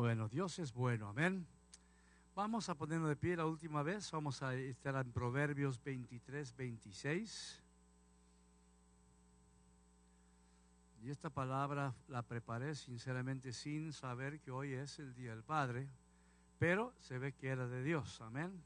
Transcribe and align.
Bueno, 0.00 0.30
Dios 0.30 0.58
es 0.58 0.72
bueno, 0.72 1.10
amén. 1.10 1.46
Vamos 2.34 2.70
a 2.70 2.74
ponernos 2.74 3.10
de 3.10 3.16
pie 3.16 3.36
la 3.36 3.44
última 3.44 3.82
vez. 3.82 4.10
Vamos 4.12 4.42
a 4.42 4.54
estar 4.54 4.96
en 4.96 5.12
Proverbios 5.12 5.78
23, 5.84 6.56
26. 6.56 7.62
Y 11.02 11.10
esta 11.10 11.28
palabra 11.28 11.94
la 12.08 12.22
preparé 12.22 12.74
sinceramente 12.76 13.52
sin 13.52 13.92
saber 13.92 14.40
que 14.40 14.50
hoy 14.50 14.72
es 14.72 14.98
el 14.98 15.12
Día 15.12 15.32
del 15.32 15.42
Padre, 15.42 15.86
pero 16.58 16.94
se 16.98 17.18
ve 17.18 17.34
que 17.34 17.48
era 17.48 17.68
de 17.68 17.82
Dios, 17.82 18.22
amén. 18.22 18.58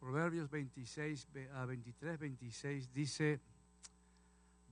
Proverbios 0.00 0.50
26, 0.50 1.28
a 1.54 1.66
23, 1.66 2.18
26 2.18 2.92
dice, 2.92 3.40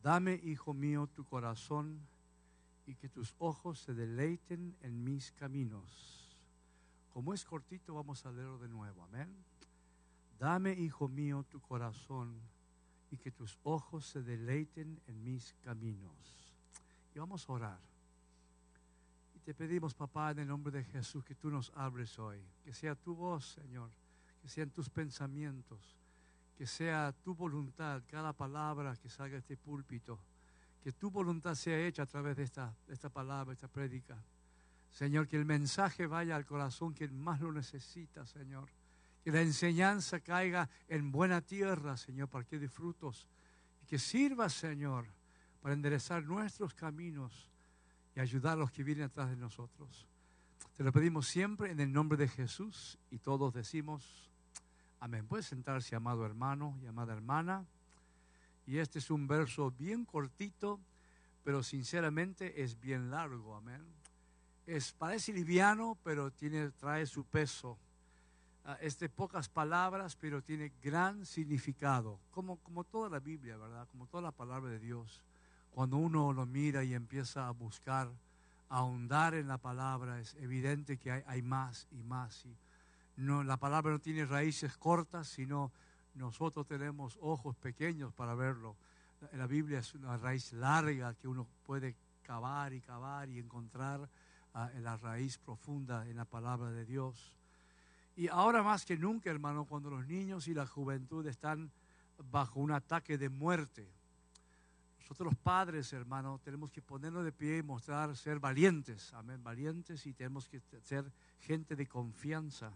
Dame, 0.02 0.40
hijo 0.44 0.72
mío, 0.72 1.06
tu 1.08 1.24
corazón 1.24 2.00
y 2.86 2.94
que 2.94 3.08
tus 3.08 3.34
ojos 3.38 3.80
se 3.80 3.92
deleiten 3.92 4.74
en 4.80 5.04
mis 5.04 5.30
caminos. 5.32 6.28
Como 7.12 7.34
es 7.34 7.44
cortito, 7.44 7.94
vamos 7.94 8.24
a 8.24 8.32
leerlo 8.32 8.58
de 8.58 8.68
nuevo. 8.68 9.02
Amén. 9.04 9.28
Dame, 10.38 10.72
hijo 10.72 11.06
mío, 11.06 11.44
tu 11.50 11.60
corazón 11.60 12.34
y 13.10 13.18
que 13.18 13.30
tus 13.30 13.58
ojos 13.62 14.06
se 14.06 14.22
deleiten 14.22 14.98
en 15.06 15.22
mis 15.22 15.54
caminos. 15.62 16.54
Y 17.14 17.18
vamos 17.18 17.46
a 17.48 17.52
orar. 17.52 17.80
Y 19.34 19.40
te 19.40 19.52
pedimos, 19.52 19.94
papá, 19.94 20.30
en 20.30 20.38
el 20.38 20.48
nombre 20.48 20.72
de 20.72 20.84
Jesús, 20.84 21.24
que 21.24 21.34
tú 21.34 21.50
nos 21.50 21.70
abres 21.74 22.18
hoy. 22.18 22.40
Que 22.64 22.72
sea 22.72 22.94
tu 22.94 23.14
voz, 23.14 23.52
Señor. 23.52 23.90
Que 24.40 24.48
sean 24.48 24.70
tus 24.70 24.88
pensamientos 24.88 25.99
que 26.60 26.66
sea 26.66 27.14
tu 27.24 27.34
voluntad, 27.34 28.02
cada 28.06 28.34
palabra 28.34 28.94
que 28.94 29.08
salga 29.08 29.32
de 29.32 29.38
este 29.38 29.56
púlpito, 29.56 30.20
que 30.82 30.92
tu 30.92 31.10
voluntad 31.10 31.54
sea 31.54 31.78
hecha 31.86 32.02
a 32.02 32.06
través 32.06 32.36
de 32.36 32.42
esta, 32.42 32.76
esta 32.86 33.08
palabra, 33.08 33.54
esta 33.54 33.66
prédica. 33.66 34.22
Señor, 34.90 35.26
que 35.26 35.38
el 35.38 35.46
mensaje 35.46 36.06
vaya 36.06 36.36
al 36.36 36.44
corazón 36.44 36.92
que 36.92 37.08
más 37.08 37.40
lo 37.40 37.50
necesita, 37.50 38.26
Señor. 38.26 38.68
Que 39.24 39.32
la 39.32 39.40
enseñanza 39.40 40.20
caiga 40.20 40.68
en 40.86 41.10
buena 41.10 41.40
tierra, 41.40 41.96
Señor, 41.96 42.28
para 42.28 42.44
que 42.44 42.58
dé 42.58 42.68
frutos. 42.68 43.26
Y 43.82 43.86
que 43.86 43.98
sirva, 43.98 44.50
Señor, 44.50 45.06
para 45.62 45.72
enderezar 45.72 46.24
nuestros 46.24 46.74
caminos 46.74 47.48
y 48.14 48.20
ayudar 48.20 48.58
a 48.58 48.60
los 48.60 48.70
que 48.70 48.84
vienen 48.84 49.04
atrás 49.04 49.30
de 49.30 49.36
nosotros. 49.36 50.06
Te 50.76 50.84
lo 50.84 50.92
pedimos 50.92 51.26
siempre 51.26 51.70
en 51.70 51.80
el 51.80 51.90
nombre 51.90 52.18
de 52.18 52.28
Jesús 52.28 52.98
y 53.10 53.16
todos 53.16 53.54
decimos, 53.54 54.29
Amén. 55.00 55.26
Puede 55.26 55.42
sentarse, 55.42 55.96
amado 55.96 56.26
hermano 56.26 56.78
y 56.82 56.86
amada 56.86 57.14
hermana. 57.14 57.64
Y 58.66 58.76
este 58.76 58.98
es 58.98 59.10
un 59.10 59.26
verso 59.26 59.70
bien 59.70 60.04
cortito, 60.04 60.78
pero 61.42 61.62
sinceramente 61.62 62.62
es 62.62 62.78
bien 62.78 63.10
largo. 63.10 63.56
Amén. 63.56 63.82
Es, 64.66 64.92
parece 64.92 65.32
liviano, 65.32 65.96
pero 66.04 66.30
tiene, 66.30 66.68
trae 66.72 67.06
su 67.06 67.24
peso. 67.24 67.78
Uh, 68.66 68.72
es 68.82 68.98
de 68.98 69.08
pocas 69.08 69.48
palabras, 69.48 70.16
pero 70.20 70.42
tiene 70.42 70.70
gran 70.82 71.24
significado. 71.24 72.18
Como, 72.30 72.56
como 72.58 72.84
toda 72.84 73.08
la 73.08 73.20
Biblia, 73.20 73.56
¿verdad? 73.56 73.88
Como 73.90 74.06
toda 74.06 74.22
la 74.22 74.32
palabra 74.32 74.70
de 74.70 74.78
Dios. 74.80 75.22
Cuando 75.72 75.96
uno 75.96 76.34
lo 76.34 76.44
mira 76.44 76.84
y 76.84 76.92
empieza 76.92 77.48
a 77.48 77.52
buscar, 77.52 78.10
a 78.68 78.76
ahondar 78.76 79.32
en 79.32 79.48
la 79.48 79.56
palabra, 79.56 80.20
es 80.20 80.34
evidente 80.34 80.98
que 80.98 81.10
hay, 81.10 81.22
hay 81.26 81.40
más 81.40 81.88
y 81.90 82.02
más. 82.02 82.44
Y, 82.44 82.54
no, 83.20 83.44
la 83.44 83.58
palabra 83.58 83.92
no 83.92 83.98
tiene 83.98 84.24
raíces 84.24 84.76
cortas, 84.76 85.28
sino 85.28 85.70
nosotros 86.14 86.66
tenemos 86.66 87.18
ojos 87.20 87.56
pequeños 87.56 88.12
para 88.12 88.34
verlo. 88.34 88.76
La 89.32 89.46
Biblia 89.46 89.80
es 89.80 89.94
una 89.94 90.16
raíz 90.16 90.52
larga 90.52 91.14
que 91.14 91.28
uno 91.28 91.46
puede 91.64 91.94
cavar 92.22 92.72
y 92.72 92.80
cavar 92.80 93.28
y 93.28 93.38
encontrar 93.38 94.00
uh, 94.00 94.68
en 94.74 94.82
la 94.82 94.96
raíz 94.96 95.38
profunda 95.38 96.08
en 96.08 96.16
la 96.16 96.24
palabra 96.24 96.70
de 96.70 96.86
Dios. 96.86 97.34
Y 98.16 98.28
ahora 98.28 98.62
más 98.62 98.84
que 98.84 98.96
nunca, 98.96 99.30
hermano, 99.30 99.66
cuando 99.66 99.90
los 99.90 100.06
niños 100.06 100.48
y 100.48 100.54
la 100.54 100.66
juventud 100.66 101.26
están 101.26 101.70
bajo 102.30 102.60
un 102.60 102.72
ataque 102.72 103.18
de 103.18 103.28
muerte, 103.28 103.88
nosotros 105.00 105.32
los 105.32 105.42
padres, 105.42 105.92
hermano, 105.92 106.38
tenemos 106.42 106.70
que 106.70 106.80
ponernos 106.80 107.24
de 107.24 107.32
pie 107.32 107.58
y 107.58 107.62
mostrar 107.62 108.16
ser 108.16 108.38
valientes, 108.38 109.12
amén, 109.12 109.42
valientes 109.42 110.06
y 110.06 110.12
tenemos 110.12 110.48
que 110.48 110.60
ser 110.82 111.10
gente 111.40 111.76
de 111.76 111.86
confianza. 111.86 112.72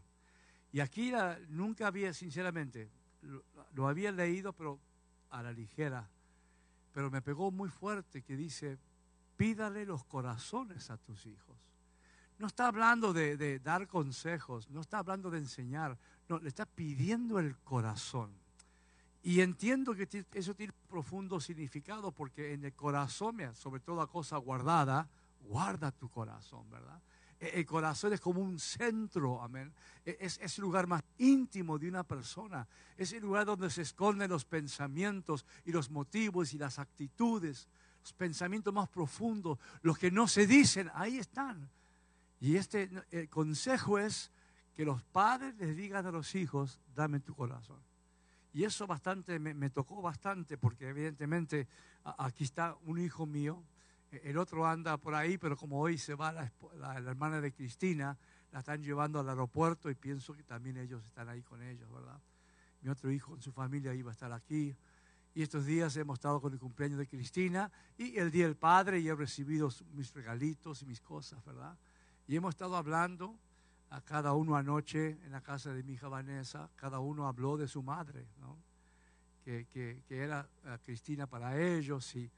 Y 0.75 0.81
aquí 0.81 1.13
nunca 1.51 1.87
había, 1.87 2.13
sinceramente, 2.13 2.91
lo, 3.75 3.87
había 3.87 4.11
leído, 4.11 4.53
pero 4.53 4.81
a 5.31 5.41
la 5.41 5.53
ligera, 5.53 6.11
pero 6.93 7.13
me 7.13 7.23
pegó 7.23 7.53
muy 7.53 7.69
fuerte 7.69 8.23
que 8.23 8.37
dice, 8.37 8.77
pídale 9.37 9.87
los 9.87 10.03
corazones 10.03 10.91
a 10.91 10.97
tus 10.97 11.27
hijos. 11.27 11.57
No 12.41 12.49
está 12.49 12.67
hablando 12.67 13.13
de, 13.13 13.61
dar 13.61 13.87
consejos, 13.87 14.69
no 14.69 14.81
está 14.81 14.99
hablando 14.99 15.31
de 15.31 15.39
enseñar, 15.39 15.97
no, 16.29 16.41
le 16.41 16.49
está 16.49 16.67
pidiendo 16.67 17.39
el 17.39 17.57
corazón. 17.59 18.33
Y 19.23 19.43
entiendo 19.43 19.95
que 19.95 20.27
eso 20.33 20.55
tiene 20.55 20.73
un 20.73 20.89
profundo 20.89 21.39
significado 21.39 22.11
porque 22.11 22.53
en 22.53 22.65
el 22.65 22.73
corazón, 22.73 23.39
sobre 23.55 23.79
toda 23.79 24.09
cosa 24.09 24.39
guardada, 24.39 25.09
guarda 25.43 25.93
tu 25.93 26.09
corazón, 26.09 26.69
¿verdad? 26.69 27.01
E, 27.45 27.61
el 27.61 27.67
corazón 27.67 28.15
es 28.15 28.21
como 28.21 28.41
un 28.41 28.59
centro, 28.59 29.43
amén. 29.43 29.73
E, 30.05 30.17
es, 30.21 30.39
es, 30.39 30.59
el 30.59 30.63
lugar 30.63 30.87
más 30.87 31.03
íntimo 31.19 31.79
de 31.79 31.89
una 31.89 32.03
persona. 32.03 32.67
Es 32.97 33.13
el 33.13 33.23
lugar 33.23 33.45
donde 33.45 33.69
se 33.69 33.83
esconden 33.83 34.31
los 34.31 34.45
pensamientos 34.45 35.45
y 35.65 35.73
los 35.73 35.91
motivos 35.91 36.55
y 36.55 36.59
las 36.59 36.79
actitudes, 36.79 37.69
los 38.01 38.13
pensamientos 38.15 38.73
más 38.73 38.89
profundos, 38.89 39.59
los 39.83 39.99
que 39.99 40.11
no 40.11 40.27
se 40.27 40.47
dicen, 40.47 40.91
ahí 40.95 41.19
están. 41.19 41.69
Y 42.41 42.57
este 42.57 42.89
consejo 43.31 43.99
es 43.99 44.31
que 44.75 44.85
los 44.85 45.03
padres 45.03 45.55
les 45.57 45.77
digan 45.77 46.07
a 46.07 46.11
los 46.11 46.35
hijos, 46.35 46.79
dame 46.95 47.21
tu 47.21 47.35
corazón. 47.35 47.81
Y 48.53 48.65
eso 48.65 48.87
bastante 48.87 49.39
me 49.39 49.71
tocó 49.71 50.01
bastante 50.01 50.57
porque 50.57 50.89
evidentemente 50.89 51.67
aquí 52.05 52.45
está 52.45 52.77
un 52.85 53.01
hijo 53.01 53.27
mío 53.27 53.63
el 54.23 54.39
otro 54.39 54.67
anda 54.67 54.97
por 54.97 55.15
ahí, 55.15 55.39
pero 55.39 55.57
como 55.57 55.81
hoy 55.81 55.99
se 55.99 56.15
va 56.15 56.33
la, 56.33 56.51
hermana 56.97 57.41
de 57.41 57.53
Cristina, 57.53 58.17
la 58.53 58.61
están 58.61 58.83
llevando 58.83 59.19
al 59.19 59.29
aeropuerto 59.29 59.91
y 59.91 59.95
pienso 59.95 60.35
que 60.35 60.43
también 60.43 60.77
ellos 60.77 61.05
están 61.05 61.29
ahí 61.29 61.43
con 61.43 61.63
ellos, 61.63 61.91
¿verdad? 61.93 62.21
Mi 62.83 62.91
otro 62.91 63.11
hijo 63.11 63.33
con 63.33 63.43
su 63.43 63.53
familia 63.53 63.95
iba 63.95 64.11
a 64.11 64.13
estar 64.13 64.33
aquí. 64.33 64.77
Y 65.35 65.43
estos 65.43 65.67
días 65.67 65.97
hemos 65.97 66.19
estado 66.19 66.41
con 66.41 66.53
el 66.53 66.59
cumpleaños 66.61 66.99
de 66.99 67.09
Cristina 67.09 67.71
y 67.99 68.17
el 68.19 68.31
Día 68.31 68.45
del 68.45 68.57
Padre 68.57 69.01
y 69.01 69.09
he 69.09 69.15
recibido 69.15 69.69
mis 69.95 70.13
regalitos 70.15 70.83
y 70.83 70.87
mis 70.87 71.01
cosas, 71.01 71.45
¿verdad? 71.45 71.77
Y 72.29 72.37
hemos 72.37 72.55
estado 72.55 72.77
hablando 72.77 73.37
a 73.91 74.01
cada 74.01 74.33
uno 74.33 74.57
anoche 74.57 75.19
en 75.25 75.33
la 75.33 75.41
casa 75.41 75.73
de 75.73 75.83
mi 75.83 75.95
hija 75.95 76.09
Vanessa, 76.09 76.71
cada 76.77 77.01
uno 77.01 77.27
habló 77.27 77.57
de 77.57 77.67
su 77.67 77.83
madre, 77.83 78.27
¿no? 78.41 78.57
Que, 79.45 79.67
que, 79.67 80.03
que 80.07 80.23
era 80.23 80.49
eh, 80.65 80.79
Cristina 80.83 81.27
para 81.27 81.61
ellos 81.61 82.15
y 82.17 82.31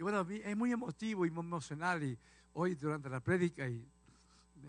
y 0.00 0.02
bueno, 0.02 0.26
es 0.30 0.56
muy 0.56 0.72
emotivo 0.72 1.26
y 1.26 1.30
muy 1.30 1.44
emocional. 1.44 2.02
Y 2.02 2.18
hoy 2.54 2.74
durante 2.74 3.10
la 3.10 3.20
prédica, 3.20 3.68
y 3.68 3.86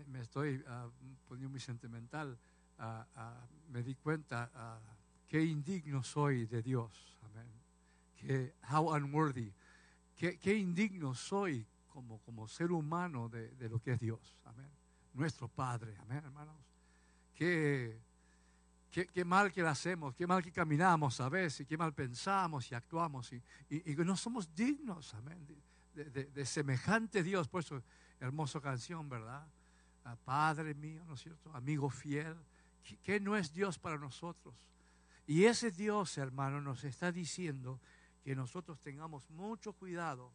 me, 0.08 0.20
estoy 0.20 0.56
uh, 0.56 0.90
poniendo 1.26 1.48
muy 1.48 1.58
sentimental, 1.58 2.38
uh, 2.78 2.82
uh, 2.82 3.72
me 3.72 3.82
di 3.82 3.94
cuenta 3.94 4.50
qué 5.26 5.42
indigno 5.42 6.02
soy 6.02 6.44
de 6.44 6.62
Dios. 6.62 7.18
Amén. 7.22 7.46
Que, 8.14 8.52
how 8.70 8.94
unworthy. 8.94 9.50
Qué, 10.14 10.38
qué 10.38 10.54
indigno 10.54 11.14
soy 11.14 11.66
como, 11.88 12.18
como 12.18 12.46
ser 12.46 12.70
humano 12.70 13.30
de, 13.30 13.52
de, 13.52 13.70
lo 13.70 13.80
que 13.80 13.92
es 13.92 14.00
Dios. 14.00 14.36
Amén. 14.44 14.68
Nuestro 15.14 15.48
Padre. 15.48 15.96
Amén, 16.00 16.22
hermanos. 16.26 16.56
Qué 17.32 17.98
Qué, 18.92 19.24
mal 19.24 19.50
que 19.50 19.62
lo 19.62 19.70
hacemos, 19.70 20.14
qué 20.14 20.26
mal 20.26 20.42
que 20.42 20.52
caminamos 20.52 21.18
a 21.22 21.30
veces, 21.30 21.66
qué 21.66 21.78
mal 21.78 21.94
pensamos 21.94 22.70
y 22.70 22.74
actuamos 22.74 23.32
y, 23.32 23.42
y, 23.70 23.96
no 23.96 24.18
somos 24.18 24.54
dignos, 24.54 25.14
amén, 25.14 25.38
de, 25.94 26.44
semejante 26.44 27.22
Dios. 27.22 27.48
Por 27.48 27.62
eso, 27.62 27.82
hermosa 28.20 28.60
canción, 28.60 29.08
¿verdad? 29.08 29.46
Ah, 30.04 30.14
Padre 30.22 30.74
mío, 30.74 31.02
¿no 31.06 31.14
es 31.14 31.22
cierto? 31.22 31.50
Amigo 31.54 31.88
fiel, 31.88 32.36
¿qué, 33.02 33.18
no 33.18 33.34
es 33.34 33.54
Dios 33.54 33.78
para 33.78 33.96
nosotros? 33.96 34.54
Y 35.26 35.44
ese 35.44 35.70
Dios, 35.70 36.18
hermano, 36.18 36.60
nos 36.60 36.84
está 36.84 37.10
diciendo 37.10 37.80
que 38.22 38.36
nosotros 38.36 38.78
tengamos 38.82 39.30
mucho 39.30 39.72
cuidado 39.72 40.34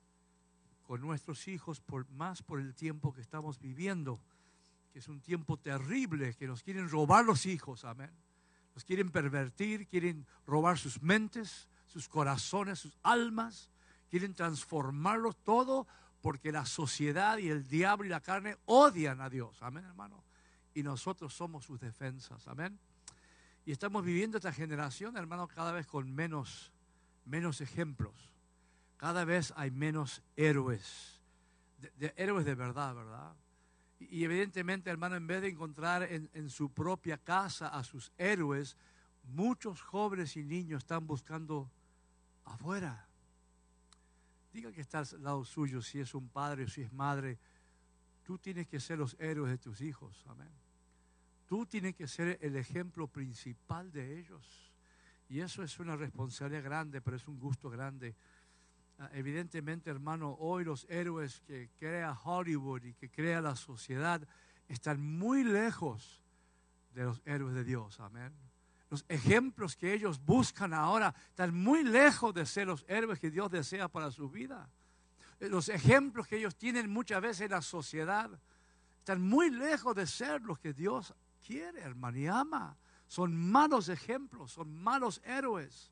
con 0.81 0.99
nuestros 1.01 1.47
hijos, 1.47 1.79
por, 1.79 2.09
más 2.09 2.41
por 2.41 2.59
el 2.59 2.73
tiempo 2.73 3.13
que 3.13 3.21
estamos 3.21 3.59
viviendo, 3.59 4.19
que 4.91 4.97
es 4.97 5.07
un 5.07 5.21
tiempo 5.21 5.57
terrible, 5.57 6.33
que 6.33 6.47
nos 6.47 6.63
quieren 6.63 6.89
robar 6.89 7.23
los 7.23 7.45
hijos, 7.45 7.85
amén 7.85 8.09
quieren 8.83 9.09
pervertir, 9.11 9.87
quieren 9.87 10.25
robar 10.45 10.77
sus 10.77 11.01
mentes, 11.01 11.67
sus 11.85 12.07
corazones, 12.07 12.79
sus 12.79 12.97
almas, 13.03 13.69
quieren 14.09 14.33
transformarlos 14.33 15.35
todo 15.43 15.87
porque 16.21 16.51
la 16.51 16.65
sociedad 16.65 17.37
y 17.37 17.49
el 17.49 17.67
diablo 17.67 18.05
y 18.05 18.09
la 18.09 18.21
carne 18.21 18.57
odian 18.65 19.21
a 19.21 19.29
Dios. 19.29 19.61
Amén, 19.61 19.85
hermano. 19.85 20.23
Y 20.73 20.83
nosotros 20.83 21.33
somos 21.33 21.65
sus 21.65 21.79
defensas. 21.79 22.47
Amén. 22.47 22.79
Y 23.65 23.71
estamos 23.71 24.03
viviendo 24.05 24.37
esta 24.37 24.53
generación, 24.53 25.17
hermano, 25.17 25.47
cada 25.47 25.71
vez 25.71 25.85
con 25.87 26.13
menos, 26.13 26.71
menos 27.25 27.61
ejemplos, 27.61 28.13
cada 28.95 29.25
vez 29.25 29.53
hay 29.57 29.71
menos 29.71 30.21
héroes, 30.35 31.21
de, 31.97 32.13
héroes 32.15 32.45
de 32.45 32.55
verdad, 32.55 32.95
¿verdad? 32.95 33.35
Y, 33.99 34.23
evidentemente, 34.23 34.89
hermano, 34.89 35.15
en 35.15 35.27
vez 35.27 35.41
de 35.41 35.49
encontrar 35.49 36.03
en, 36.03 36.29
en 36.33 36.49
su 36.49 36.71
propia 36.71 37.17
casa 37.17 37.67
a 37.67 37.83
sus 37.83 38.11
héroes, 38.17 38.77
muchos 39.23 39.81
jóvenes 39.81 40.37
y 40.37 40.43
niños 40.43 40.83
están 40.83 41.07
buscando 41.07 41.69
afuera. 42.45 43.07
Diga 44.53 44.71
que 44.71 44.81
está 44.81 44.99
al 44.99 45.23
lado 45.23 45.45
suyo, 45.45 45.81
si 45.81 45.99
es 45.99 46.13
un 46.13 46.29
padre 46.29 46.63
o 46.63 46.67
si 46.67 46.81
es 46.81 46.93
madre, 46.93 47.37
tú 48.23 48.37
tienes 48.37 48.67
que 48.67 48.79
ser 48.79 48.97
los 48.97 49.15
héroes 49.19 49.51
de 49.51 49.57
tus 49.57 49.81
hijos. 49.81 50.23
Amén. 50.27 50.49
Tú 51.47 51.65
tienes 51.65 51.95
que 51.95 52.07
ser 52.07 52.37
el 52.41 52.55
ejemplo 52.55 53.07
principal 53.07 53.91
de 53.91 54.19
ellos. 54.19 54.71
Y 55.29 55.39
eso 55.39 55.63
es 55.63 55.79
una 55.79 55.95
responsabilidad 55.95 56.63
grande, 56.63 57.01
pero 57.01 57.17
es 57.17 57.27
un 57.27 57.39
gusto 57.39 57.69
grande. 57.69 58.15
Ah, 58.99 59.09
evidentemente, 59.13 59.91
hermano, 59.91 60.35
hoy 60.39 60.63
los 60.63 60.87
héroes 60.89 61.41
que 61.41 61.69
crea 61.77 62.17
Hollywood 62.23 62.83
y 62.83 62.93
que 62.93 63.09
crea 63.09 63.41
la 63.41 63.55
sociedad 63.55 64.27
están 64.67 65.01
muy 65.01 65.43
lejos 65.43 66.23
de 66.93 67.03
los 67.03 67.21
héroes 67.25 67.53
de 67.53 67.63
Dios. 67.63 67.99
Amén. 67.99 68.33
Los 68.89 69.05
ejemplos 69.07 69.75
que 69.75 69.93
ellos 69.93 70.19
buscan 70.25 70.73
ahora 70.73 71.13
están 71.29 71.53
muy 71.53 71.83
lejos 71.83 72.33
de 72.33 72.45
ser 72.45 72.67
los 72.67 72.85
héroes 72.87 73.19
que 73.19 73.29
Dios 73.29 73.51
desea 73.51 73.87
para 73.87 74.09
su 74.09 74.29
vida. 74.29 74.67
Eh, 75.39 75.49
los 75.49 75.69
ejemplos 75.69 76.25
que 76.25 76.37
ellos 76.37 76.55
tienen 76.55 76.89
muchas 76.89 77.21
veces 77.21 77.41
en 77.41 77.51
la 77.51 77.61
sociedad 77.61 78.31
están 78.97 79.21
muy 79.21 79.51
lejos 79.51 79.95
de 79.95 80.07
ser 80.07 80.41
los 80.41 80.57
que 80.57 80.73
Dios 80.73 81.13
quiere, 81.45 81.81
hermano, 81.81 82.17
y 82.17 82.27
ama. 82.27 82.75
Son 83.07 83.35
malos 83.35 83.89
ejemplos, 83.89 84.53
son 84.53 84.73
malos 84.73 85.21
héroes. 85.23 85.91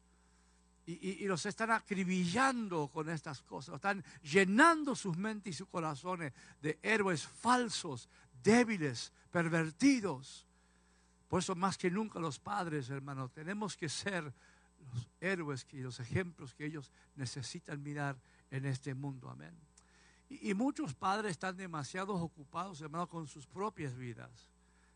Y, 0.88 1.26
los 1.26 1.46
están 1.48 1.72
acribillando 1.72 2.88
con 2.90 3.10
estas 3.10 3.42
cosas, 3.42 3.76
están 3.76 4.04
llenando 4.22 4.96
sus 4.96 5.18
mentes 5.18 5.56
y 5.56 5.58
sus 5.58 5.68
corazones 5.68 6.32
de 6.62 6.78
héroes 6.84 7.26
falsos, 7.26 8.08
débiles, 8.44 9.12
pervertidos. 9.32 10.46
Por 11.28 11.40
eso 11.40 11.56
más 11.56 11.78
que 11.78 11.90
nunca 11.90 12.20
los 12.20 12.38
padres, 12.40 12.90
hermanos, 12.90 13.32
tenemos 13.32 13.76
que 13.76 13.90
ser 13.90 14.24
los 14.94 15.10
héroes 15.20 15.66
y 15.72 15.78
los 15.78 16.00
ejemplos 16.00 16.54
que 16.54 16.68
ellos 16.68 16.92
necesitan 17.16 17.82
mirar 17.82 18.16
en 18.52 18.66
este 18.66 18.94
mundo. 18.94 19.30
Amén. 19.30 19.56
Y, 20.30 20.52
y 20.52 20.54
muchos 20.54 20.94
padres 20.94 21.32
están 21.32 21.58
demasiado 21.58 22.14
ocupados, 22.14 22.80
hermanos, 22.82 23.10
con 23.10 23.28
sus 23.28 23.48
propias 23.48 23.96
vidas 23.96 24.52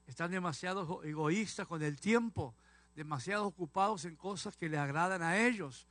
están 0.09 0.31
demasiado 0.31 1.03
egoístas 1.03 1.67
con 1.67 1.83
el 1.83 1.99
tiempo, 1.99 2.55
demasiado 2.99 3.47
ocupados 3.47 4.03
en 4.03 4.17
cosas 4.17 4.57
que 4.57 4.67
le 4.67 4.77
agradan 4.77 5.21
a 5.21 5.37
ellos. 5.37 5.87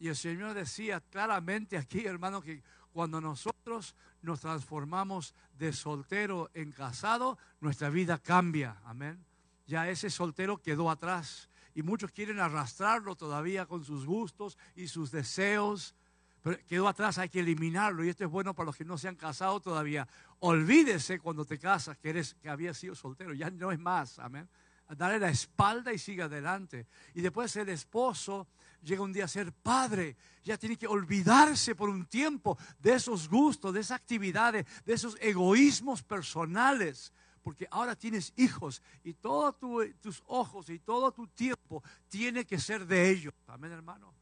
Y 0.00 0.08
el 0.08 0.16
Señor 0.16 0.54
decía 0.54 1.00
claramente 1.00 1.78
aquí, 1.78 2.04
hermano, 2.04 2.42
que 2.42 2.60
cuando 2.92 3.20
nosotros 3.20 3.94
nos 4.20 4.40
transformamos 4.40 5.32
de 5.56 5.72
soltero 5.72 6.50
en 6.52 6.72
casado, 6.72 7.38
nuestra 7.60 7.88
vida 7.88 8.18
cambia. 8.18 8.80
Amén. 8.84 9.24
Ya 9.68 9.88
ese 9.88 10.10
soltero 10.10 10.58
quedó 10.58 10.90
atrás. 10.90 11.48
Y 11.72 11.82
muchos 11.82 12.10
quieren 12.10 12.40
arrastrarlo 12.40 13.14
todavía 13.14 13.66
con 13.66 13.84
sus 13.84 14.04
gustos 14.04 14.58
y 14.74 14.88
sus 14.88 15.12
deseos 15.12 15.94
pero 16.42 16.58
quedó 16.66 16.88
atrás, 16.88 17.18
hay 17.18 17.28
que 17.28 17.40
eliminarlo. 17.40 18.02
Y 18.04 18.08
esto 18.08 18.24
es 18.24 18.30
bueno 18.30 18.54
para 18.54 18.66
los 18.66 18.76
que 18.76 18.84
no 18.84 18.96
se 18.96 19.08
han 19.08 19.16
casado 19.16 19.60
todavía. 19.60 20.08
Olvídese 20.38 21.20
cuando 21.20 21.44
te 21.44 21.58
casas 21.58 21.98
que 21.98 22.10
eres 22.10 22.34
que 22.34 22.48
había 22.48 22.72
sido 22.72 22.94
soltero, 22.94 23.34
ya 23.34 23.50
no 23.50 23.70
es 23.72 23.78
más, 23.78 24.18
amén. 24.18 24.48
Dale 24.96 25.18
la 25.18 25.30
espalda 25.30 25.92
y 25.92 25.98
siga 25.98 26.24
adelante. 26.24 26.86
Y 27.14 27.20
después 27.20 27.54
el 27.56 27.68
esposo 27.68 28.48
llega 28.82 29.02
un 29.02 29.12
día 29.12 29.26
a 29.26 29.28
ser 29.28 29.52
padre, 29.52 30.16
ya 30.42 30.56
tiene 30.56 30.76
que 30.76 30.86
olvidarse 30.86 31.74
por 31.74 31.88
un 31.88 32.06
tiempo 32.06 32.58
de 32.78 32.94
esos 32.94 33.28
gustos, 33.28 33.72
de 33.74 33.80
esas 33.80 34.00
actividades, 34.00 34.66
de 34.84 34.92
esos 34.92 35.16
egoísmos 35.20 36.02
personales, 36.02 37.12
porque 37.42 37.68
ahora 37.70 37.94
tienes 37.94 38.32
hijos 38.36 38.82
y 39.04 39.14
todos 39.14 39.56
tus 40.00 40.22
ojos 40.26 40.68
y 40.70 40.78
todo 40.78 41.12
tu 41.12 41.26
tiempo 41.28 41.82
tiene 42.08 42.44
que 42.44 42.58
ser 42.58 42.86
de 42.86 43.10
ellos. 43.10 43.34
Amén, 43.46 43.72
hermano. 43.72 44.12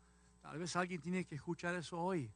Tal 0.43 0.59
vez 0.59 0.75
alguien 0.77 1.01
tiene 1.01 1.25
que 1.25 1.35
escuchar 1.35 1.75
eso 1.75 1.99
hoy. 1.99 2.31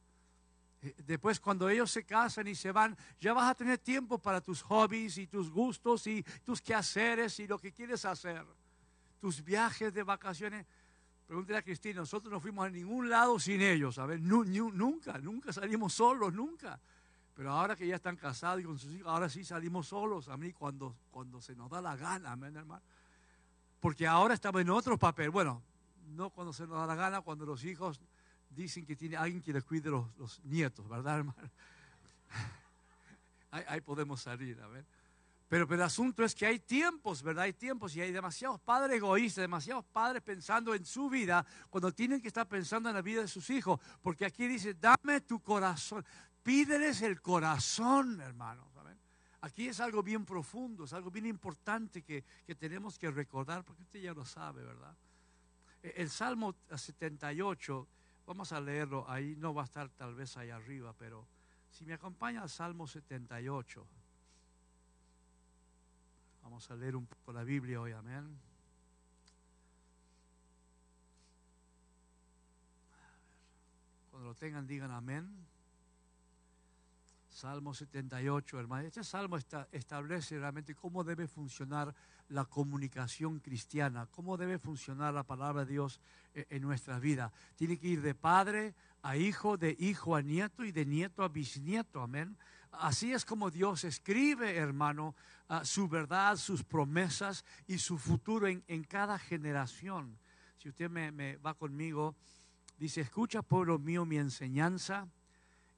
Eh, 0.83 0.93
después 1.05 1.39
cuando 1.39 1.69
ellos 1.69 1.89
se 1.89 2.03
casan 2.03 2.47
y 2.47 2.55
se 2.55 2.71
van, 2.71 2.95
ya 3.19 3.33
vas 3.33 3.49
a 3.49 3.55
tener 3.55 3.77
tiempo 3.77 4.19
para 4.19 4.41
tus 4.41 4.61
hobbies 4.61 5.17
y 5.17 5.27
tus 5.27 5.49
gustos 5.49 6.05
y 6.07 6.23
tus 6.43 6.61
quehaceres 6.61 7.39
y 7.39 7.47
lo 7.47 7.57
que 7.57 7.71
quieres 7.71 8.05
hacer. 8.05 8.45
Tus 9.19 9.43
viajes 9.43 9.93
de 9.93 10.03
vacaciones. 10.03 10.65
Pregúntale 11.25 11.59
a 11.59 11.61
Cristina, 11.61 12.01
nosotros 12.01 12.31
no 12.31 12.39
fuimos 12.41 12.65
a 12.65 12.69
ningún 12.69 13.09
lado 13.09 13.39
sin 13.39 13.61
ellos, 13.61 13.95
¿sabes? 13.95 14.21
nunca, 14.21 15.17
nunca 15.17 15.53
salimos 15.53 15.93
solos, 15.93 16.33
nunca. 16.33 16.79
Pero 17.33 17.51
ahora 17.51 17.75
que 17.75 17.87
ya 17.87 17.95
están 17.95 18.17
casados 18.17 18.61
y 18.61 18.63
con 18.65 18.77
sus 18.77 18.93
hijos, 18.93 19.07
ahora 19.07 19.29
sí 19.29 19.43
salimos 19.43 19.87
solos, 19.87 20.27
a 20.27 20.37
mí 20.37 20.51
cuando, 20.51 20.95
cuando 21.09 21.41
se 21.41 21.55
nos 21.55 21.69
da 21.71 21.81
la 21.81 21.95
gana, 21.95 22.33
amén, 22.33 22.55
hermano. 22.55 22.83
Porque 23.79 24.05
ahora 24.05 24.33
estamos 24.33 24.61
en 24.61 24.69
otro 24.69 24.97
papel. 24.97 25.29
Bueno, 25.29 25.61
no 26.09 26.29
cuando 26.29 26.53
se 26.53 26.67
nos 26.67 26.77
da 26.77 26.85
la 26.85 26.95
gana, 26.95 27.21
cuando 27.21 27.45
los 27.45 27.63
hijos 27.63 27.99
dicen 28.55 28.85
que 28.85 28.95
tiene 28.95 29.17
alguien 29.17 29.41
que 29.41 29.53
les 29.53 29.63
cuide 29.63 29.89
los, 29.89 30.05
los 30.17 30.43
nietos, 30.45 30.87
¿verdad, 30.87 31.17
hermano? 31.19 31.37
ahí, 33.51 33.81
podemos 33.81 34.21
salir, 34.21 34.59
a 34.61 34.67
ver. 34.67 34.85
Pero, 35.47 35.67
pero, 35.67 35.81
el 35.81 35.85
asunto 35.85 36.23
es 36.23 36.33
que 36.33 36.45
hay 36.45 36.59
tiempos, 36.59 37.21
¿verdad? 37.21 37.43
Hay 37.43 37.53
tiempos 37.53 37.95
y 37.95 38.01
hay 38.01 38.11
demasiados 38.11 38.59
padres 38.59 38.97
egoístas, 38.97 39.43
demasiados 39.43 39.85
padres 39.85 40.23
pensando 40.23 40.73
en 40.73 40.83
su 40.85 41.09
vida 41.09 41.45
cuando 41.69 41.91
tienen 41.91 42.19
que 42.19 42.27
estar 42.27 42.47
pensando 42.47 42.89
en 42.89 42.95
la 42.95 43.01
vida 43.01 43.21
de 43.21 43.27
sus 43.27 43.49
hijos. 43.51 43.79
Porque 44.01 44.25
aquí 44.25 44.47
dice, 44.47 44.73
dame 44.73 45.21
tu 45.21 45.39
corazón, 45.41 46.03
pídeles 46.41 47.01
el 47.01 47.21
corazón, 47.21 48.19
hermano. 48.21 48.73
Aquí 49.43 49.67
es 49.67 49.81
algo 49.81 50.01
bien 50.01 50.23
profundo, 50.23 50.85
es 50.85 50.93
algo 50.93 51.11
bien 51.11 51.25
importante 51.25 52.01
que, 52.01 52.23
que 52.47 52.55
tenemos 52.55 52.97
que 52.97 53.11
recordar, 53.11 53.65
porque 53.65 53.83
usted 53.83 53.99
ya 53.99 54.13
lo 54.13 54.23
sabe, 54.23 54.63
¿verdad? 54.63 54.95
El 55.81 56.09
Salmo 56.09 56.55
78, 56.73 57.85
vamos 58.25 58.51
a 58.51 58.59
leerlo, 58.59 59.09
ahí 59.09 59.35
no 59.37 59.53
va 59.53 59.63
a 59.63 59.65
estar 59.65 59.89
tal 59.89 60.15
vez 60.15 60.37
ahí 60.37 60.49
arriba, 60.49 60.93
pero 60.97 61.27
si 61.69 61.85
me 61.85 61.93
acompaña 61.93 62.41
al 62.41 62.49
Salmo 62.49 62.87
78, 62.87 63.85
vamos 66.43 66.69
a 66.69 66.75
leer 66.75 66.95
un 66.95 67.05
poco 67.05 67.33
la 67.33 67.43
Biblia 67.43 67.81
hoy, 67.81 67.91
amén. 67.91 68.39
Cuando 74.11 74.29
lo 74.29 74.35
tengan, 74.35 74.67
digan 74.67 74.91
amén. 74.91 75.52
Salmo 77.33 77.73
78, 77.73 78.59
hermano. 78.59 78.87
Este 78.87 79.03
salmo 79.03 79.37
establece 79.71 80.37
realmente 80.37 80.75
cómo 80.75 81.03
debe 81.03 81.27
funcionar 81.27 81.93
la 82.29 82.45
comunicación 82.45 83.39
cristiana, 83.39 84.05
cómo 84.05 84.37
debe 84.37 84.59
funcionar 84.59 85.15
la 85.15 85.23
palabra 85.23 85.65
de 85.65 85.71
Dios 85.71 85.99
e, 86.35 86.45
en 86.51 86.61
nuestra 86.61 86.99
vida. 86.99 87.33
Tiene 87.55 87.79
que 87.79 87.87
ir 87.87 88.03
de 88.03 88.13
padre 88.13 88.75
a 89.01 89.17
hijo, 89.17 89.57
de 89.57 89.75
hijo 89.79 90.15
a 90.15 90.21
nieto 90.21 90.63
y 90.63 90.71
de 90.71 90.85
nieto 90.85 91.23
a 91.23 91.27
bisnieto. 91.27 92.03
Amén. 92.03 92.37
Así 92.71 93.11
es 93.11 93.25
como 93.25 93.49
Dios 93.49 93.83
escribe, 93.83 94.55
hermano, 94.55 95.15
su 95.63 95.87
verdad, 95.87 96.37
sus 96.37 96.63
promesas 96.63 97.45
y 97.65 97.79
su 97.79 97.97
futuro 97.97 98.47
en, 98.47 98.83
cada 98.83 99.17
generación. 99.17 100.19
Si 100.57 100.69
usted 100.69 100.87
me 100.89 101.37
va 101.37 101.55
conmigo, 101.55 102.15
dice, 102.77 103.01
escucha 103.01 103.41
pueblo 103.41 103.79
mío 103.79 104.05
mi 104.05 104.17
enseñanza 104.17 105.07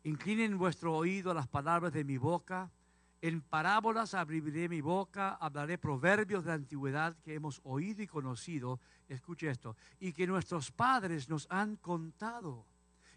Inclinen 0.06 0.60
vuestro 0.60 0.96
oído 0.96 1.32
a 1.32 1.34
las 1.34 1.48
palabras 1.48 1.92
de 1.92 2.04
mi 2.04 2.18
boca. 2.18 2.72
En 3.24 3.42
parábolas 3.42 4.14
abriré 4.14 4.70
mi 4.70 4.80
boca, 4.80 5.34
hablaré 5.42 5.80
proverbios 5.80 6.46
de 6.46 6.52
antigüedad 6.52 7.18
que 7.24 7.34
hemos 7.34 7.60
oído 7.64 8.04
y 8.04 8.08
conocido. 8.08 8.80
Escuche 9.10 9.50
esto. 9.50 9.76
Y 10.00 10.14
que 10.14 10.28
nuestros 10.28 10.72
padres 10.72 11.28
nos 11.28 11.48
han 11.50 11.78
contado. 11.78 12.68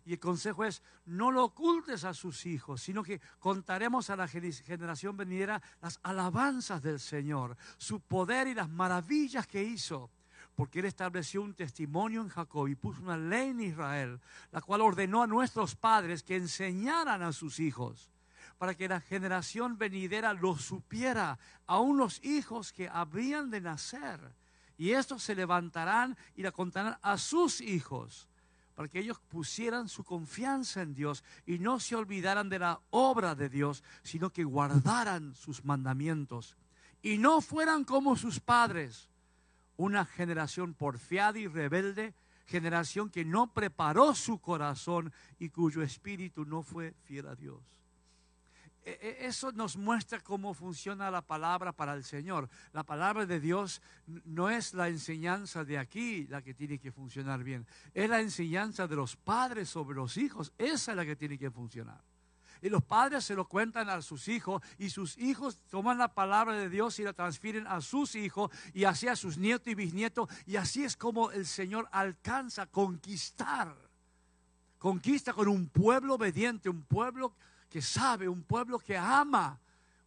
Y 0.06 0.14
el 0.14 0.18
consejo 0.18 0.64
es, 0.64 0.82
no 1.04 1.30
lo 1.30 1.44
ocultes 1.44 2.04
a 2.04 2.14
sus 2.14 2.46
hijos, 2.46 2.80
sino 2.80 3.02
que 3.02 3.20
contaremos 3.38 4.08
a 4.08 4.16
la 4.16 4.26
generación 4.26 5.14
venidera 5.14 5.60
las 5.82 6.00
alabanzas 6.02 6.82
del 6.82 7.00
Señor, 7.00 7.54
su 7.76 8.00
poder 8.00 8.48
y 8.48 8.54
las 8.54 8.70
maravillas 8.70 9.46
que 9.46 9.62
hizo 9.62 10.10
porque 10.58 10.80
Él 10.80 10.86
estableció 10.86 11.42
un 11.42 11.54
testimonio 11.54 12.20
en 12.20 12.30
Jacob 12.30 12.66
y 12.66 12.74
puso 12.74 13.00
una 13.00 13.16
ley 13.16 13.50
en 13.50 13.60
Israel, 13.60 14.18
la 14.50 14.60
cual 14.60 14.80
ordenó 14.80 15.22
a 15.22 15.28
nuestros 15.28 15.76
padres 15.76 16.24
que 16.24 16.34
enseñaran 16.34 17.22
a 17.22 17.32
sus 17.32 17.60
hijos, 17.60 18.10
para 18.58 18.74
que 18.74 18.88
la 18.88 19.00
generación 19.00 19.78
venidera 19.78 20.32
lo 20.32 20.58
supiera, 20.58 21.38
aún 21.68 21.96
los 21.96 22.20
hijos 22.24 22.72
que 22.72 22.88
habrían 22.88 23.50
de 23.50 23.60
nacer. 23.60 24.18
Y 24.76 24.90
estos 24.90 25.22
se 25.22 25.36
levantarán 25.36 26.18
y 26.34 26.42
la 26.42 26.50
contarán 26.50 26.98
a 27.02 27.18
sus 27.18 27.60
hijos, 27.60 28.26
para 28.74 28.88
que 28.88 28.98
ellos 28.98 29.20
pusieran 29.28 29.88
su 29.88 30.02
confianza 30.02 30.82
en 30.82 30.92
Dios 30.92 31.22
y 31.46 31.60
no 31.60 31.78
se 31.78 31.94
olvidaran 31.94 32.48
de 32.48 32.58
la 32.58 32.80
obra 32.90 33.36
de 33.36 33.48
Dios, 33.48 33.84
sino 34.02 34.30
que 34.30 34.42
guardaran 34.42 35.36
sus 35.36 35.64
mandamientos 35.64 36.56
y 37.00 37.18
no 37.18 37.42
fueran 37.42 37.84
como 37.84 38.16
sus 38.16 38.40
padres 38.40 39.07
una 39.78 40.04
generación 40.04 40.74
porfiada 40.74 41.38
y 41.38 41.46
rebelde 41.46 42.14
generación 42.48 43.10
que 43.10 43.24
no 43.24 43.52
preparó 43.52 44.14
su 44.14 44.40
corazón 44.40 45.12
y 45.38 45.50
cuyo 45.50 45.82
espíritu 45.82 46.44
no 46.44 46.62
fue 46.62 46.94
fiel 47.04 47.28
a 47.28 47.36
Dios. 47.36 47.60
E, 48.84 48.98
e, 49.02 49.26
eso 49.26 49.52
nos 49.52 49.76
muestra 49.76 50.20
cómo 50.20 50.54
funciona 50.54 51.10
la 51.10 51.20
palabra 51.20 51.72
para 51.72 51.92
el 51.92 52.04
Señor. 52.04 52.48
La 52.72 52.84
palabra 52.84 53.26
de 53.26 53.38
Dios 53.38 53.82
no 54.06 54.48
es 54.48 54.72
la 54.72 54.88
enseñanza 54.88 55.64
de 55.64 55.76
aquí 55.76 56.26
la 56.26 56.40
que 56.40 56.54
tiene 56.54 56.78
que 56.78 56.90
funcionar 56.90 57.44
bien, 57.44 57.66
es 57.92 58.08
la 58.08 58.20
enseñanza 58.20 58.88
de 58.88 58.96
los 58.96 59.16
padres 59.16 59.68
sobre 59.68 59.96
los 59.96 60.16
hijos. 60.16 60.52
Esa 60.56 60.92
es 60.92 60.96
la 60.96 61.04
que 61.04 61.16
tiene 61.16 61.38
que 61.38 61.50
funcionar. 61.50 62.02
Y 62.62 62.68
los 62.68 62.82
padres 62.82 63.24
se 63.24 63.34
lo 63.34 63.46
cuentan 63.46 63.88
a 63.88 64.02
sus 64.02 64.28
hijos 64.28 64.62
y 64.78 64.90
sus 64.90 65.16
hijos 65.18 65.58
toman 65.70 65.98
la 65.98 66.14
palabra 66.14 66.54
de 66.54 66.68
Dios 66.68 66.98
y 66.98 67.04
la 67.04 67.12
transfieren 67.12 67.66
a 67.66 67.80
sus 67.80 68.14
hijos 68.14 68.50
y 68.74 68.84
así 68.84 69.08
a 69.08 69.16
sus 69.16 69.38
nietos 69.38 69.68
y 69.68 69.74
bisnietos. 69.74 70.28
Y 70.46 70.56
así 70.56 70.84
es 70.84 70.96
como 70.96 71.30
el 71.30 71.46
Señor 71.46 71.88
alcanza 71.92 72.62
a 72.62 72.66
conquistar. 72.66 73.74
Conquista 74.78 75.32
con 75.32 75.48
un 75.48 75.68
pueblo 75.68 76.14
obediente, 76.14 76.68
un 76.68 76.82
pueblo 76.82 77.34
que 77.68 77.82
sabe, 77.82 78.28
un 78.28 78.42
pueblo 78.42 78.78
que 78.78 78.96
ama, 78.96 79.58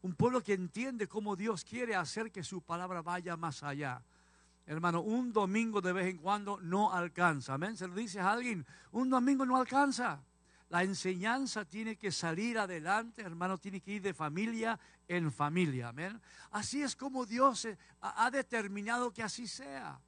un 0.01 0.15
pueblo 0.15 0.41
que 0.41 0.53
entiende 0.53 1.08
cómo 1.08 1.36
Dios 1.36 1.63
quiere 1.63 1.96
hacer 1.96 2.31
que 2.31 2.43
su 2.43 2.62
palabra 2.62 3.01
vaya 3.01 3.38
más 3.38 3.63
allá. 3.63 4.01
Hermano, 4.65 5.01
un 5.01 5.34
domingo 5.34 5.81
de 5.81 5.91
vez 5.91 6.08
en 6.08 6.17
cuando 6.17 6.60
no 6.62 6.93
alcanza. 6.93 7.55
Amén. 7.55 7.75
Se 7.75 7.88
lo 7.88 7.96
dice 7.96 8.20
a 8.20 8.31
alguien, 8.31 8.65
un 8.91 9.10
domingo 9.10 9.46
no 9.46 9.58
alcanza. 9.58 10.22
La 10.72 10.84
enseñanza 10.84 11.66
tiene 11.66 11.98
que 11.98 12.13
salir 12.13 12.58
adelante, 12.58 13.22
hermano, 13.22 13.58
tiene 13.58 13.82
que 13.82 13.92
ir 13.92 14.01
de 14.01 14.13
familia 14.13 14.80
en 15.06 15.30
familia. 15.30 15.90
Amén. 15.90 16.22
Así 16.50 16.82
es 16.82 16.96
como 16.96 17.25
Dios 17.25 17.68
ha 18.00 18.32
determinado 18.32 19.12
que 19.12 19.22
así 19.22 19.48
sea. 19.48 20.00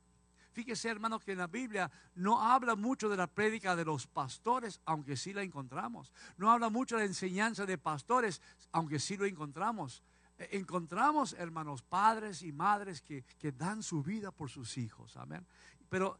Fíjese, 0.53 0.87
hermano, 0.87 1.19
que 1.19 1.33
en 1.33 1.39
la 1.39 1.47
Biblia 1.47 1.91
no 2.15 2.41
habla 2.41 2.75
mucho 2.75 3.09
de 3.09 3.17
la 3.17 3.27
prédica 3.27 3.75
de 3.75 3.83
los 3.83 4.07
pastores, 4.07 4.79
aunque 4.85 5.17
sí 5.17 5.33
la 5.33 5.43
encontramos. 5.43 6.13
No 6.37 6.49
habla 6.49 6.69
mucho 6.69 6.95
de 6.95 7.01
la 7.01 7.07
enseñanza 7.07 7.65
de 7.65 7.77
pastores, 7.77 8.41
aunque 8.71 8.99
sí 8.99 9.17
lo 9.17 9.25
encontramos. 9.25 10.01
E, 10.37 10.47
encontramos, 10.57 11.33
hermanos, 11.33 11.81
padres 11.81 12.41
y 12.41 12.53
madres 12.53 13.01
que, 13.01 13.25
que 13.37 13.51
dan 13.51 13.83
su 13.83 14.01
vida 14.01 14.31
por 14.31 14.49
sus 14.49 14.77
hijos. 14.77 15.17
Amén. 15.17 15.45
Pero 15.89 16.17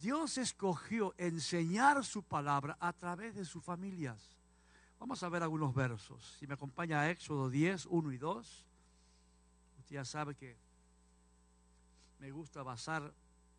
Dios 0.00 0.38
escogió 0.38 1.14
enseñar 1.18 2.04
su 2.04 2.22
palabra 2.22 2.76
a 2.80 2.92
través 2.92 3.34
de 3.34 3.44
sus 3.44 3.62
familias. 3.62 4.36
Vamos 4.98 5.22
a 5.22 5.28
ver 5.28 5.42
algunos 5.42 5.74
versos. 5.74 6.36
Si 6.38 6.46
me 6.46 6.54
acompaña 6.54 7.00
a 7.00 7.10
Éxodo 7.10 7.50
10, 7.50 7.86
1 7.86 8.12
y 8.12 8.18
2. 8.18 8.66
Usted 9.78 9.94
ya 9.94 10.04
sabe 10.04 10.34
que 10.34 10.56
me 12.18 12.30
gusta 12.30 12.62
basar 12.62 13.12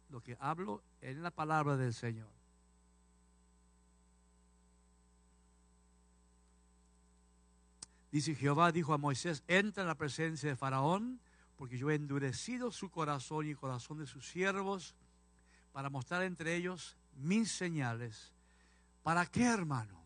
lo 0.10 0.22
que 0.22 0.38
hablo 0.40 0.82
en 1.02 1.22
la 1.22 1.32
palabra 1.32 1.78
del 1.78 1.94
Señor. 1.94 2.30
Dice 8.12 8.34
Jehová, 8.34 8.72
dijo 8.72 8.94
a 8.94 8.98
Moisés, 8.98 9.44
entra 9.48 9.84
en 9.84 9.88
la 9.88 9.96
presencia 9.96 10.50
de 10.50 10.56
Faraón, 10.56 11.20
porque 11.58 11.78
yo 11.78 11.92
he 11.92 11.96
endurecido 11.96 12.72
su 12.72 12.90
corazón 12.90 13.46
y 13.46 13.50
el 13.50 13.58
corazón 13.58 13.98
de 13.98 14.08
sus 14.08 14.28
siervos 14.28 14.96
para 15.76 15.90
mostrar 15.90 16.24
entre 16.24 16.56
ellos 16.56 16.96
mis 17.18 17.52
señales. 17.52 18.32
¿Para 19.04 19.26
qué, 19.26 19.44
hermano? 19.44 20.06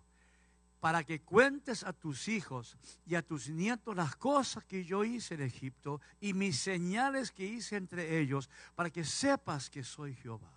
Para 0.79 1.03
que 1.03 1.21
cuentes 1.21 1.83
a 1.83 1.93
tus 1.93 2.27
hijos 2.27 2.75
y 3.05 3.13
a 3.13 3.21
tus 3.21 3.49
nietos 3.49 3.95
las 3.95 4.15
cosas 4.15 4.63
que 4.63 4.83
yo 4.83 5.03
hice 5.03 5.35
en 5.35 5.43
Egipto 5.43 6.01
y 6.19 6.33
mis 6.33 6.59
señales 6.59 7.31
que 7.31 7.45
hice 7.45 7.75
entre 7.75 8.19
ellos, 8.19 8.49
para 8.73 8.89
que 8.89 9.03
sepas 9.03 9.69
que 9.69 9.83
soy 9.83 10.15
Jehová. 10.15 10.51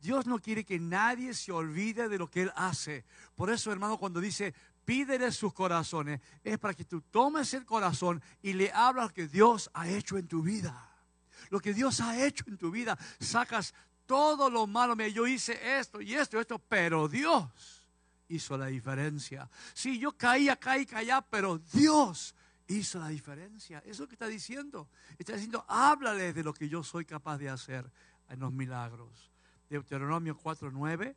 Dios 0.00 0.24
no 0.24 0.38
quiere 0.38 0.64
que 0.64 0.80
nadie 0.80 1.34
se 1.34 1.52
olvide 1.52 2.08
de 2.08 2.16
lo 2.16 2.30
que 2.30 2.44
Él 2.44 2.52
hace. 2.56 3.04
Por 3.34 3.50
eso, 3.50 3.70
hermano, 3.70 3.98
cuando 3.98 4.22
dice, 4.22 4.54
pídele 4.86 5.32
sus 5.32 5.52
corazones, 5.52 6.22
es 6.42 6.58
para 6.58 6.72
que 6.72 6.86
tú 6.86 7.02
tomes 7.02 7.52
el 7.52 7.66
corazón 7.66 8.22
y 8.40 8.54
le 8.54 8.72
hablas 8.72 9.08
lo 9.08 9.12
que 9.12 9.28
Dios 9.28 9.70
ha 9.74 9.86
hecho 9.86 10.16
en 10.16 10.26
tu 10.26 10.40
vida. 10.40 10.94
Lo 11.50 11.60
que 11.60 11.74
Dios 11.74 12.00
ha 12.00 12.24
hecho 12.24 12.44
en 12.48 12.56
tu 12.56 12.70
vida, 12.70 12.98
sacas 13.20 13.74
todo 14.06 14.48
lo 14.48 14.66
malo, 14.66 14.94
yo 15.06 15.26
hice 15.26 15.78
esto 15.78 16.00
y 16.00 16.14
esto 16.14 16.36
y 16.36 16.40
esto, 16.40 16.58
pero 16.58 17.08
Dios 17.08 17.86
hizo 18.28 18.56
la 18.56 18.66
diferencia. 18.66 19.48
Sí, 19.74 19.98
yo 19.98 20.12
caía, 20.12 20.56
caí, 20.56 20.86
caía, 20.86 21.20
pero 21.20 21.58
Dios 21.58 22.34
hizo 22.68 22.98
la 22.98 23.08
diferencia. 23.08 23.78
Eso 23.80 23.90
es 23.90 24.00
lo 24.00 24.08
que 24.08 24.14
está 24.14 24.26
diciendo. 24.26 24.88
Está 25.18 25.34
diciendo, 25.34 25.64
háblale 25.68 26.32
de 26.32 26.44
lo 26.44 26.54
que 26.54 26.68
yo 26.68 26.82
soy 26.82 27.04
capaz 27.04 27.38
de 27.38 27.50
hacer 27.50 27.90
en 28.28 28.40
los 28.40 28.52
milagros. 28.52 29.30
Deuteronomio 29.68 30.38
4:9 30.38 31.14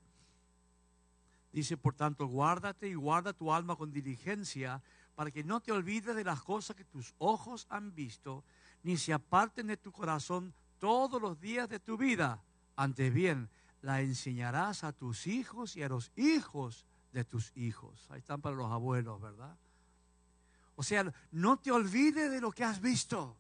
dice, 1.52 1.78
por 1.78 1.96
tanto, 1.96 2.28
guárdate 2.28 2.88
y 2.88 2.94
guarda 2.94 3.34
tu 3.34 3.54
alma 3.54 3.76
con 3.76 3.92
diligencia 3.92 4.82
para 5.16 5.32
que 5.32 5.44
no 5.44 5.60
te 5.60 5.72
olvides 5.72 6.16
de 6.16 6.24
las 6.24 6.42
cosas 6.42 6.76
que 6.76 6.86
tus 6.86 7.14
ojos 7.18 7.68
han 7.70 7.94
visto, 7.94 8.44
ni 8.84 8.98
se 8.98 9.14
aparten 9.14 9.68
de 9.68 9.78
tu 9.78 9.92
corazón 9.92 10.54
todos 10.80 11.22
los 11.22 11.40
días 11.40 11.68
de 11.68 11.80
tu 11.80 11.98
vida 11.98 12.42
antes 12.80 13.14
bien, 13.14 13.50
la 13.82 14.00
enseñarás 14.00 14.86
a 14.86 14.94
tus 14.94 15.28
hijos 15.28 15.76
y 15.76 15.84
a 15.84 15.90
los 15.90 16.14
hijos 16.16 16.86
de 17.12 17.26
tus 17.26 17.52
hijos. 17.58 18.08
Ahí 18.10 18.20
están 18.20 18.40
para 18.40 18.56
los 18.56 18.72
abuelos, 18.72 19.20
¿verdad? 19.20 19.58
O 20.76 20.84
sea, 20.84 21.14
no 21.32 21.58
te 21.58 21.72
olvides 21.72 22.32
de 22.32 22.40
lo 22.40 22.54
que 22.54 22.64
has 22.64 22.80
visto. 22.80 23.36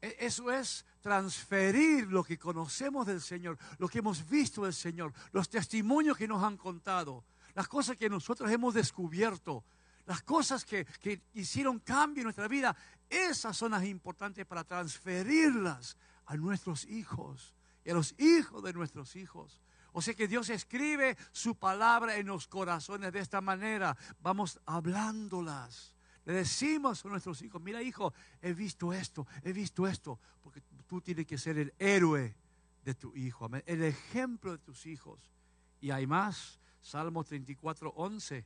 E, 0.00 0.16
eso 0.20 0.50
es 0.50 0.86
transferir 1.02 2.06
lo 2.06 2.24
que 2.24 2.38
conocemos 2.38 3.06
del 3.06 3.20
Señor, 3.20 3.58
lo 3.76 3.88
que 3.88 3.98
hemos 3.98 4.26
visto 4.26 4.64
del 4.64 4.72
Señor, 4.72 5.12
los 5.32 5.50
testimonios 5.50 6.16
que 6.16 6.26
nos 6.26 6.42
han 6.42 6.56
contado, 6.56 7.24
las 7.54 7.68
cosas 7.68 7.98
que 7.98 8.08
nosotros 8.08 8.50
hemos 8.50 8.72
descubierto, 8.72 9.64
las 10.06 10.22
cosas 10.22 10.64
que, 10.64 10.86
que 10.86 11.20
hicieron 11.34 11.78
cambio 11.78 12.22
en 12.22 12.24
nuestra 12.24 12.48
vida. 12.48 12.74
Esas 13.10 13.54
son 13.54 13.72
las 13.72 13.84
importantes 13.84 14.46
para 14.46 14.64
transferirlas 14.64 15.98
a 16.24 16.36
nuestros 16.36 16.86
hijos 16.86 17.53
y 17.84 17.90
a 17.90 17.94
los 17.94 18.14
hijos 18.18 18.62
de 18.62 18.72
nuestros 18.72 19.16
hijos. 19.16 19.60
O 19.92 20.02
sea 20.02 20.14
que 20.14 20.26
Dios 20.26 20.50
escribe 20.50 21.16
su 21.30 21.54
palabra 21.54 22.16
en 22.16 22.26
los 22.26 22.48
corazones 22.48 23.12
de 23.12 23.20
esta 23.20 23.40
manera. 23.40 23.96
Vamos 24.20 24.60
hablándolas. 24.66 25.94
Le 26.24 26.32
decimos 26.32 27.04
a 27.04 27.08
nuestros 27.08 27.42
hijos, 27.42 27.62
mira 27.62 27.82
hijo, 27.82 28.12
he 28.40 28.54
visto 28.54 28.92
esto, 28.92 29.26
he 29.42 29.52
visto 29.52 29.86
esto, 29.86 30.18
porque 30.42 30.62
tú 30.86 31.00
tienes 31.00 31.26
que 31.26 31.36
ser 31.36 31.58
el 31.58 31.74
héroe 31.78 32.34
de 32.82 32.94
tu 32.94 33.14
hijo, 33.14 33.48
el 33.66 33.84
ejemplo 33.84 34.52
de 34.52 34.58
tus 34.58 34.86
hijos. 34.86 35.32
Y 35.80 35.90
hay 35.90 36.06
más, 36.06 36.58
Salmo 36.80 37.24
34, 37.24 37.92
11. 37.94 38.44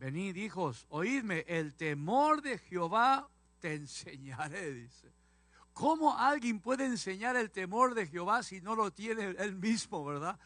Venid 0.00 0.36
hijos, 0.36 0.86
oídme, 0.88 1.44
el 1.46 1.74
temor 1.74 2.42
de 2.42 2.58
Jehová 2.58 3.28
te 3.60 3.74
enseñaré, 3.74 4.74
dice. 4.74 5.12
¿Cómo 5.80 6.14
alguien 6.14 6.60
puede 6.60 6.84
enseñar 6.84 7.36
el 7.36 7.50
temor 7.50 7.94
de 7.94 8.06
Jehová 8.06 8.42
si 8.42 8.60
no 8.60 8.74
lo 8.74 8.90
tiene 8.90 9.34
él 9.38 9.54
mismo, 9.54 10.04
verdad? 10.04 10.38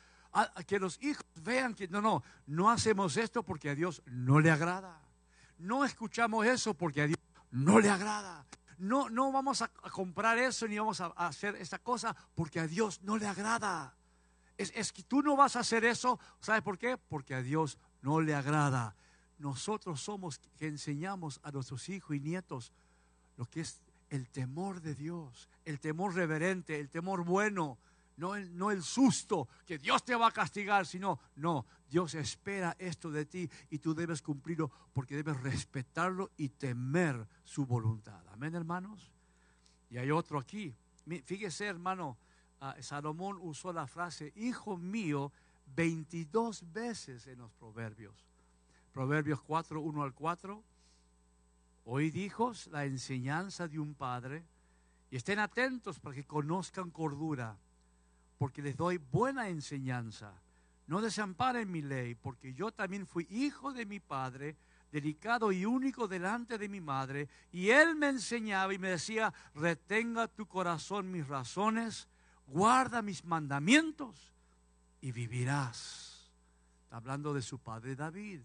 que 0.64 0.78
los 0.78 1.02
hijos 1.02 1.26
vean 1.42 1.74
que 1.74 1.88
no, 1.88 2.00
no, 2.00 2.22
no 2.46 2.70
hacemos 2.70 3.16
esto 3.16 3.42
porque 3.42 3.70
a 3.70 3.74
Dios 3.74 4.00
no 4.06 4.38
le 4.38 4.52
agrada. 4.52 5.02
No 5.58 5.84
escuchamos 5.84 6.46
eso 6.46 6.74
porque 6.74 7.02
a 7.02 7.06
Dios 7.08 7.18
no 7.50 7.80
le 7.80 7.90
agrada. 7.90 8.46
No, 8.78 9.10
no 9.10 9.32
vamos 9.32 9.60
a, 9.60 9.66
comprar 9.90 10.38
eso 10.38 10.68
ni 10.68 10.78
vamos 10.78 11.00
a, 11.00 11.06
hacer 11.16 11.56
esa 11.56 11.80
cosa 11.80 12.14
porque 12.36 12.60
a 12.60 12.68
Dios 12.68 13.00
no 13.02 13.16
le 13.16 13.26
agrada. 13.26 13.96
Es, 14.56 14.72
es 14.76 14.92
que 14.92 15.02
tú 15.02 15.20
no 15.20 15.34
vas 15.34 15.56
a 15.56 15.60
hacer 15.60 15.84
eso, 15.84 16.20
¿sabes 16.38 16.62
por 16.62 16.78
qué? 16.78 16.96
Porque 16.96 17.34
a 17.34 17.42
Dios 17.42 17.76
no 18.02 18.20
le 18.20 18.36
agrada. 18.36 18.94
Nosotros 19.38 20.00
somos 20.00 20.38
que 20.56 20.68
enseñamos 20.68 21.40
a 21.42 21.50
nuestros 21.50 21.88
hijos 21.88 22.14
y 22.14 22.20
nietos 22.20 22.72
lo 23.36 23.46
que 23.46 23.62
es 23.62 23.80
el 24.14 24.28
temor 24.28 24.80
de 24.80 24.94
Dios, 24.94 25.48
el 25.64 25.80
temor 25.80 26.14
reverente, 26.14 26.78
el 26.78 26.88
temor 26.88 27.24
bueno, 27.24 27.78
no 28.16 28.36
el, 28.36 28.56
no 28.56 28.70
el 28.70 28.84
susto 28.84 29.48
que 29.66 29.76
Dios 29.76 30.04
te 30.04 30.14
va 30.14 30.28
a 30.28 30.30
castigar, 30.30 30.86
sino, 30.86 31.18
no, 31.34 31.66
Dios 31.90 32.14
espera 32.14 32.76
esto 32.78 33.10
de 33.10 33.26
ti 33.26 33.50
y 33.70 33.80
tú 33.80 33.92
debes 33.92 34.22
cumplirlo 34.22 34.70
porque 34.92 35.16
debes 35.16 35.40
respetarlo 35.42 36.30
y 36.36 36.50
temer 36.50 37.26
su 37.42 37.66
voluntad. 37.66 38.22
Amén, 38.32 38.54
hermanos. 38.54 39.10
Y 39.90 39.98
hay 39.98 40.12
otro 40.12 40.38
aquí. 40.38 40.72
Fíjese, 41.24 41.66
hermano, 41.66 42.16
ah, 42.60 42.76
Salomón 42.80 43.36
usó 43.40 43.72
la 43.72 43.88
frase, 43.88 44.32
hijo 44.36 44.76
mío, 44.76 45.32
22 45.74 46.72
veces 46.72 47.26
en 47.26 47.38
los 47.38 47.52
proverbios. 47.54 48.14
Proverbios 48.92 49.42
4, 49.42 49.80
1 49.80 50.02
al 50.04 50.14
4 50.14 50.62
Oíd 51.84 52.14
hijos 52.14 52.66
la 52.68 52.84
enseñanza 52.86 53.68
de 53.68 53.78
un 53.78 53.94
padre 53.94 54.44
y 55.10 55.16
estén 55.16 55.38
atentos 55.38 56.00
para 56.00 56.14
que 56.14 56.24
conozcan 56.24 56.90
cordura, 56.90 57.56
porque 58.38 58.62
les 58.62 58.76
doy 58.76 58.96
buena 58.98 59.48
enseñanza. 59.48 60.32
No 60.86 61.00
desamparen 61.00 61.70
mi 61.70 61.82
ley, 61.82 62.14
porque 62.14 62.52
yo 62.54 62.72
también 62.72 63.06
fui 63.06 63.26
hijo 63.30 63.72
de 63.72 63.86
mi 63.86 64.00
padre, 64.00 64.56
delicado 64.92 65.52
y 65.52 65.64
único 65.66 66.08
delante 66.08 66.56
de 66.58 66.68
mi 66.68 66.80
madre, 66.80 67.28
y 67.52 67.70
él 67.70 67.96
me 67.96 68.08
enseñaba 68.08 68.72
y 68.72 68.78
me 68.78 68.90
decía, 68.90 69.32
retenga 69.54 70.28
tu 70.28 70.46
corazón 70.46 71.10
mis 71.10 71.26
razones, 71.26 72.08
guarda 72.46 73.02
mis 73.02 73.24
mandamientos 73.24 74.32
y 75.00 75.12
vivirás. 75.12 76.30
Está 76.84 76.96
hablando 76.96 77.34
de 77.34 77.42
su 77.42 77.58
padre 77.58 77.94
David. 77.94 78.40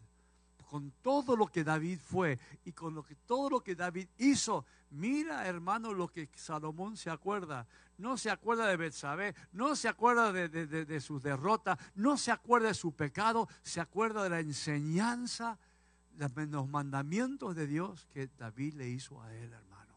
Con 0.70 0.92
todo 1.02 1.36
lo 1.36 1.48
que 1.48 1.64
David 1.64 2.00
fue 2.00 2.38
y 2.64 2.74
con 2.74 2.94
lo 2.94 3.04
que, 3.04 3.16
todo 3.16 3.50
lo 3.50 3.62
que 3.62 3.74
David 3.74 4.08
hizo. 4.20 4.66
Mira, 4.92 5.48
hermano, 5.48 5.94
lo 5.94 6.10
que 6.10 6.30
Salomón 6.36 6.96
se 6.96 7.10
acuerda. 7.10 7.68
No 7.98 8.18
se 8.18 8.30
acuerda 8.30 8.68
de 8.68 8.78
Betsabé, 8.78 9.34
no 9.52 9.76
se 9.76 9.88
acuerda 9.88 10.32
de, 10.32 10.48
de, 10.48 10.86
de 10.86 11.02
su 11.02 11.20
derrota, 11.20 11.78
no 11.96 12.18
se 12.18 12.32
acuerda 12.32 12.68
de 12.68 12.76
su 12.76 12.92
pecado, 12.92 13.50
se 13.64 13.82
acuerda 13.82 14.24
de 14.24 14.30
la 14.30 14.40
enseñanza, 14.40 15.58
de 16.12 16.48
los 16.48 16.70
mandamientos 16.70 17.56
de 17.56 17.66
Dios 17.66 18.06
que 18.14 18.30
David 18.38 18.76
le 18.76 18.90
hizo 18.90 19.22
a 19.24 19.34
él, 19.34 19.52
hermano. 19.52 19.96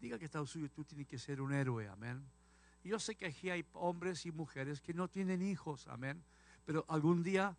Diga 0.00 0.18
que 0.18 0.24
está 0.24 0.44
suyo, 0.44 0.68
tú 0.70 0.84
tienes 0.84 1.06
que 1.06 1.18
ser 1.18 1.40
un 1.40 1.52
héroe, 1.52 1.86
amén. 1.86 2.20
Yo 2.82 2.98
sé 2.98 3.14
que 3.14 3.26
aquí 3.26 3.50
hay 3.50 3.64
hombres 3.74 4.26
y 4.26 4.32
mujeres 4.32 4.80
que 4.80 4.92
no 4.92 5.06
tienen 5.06 5.42
hijos, 5.42 5.86
amén. 5.86 6.24
Pero 6.64 6.84
algún 6.88 7.22
día, 7.22 7.56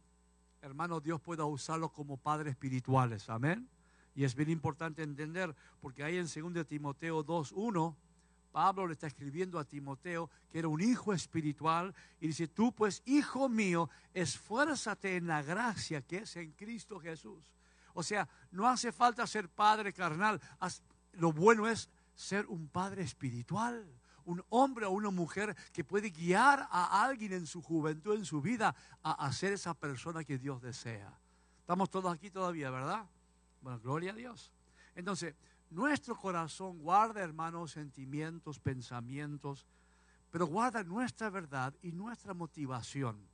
hermano, 0.61 0.99
Dios 0.99 1.19
pueda 1.21 1.45
usarlos 1.45 1.91
como 1.91 2.17
padres 2.17 2.51
espirituales, 2.51 3.29
amén. 3.29 3.67
Y 4.13 4.23
es 4.23 4.35
bien 4.35 4.49
importante 4.49 5.03
entender, 5.03 5.55
porque 5.79 6.03
ahí 6.03 6.17
en 6.17 6.25
2 6.25 6.67
Timoteo 6.67 7.25
2.1, 7.25 7.95
Pablo 8.51 8.87
le 8.87 8.93
está 8.93 9.07
escribiendo 9.07 9.57
a 9.59 9.63
Timoteo 9.63 10.29
que 10.51 10.59
era 10.59 10.67
un 10.67 10.81
hijo 10.81 11.13
espiritual 11.13 11.95
y 12.19 12.27
dice, 12.27 12.47
tú 12.47 12.73
pues, 12.73 13.01
hijo 13.05 13.47
mío, 13.47 13.89
esfuérzate 14.13 15.15
en 15.15 15.27
la 15.27 15.41
gracia 15.41 16.01
que 16.01 16.17
es 16.17 16.35
en 16.35 16.51
Cristo 16.51 16.99
Jesús. 16.99 17.55
O 17.93 18.03
sea, 18.03 18.27
no 18.51 18.67
hace 18.67 18.91
falta 18.91 19.25
ser 19.25 19.49
padre 19.49 19.93
carnal, 19.93 20.41
lo 21.13 21.31
bueno 21.31 21.67
es 21.67 21.89
ser 22.13 22.45
un 22.47 22.67
padre 22.67 23.03
espiritual 23.03 24.00
un 24.25 24.43
hombre 24.49 24.85
o 24.85 24.91
una 24.91 25.09
mujer 25.09 25.55
que 25.73 25.83
puede 25.83 26.09
guiar 26.09 26.67
a 26.71 27.03
alguien 27.03 27.33
en 27.33 27.45
su 27.45 27.61
juventud, 27.61 28.15
en 28.15 28.25
su 28.25 28.41
vida, 28.41 28.75
a, 29.03 29.31
ser 29.33 29.53
esa 29.53 29.73
persona 29.73 30.23
que 30.23 30.37
Dios 30.37 30.61
desea. 30.61 31.17
Estamos 31.59 31.89
todos 31.89 32.13
aquí 32.13 32.29
todavía, 32.29 32.69
¿verdad? 32.69 33.05
Bueno, 33.61 33.79
gloria 33.79 34.11
a 34.11 34.15
Dios. 34.15 34.51
Entonces, 34.95 35.35
nuestro 35.69 36.17
corazón 36.17 36.79
guarda, 36.79 37.21
hermanos, 37.21 37.71
sentimientos, 37.71 38.59
pensamientos, 38.59 39.65
pero 40.29 40.45
guarda 40.47 40.83
nuestra 40.83 41.29
verdad 41.29 41.73
y 41.81 41.91
nuestra 41.91 42.33
motivación. 42.33 43.27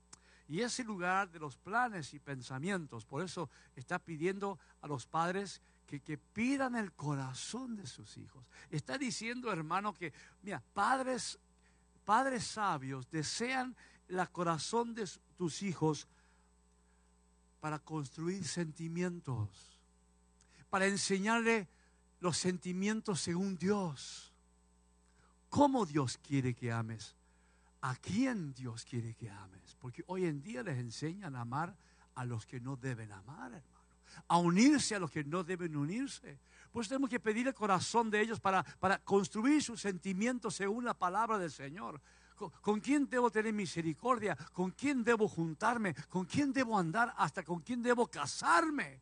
Y 0.48 0.62
ese 0.62 0.84
lugar 0.84 1.30
de 1.30 1.40
los 1.40 1.58
planes 1.58 2.14
y 2.14 2.20
pensamientos, 2.20 3.06
por 3.06 3.22
eso 3.22 3.50
está 3.76 4.00
pidiendo 4.00 4.58
a 4.82 4.88
los 4.88 5.06
padres 5.06 5.62
que, 5.88 6.18
pidan 6.18 6.76
el 6.76 6.92
corazón 6.92 7.78
de 7.78 7.88
sus 7.88 8.18
hijos. 8.18 8.46
Está 8.70 8.98
diciendo, 8.98 9.52
hermano, 9.52 9.94
que, 9.94 10.14
mira, 10.44 10.62
padres, 10.74 11.40
padres 12.04 12.44
sabios 12.44 13.10
desean 13.10 13.76
el 14.10 14.30
corazón 14.30 14.94
de 14.94 15.10
tus 15.38 15.64
hijos 15.64 16.08
para 17.62 17.80
construir 17.80 18.46
sentimientos, 18.46 19.80
para 20.70 20.88
enseñarle 20.88 21.68
los 22.20 22.38
sentimientos 22.38 23.22
según 23.22 23.58
Dios. 23.58 24.34
¿Cómo 25.50 25.86
Dios 25.86 26.18
quiere 26.18 26.54
que 26.54 26.72
ames? 26.72 27.16
¿A 27.82 27.96
quién 27.96 28.54
Dios 28.54 28.84
quiere 28.84 29.16
que 29.16 29.30
ames? 29.30 29.78
Porque 29.80 30.04
hoy 30.08 30.26
en 30.26 30.42
día 30.42 30.64
les 30.64 30.78
enseñan 30.78 31.38
a 31.38 31.42
amar 31.42 31.78
a 32.16 32.26
los 32.26 32.46
que 32.46 32.60
no 32.60 32.76
deben 32.76 33.12
amar, 33.14 33.54
hermano 33.54 33.77
a 34.28 34.38
unirse 34.38 34.96
a 34.96 35.00
los 35.00 35.12
que 35.12 35.24
no 35.24 35.44
deben 35.44 35.76
unirse. 35.76 36.40
Pues 36.72 36.88
tenemos 36.88 37.10
que 37.10 37.20
pedir 37.20 37.48
el 37.48 37.54
corazón 37.54 38.10
de 38.10 38.22
ellos 38.22 38.40
para, 38.40 38.64
para 38.64 39.00
construir 39.00 39.64
sus 39.64 39.82
sentimientos 39.82 40.56
según 40.56 40.86
la 40.86 40.94
palabra 40.94 41.38
del 41.38 41.52
Señor. 41.52 42.02
¿Con, 42.62 42.80
quién 42.80 43.10
debo 43.10 43.32
tener 43.32 43.52
misericordia? 43.52 44.38
¿Con 44.54 44.72
quién 44.72 45.04
debo 45.04 45.28
juntarme? 45.28 45.96
¿Con 46.08 46.26
quién 46.26 46.54
debo 46.54 46.78
andar? 46.78 47.14
¿Hasta 47.18 47.44
con 47.44 47.62
quién 47.62 47.82
debo 47.82 48.08
casarme? 48.08 49.02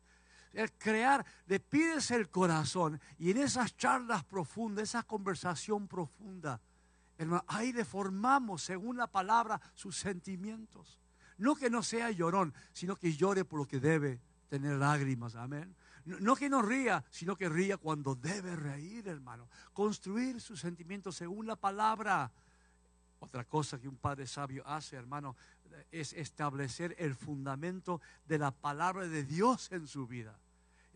El 0.52 0.72
crear, 0.72 1.24
le 1.46 1.60
pides 1.60 2.10
el 2.12 2.30
corazón 2.30 2.98
y 3.18 3.30
en 3.30 3.36
esas 3.36 3.76
charlas 3.76 4.24
profundas, 4.24 4.84
esa 4.84 5.02
conversación 5.02 5.86
profunda, 5.86 6.62
ahí 7.48 7.74
le 7.74 7.84
formamos 7.84 8.62
según 8.62 8.96
la 8.96 9.06
palabra 9.06 9.60
sus 9.74 9.98
sentimientos. 9.98 10.98
No 11.36 11.56
que 11.56 11.68
no 11.68 11.82
sea 11.82 12.10
llorón, 12.10 12.54
sino 12.72 12.96
que 12.96 13.12
llore 13.12 13.44
por 13.44 13.58
lo 13.58 13.66
que 13.66 13.80
debe 13.80 14.22
tener 14.48 14.76
lágrimas, 14.76 15.34
amén. 15.34 15.74
No, 16.04 16.36
que 16.36 16.48
no 16.48 16.62
ría, 16.62 17.04
sino 17.10 17.36
que 17.36 17.48
ría 17.48 17.76
cuando 17.78 18.14
debe 18.14 18.54
reír, 18.54 19.08
hermano. 19.08 19.48
Construir 19.72 20.40
sus 20.40 20.60
sentimientos 20.60 21.16
según 21.16 21.46
la 21.46 21.56
palabra. 21.56 22.30
Otra 23.18 23.44
cosa 23.44 23.80
que 23.80 23.88
un 23.88 23.96
padre 23.96 24.26
sabio 24.26 24.62
hace, 24.66 24.94
hermano, 24.94 25.34
es 25.90 26.12
establecer 26.12 26.94
el 26.98 27.16
fundamento 27.16 28.00
de 28.26 28.38
la 28.38 28.52
palabra 28.52 29.08
de 29.08 29.24
Dios 29.24 29.72
en 29.72 29.88
su 29.88 30.06
vida. 30.06 30.38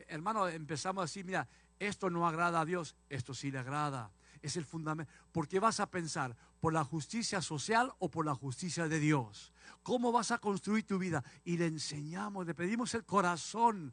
Hermano, 0.06 0.46
empezamos 0.48 1.04
así, 1.04 1.24
mira, 1.24 1.48
esto 1.80 2.08
no 2.08 2.28
agrada 2.28 2.60
a 2.60 2.64
Dios, 2.64 2.94
esto 3.08 3.34
sí 3.34 3.50
le 3.50 3.58
agrada. 3.58 4.10
Es 4.42 4.56
el 4.56 4.64
fundamento. 4.64 5.12
¿Por 5.32 5.48
qué 5.48 5.60
vas 5.60 5.80
a 5.80 5.90
pensar? 5.90 6.36
¿Por 6.60 6.72
la 6.72 6.84
justicia 6.84 7.42
social 7.42 7.92
o 7.98 8.10
por 8.10 8.24
la 8.24 8.34
justicia 8.34 8.88
de 8.88 8.98
Dios? 8.98 9.52
¿Cómo 9.82 10.12
vas 10.12 10.30
a 10.30 10.38
construir 10.38 10.86
tu 10.86 10.98
vida? 10.98 11.22
Y 11.44 11.56
le 11.56 11.66
enseñamos, 11.66 12.46
le 12.46 12.54
pedimos 12.54 12.94
el 12.94 13.04
corazón 13.04 13.92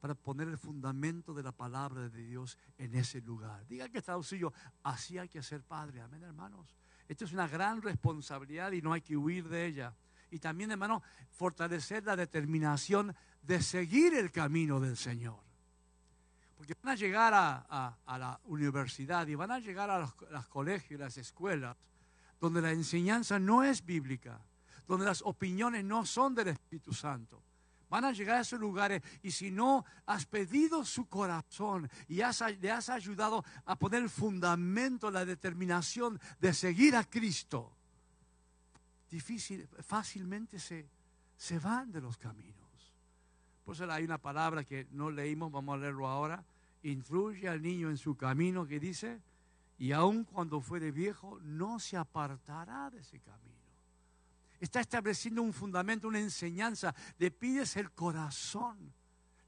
para 0.00 0.14
poner 0.14 0.48
el 0.48 0.58
fundamento 0.58 1.34
de 1.34 1.42
la 1.42 1.52
palabra 1.52 2.08
de 2.08 2.24
Dios 2.24 2.58
en 2.78 2.94
ese 2.94 3.20
lugar. 3.20 3.66
Diga 3.66 3.88
que 3.88 3.98
está 3.98 4.20
suyo, 4.22 4.52
así 4.82 5.18
hay 5.18 5.28
que 5.28 5.42
ser 5.42 5.62
padre. 5.62 6.00
Amén, 6.00 6.22
hermanos. 6.22 6.76
Esto 7.08 7.24
es 7.24 7.32
una 7.32 7.48
gran 7.48 7.82
responsabilidad 7.82 8.72
y 8.72 8.82
no 8.82 8.92
hay 8.92 9.00
que 9.00 9.16
huir 9.16 9.48
de 9.48 9.66
ella. 9.66 9.94
Y 10.30 10.38
también, 10.38 10.70
hermano, 10.70 11.02
fortalecer 11.30 12.04
la 12.04 12.16
determinación 12.16 13.14
de 13.42 13.62
seguir 13.62 14.14
el 14.14 14.32
camino 14.32 14.80
del 14.80 14.96
Señor. 14.96 15.45
Porque 16.56 16.74
van 16.82 16.92
a 16.92 16.96
llegar 16.96 17.32
a, 17.34 17.96
la 18.06 18.40
universidad 18.44 19.26
y 19.26 19.34
van 19.34 19.50
a 19.50 19.58
llegar 19.58 19.90
a 19.90 19.98
los, 19.98 20.14
colegios 20.48 20.92
y 20.92 20.96
las 20.96 21.16
escuelas 21.18 21.76
donde 22.40 22.62
la 22.62 22.72
enseñanza 22.72 23.38
no 23.38 23.62
es 23.62 23.84
bíblica 23.84 24.40
donde 24.86 25.04
las 25.04 25.22
opiniones 25.22 25.84
no 25.84 26.06
son 26.06 26.34
del 26.34 26.48
Espíritu 26.48 26.92
Santo. 26.92 27.42
Van 27.88 28.04
a 28.04 28.12
llegar 28.12 28.38
a 28.38 28.40
esos 28.40 28.58
lugares 28.58 29.02
y 29.22 29.30
si 29.30 29.50
no 29.50 29.84
has 30.06 30.26
pedido 30.26 30.84
su 30.84 31.08
corazón 31.08 31.88
y 32.08 32.16
le 32.16 32.70
has 32.70 32.88
ayudado 32.88 33.44
a 33.64 33.76
poner 33.76 34.02
el 34.02 34.10
fundamento, 34.10 35.10
la 35.10 35.24
determinación 35.24 36.20
de 36.40 36.52
seguir 36.52 36.96
a 36.96 37.04
Cristo, 37.04 37.76
difícil, 39.10 39.68
fácilmente 39.82 40.58
se, 40.58 40.88
se 41.36 41.58
van 41.58 41.92
de 41.92 42.00
los 42.00 42.16
caminos. 42.16 42.65
Por 43.66 43.74
eso 43.74 43.90
hay 43.90 44.04
una 44.04 44.18
palabra 44.18 44.62
que 44.62 44.86
no 44.92 45.10
leímos, 45.10 45.50
vamos 45.50 45.74
a 45.74 45.78
leerlo 45.78 46.06
ahora. 46.06 46.44
Instruye 46.84 47.48
al 47.48 47.60
niño 47.60 47.90
en 47.90 47.96
su 47.96 48.16
camino 48.16 48.64
que 48.64 48.78
dice, 48.78 49.20
y 49.76 49.90
aun 49.90 50.22
cuando 50.22 50.60
fuere 50.60 50.92
viejo, 50.92 51.40
no 51.42 51.80
se 51.80 51.96
apartará 51.96 52.88
de 52.90 53.00
ese 53.00 53.18
camino. 53.18 53.56
Está 54.60 54.78
estableciendo 54.78 55.42
un 55.42 55.52
fundamento, 55.52 56.06
una 56.06 56.20
enseñanza. 56.20 56.94
Le 57.18 57.32
pides 57.32 57.76
el 57.76 57.90
corazón. 57.90 58.92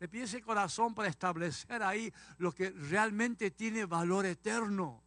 Le 0.01 0.09
pides 0.09 0.35
el 0.35 0.43
corazón 0.43 0.97
para 0.97 1.09
establecer 1.09 1.81
ahí 1.85 2.13
lo 2.39 2.51
que 2.51 2.71
realmente 2.71 3.53
tiene 3.53 3.85
valor 3.85 4.27
eterno. 4.27 5.01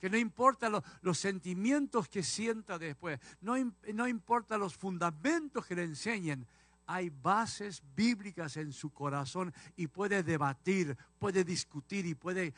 Que 0.00 0.08
no 0.08 0.16
importa 0.16 0.70
los 1.02 1.18
sentimientos 1.18 2.08
que 2.08 2.22
sienta 2.22 2.78
después. 2.78 3.20
No, 3.42 3.56
no 3.92 4.08
importa 4.08 4.56
los 4.56 4.74
fundamentos 4.74 5.66
que 5.66 5.74
le 5.74 5.84
enseñen. 5.84 6.46
Hay 6.86 7.10
bases 7.10 7.82
bíblicas 7.94 8.56
en 8.56 8.72
su 8.72 8.90
corazón 8.90 9.52
y 9.76 9.86
puede 9.86 10.22
debatir, 10.22 10.96
puede 11.18 11.44
discutir 11.44 12.06
y 12.06 12.14
puede 12.14 12.52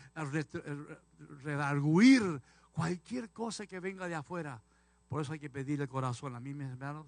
redarguir 1.43 2.43
cualquier 2.73 3.31
cosa 3.31 3.67
que 3.67 3.81
venga 3.81 4.09
de 4.09 4.15
afuera 4.15 4.63
por 5.09 5.23
eso 5.23 5.33
hay 5.33 5.39
que 5.39 5.51
pedir 5.51 5.81
el 5.81 5.89
corazón 5.89 6.35
a 6.35 6.41
mí, 6.41 6.55
mis 6.55 6.69
hermanos. 6.69 7.07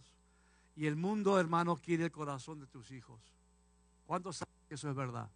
Y 0.77 0.87
el 0.87 0.97
mundo, 0.97 1.39
hermano, 1.39 1.77
quiere 1.77 2.05
el 2.05 2.13
corazón 2.13 2.61
de 2.61 2.67
tus 2.67 2.91
hijos. 2.91 3.21
¿Cuántos 4.07 4.37
saben 4.39 4.55
que 4.69 4.75
eso 4.77 4.89
es 4.89 4.95
verdad? 4.95 5.29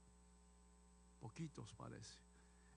Poquitos 1.20 1.74
parece. 1.74 2.16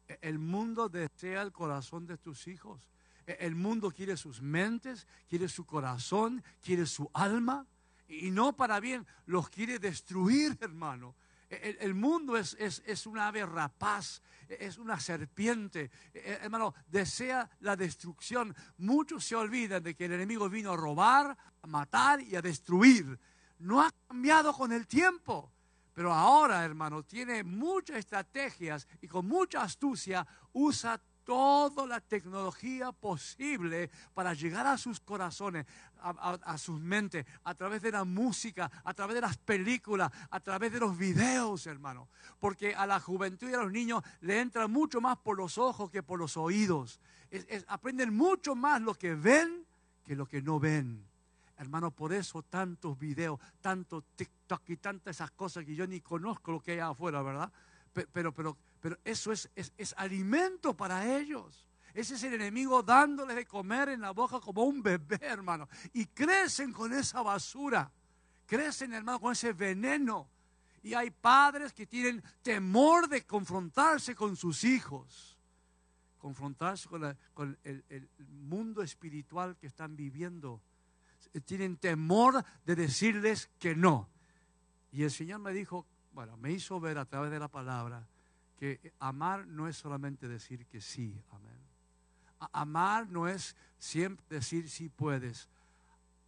E, 0.07 0.17
el 0.21 0.39
mundo 0.39 0.89
desea 0.89 1.41
el 1.43 1.51
corazón 1.51 2.07
de 2.07 2.17
tus 2.17 2.47
hijos. 2.47 2.89
E, 3.27 3.37
el 3.39 3.55
mundo 3.55 3.91
quiere 3.91 4.17
sus 4.17 4.41
mentes, 4.41 5.07
quiere 5.29 5.47
su 5.47 5.65
corazón, 5.65 6.43
quiere 6.61 6.87
su 6.87 7.09
alma. 7.13 7.65
Y 8.07 8.31
no 8.31 8.55
para 8.55 8.79
bien, 8.79 9.05
los 9.25 9.49
quiere 9.49 9.79
destruir, 9.79 10.57
hermano. 10.61 11.15
El, 11.49 11.93
mundo 11.93 12.37
es, 12.37 12.55
es, 12.59 12.81
es, 12.85 13.05
una 13.05 13.27
ave 13.27 13.45
rapaz, 13.45 14.21
es 14.49 14.77
una 14.77 14.99
serpiente. 14.99 15.91
E, 16.13 16.19
e, 16.19 16.33
hermano, 16.41 16.73
desea 16.87 17.49
la 17.59 17.75
destrucción. 17.75 18.55
Muchos 18.77 19.25
se 19.25 19.35
olvidan 19.35 19.83
de 19.83 19.95
que 19.95 20.05
el 20.05 20.13
enemigo 20.13 20.49
vino 20.49 20.73
a 20.73 20.77
robar, 20.77 21.37
a 21.61 21.67
matar 21.67 22.21
y 22.21 22.35
a 22.35 22.41
destruir. 22.41 23.19
No 23.59 23.81
ha 23.81 23.91
cambiado 24.07 24.53
con 24.53 24.71
el 24.71 24.87
tiempo. 24.87 25.51
Pero 25.93 26.13
ahora, 26.13 26.65
hermano, 26.65 27.03
tiene 27.03 27.43
muchas 27.43 27.97
estrategias 27.97 28.87
y 29.01 29.07
con 29.07 29.25
mucha 29.27 29.61
astucia 29.61 30.27
usa 30.51 30.99
toda 31.25 31.85
la 31.87 31.99
tecnología 31.99 32.91
posible 32.91 33.89
para 34.13 34.33
llegar 34.33 34.65
a 34.67 34.77
sus 34.77 34.99
corazones, 34.99 35.65
a, 35.99 36.57
sus 36.57 36.79
mentes, 36.79 37.25
a 37.43 37.55
través 37.55 37.81
de 37.81 37.91
la 37.91 38.03
música, 38.03 38.71
a 38.83 38.93
través 38.93 39.15
de 39.15 39.21
las 39.21 39.37
películas, 39.37 40.11
a 40.29 40.39
través 40.39 40.71
de 40.71 40.79
los 40.79 40.97
videos, 40.97 41.65
hermano. 41.67 42.07
Porque 42.39 42.75
a 42.75 42.85
la 42.85 42.99
juventud 42.99 43.49
y 43.49 43.53
a 43.53 43.63
los 43.63 43.71
niños 43.71 44.03
le 44.21 44.39
entra 44.39 44.67
mucho 44.67 45.01
más 45.01 45.17
por 45.17 45.37
los 45.37 45.57
ojos 45.57 45.89
que 45.89 46.03
por 46.03 46.19
los 46.19 46.37
oídos. 46.37 46.99
aprenden 47.67 48.15
mucho 48.15 48.55
más 48.55 48.81
lo 48.81 48.93
que 48.93 49.15
ven 49.15 49.65
que 50.05 50.15
lo 50.15 50.27
que 50.27 50.41
no 50.41 50.59
ven. 50.59 51.03
Hermano, 51.57 51.89
por 51.89 52.13
eso 52.13 52.43
tantos 52.43 52.99
videos, 52.99 53.39
tanto 53.61 54.03
TikTok 54.15 54.69
y 54.69 54.77
tantas 54.77 55.15
esas 55.15 55.31
cosas 55.31 55.65
que 55.65 55.73
yo 55.73 55.87
ni 55.87 56.01
conozco 56.01 56.51
lo 56.51 56.59
que 56.59 56.73
hay 56.73 56.79
afuera, 56.79 57.21
¿verdad? 57.23 57.51
Pero, 58.11 58.33
pero, 58.33 58.57
pero 58.85 58.99
eso 59.03 59.31
es, 59.31 59.49
es, 59.55 59.95
alimento 59.97 60.77
para 60.77 61.17
ellos. 61.17 61.65
Ese 61.91 62.13
es 62.13 62.23
el 62.23 62.35
enemigo 62.35 62.83
dándoles 62.83 63.35
de 63.35 63.47
comer 63.47 63.89
en 63.89 64.01
la 64.01 64.11
boca 64.11 64.39
como 64.39 64.63
un 64.63 64.83
bebé, 64.83 65.17
hermano. 65.21 65.67
Y 65.93 66.05
crecen 66.05 66.71
con 66.71 66.93
esa 66.93 67.23
basura. 67.23 67.91
Crecen, 68.45 68.93
hermano, 68.93 69.19
con 69.19 69.31
ese 69.31 69.53
veneno. 69.53 70.29
Y 70.83 70.93
hay 70.93 71.09
padres 71.09 71.73
que 71.73 71.87
tienen 71.87 72.23
temor 72.43 73.09
de 73.09 73.25
confrontarse 73.25 74.13
con 74.13 74.35
sus 74.35 74.63
hijos. 74.63 75.35
Confrontarse 76.19 76.87
con, 76.87 77.17
con 77.33 77.57
el, 77.63 77.83
el 77.89 78.07
mundo 78.19 78.83
espiritual 78.83 79.57
que 79.57 79.65
están 79.65 79.95
viviendo. 79.95 80.61
Tienen 81.45 81.77
temor 81.77 82.45
de 82.63 82.75
decirles 82.75 83.49
que 83.57 83.75
no. 83.75 84.11
Y 84.91 85.01
el 85.01 85.09
Señor 85.09 85.39
me 85.39 85.53
dijo, 85.53 85.87
bueno, 86.13 86.37
me 86.37 86.51
hizo 86.51 86.79
ver 86.79 86.99
a 86.99 87.05
través 87.05 87.31
de 87.31 87.39
la 87.39 87.47
palabra 87.47 88.07
amar 88.99 89.47
no 89.47 89.67
es 89.67 89.77
solamente 89.77 90.27
decir 90.27 90.65
que 90.67 90.81
sí, 90.81 91.21
amén. 91.31 91.55
Amar 92.51 93.09
no 93.09 93.27
es 93.27 93.55
siempre 93.77 94.25
decir 94.29 94.69
sí 94.69 94.89
puedes. 94.89 95.49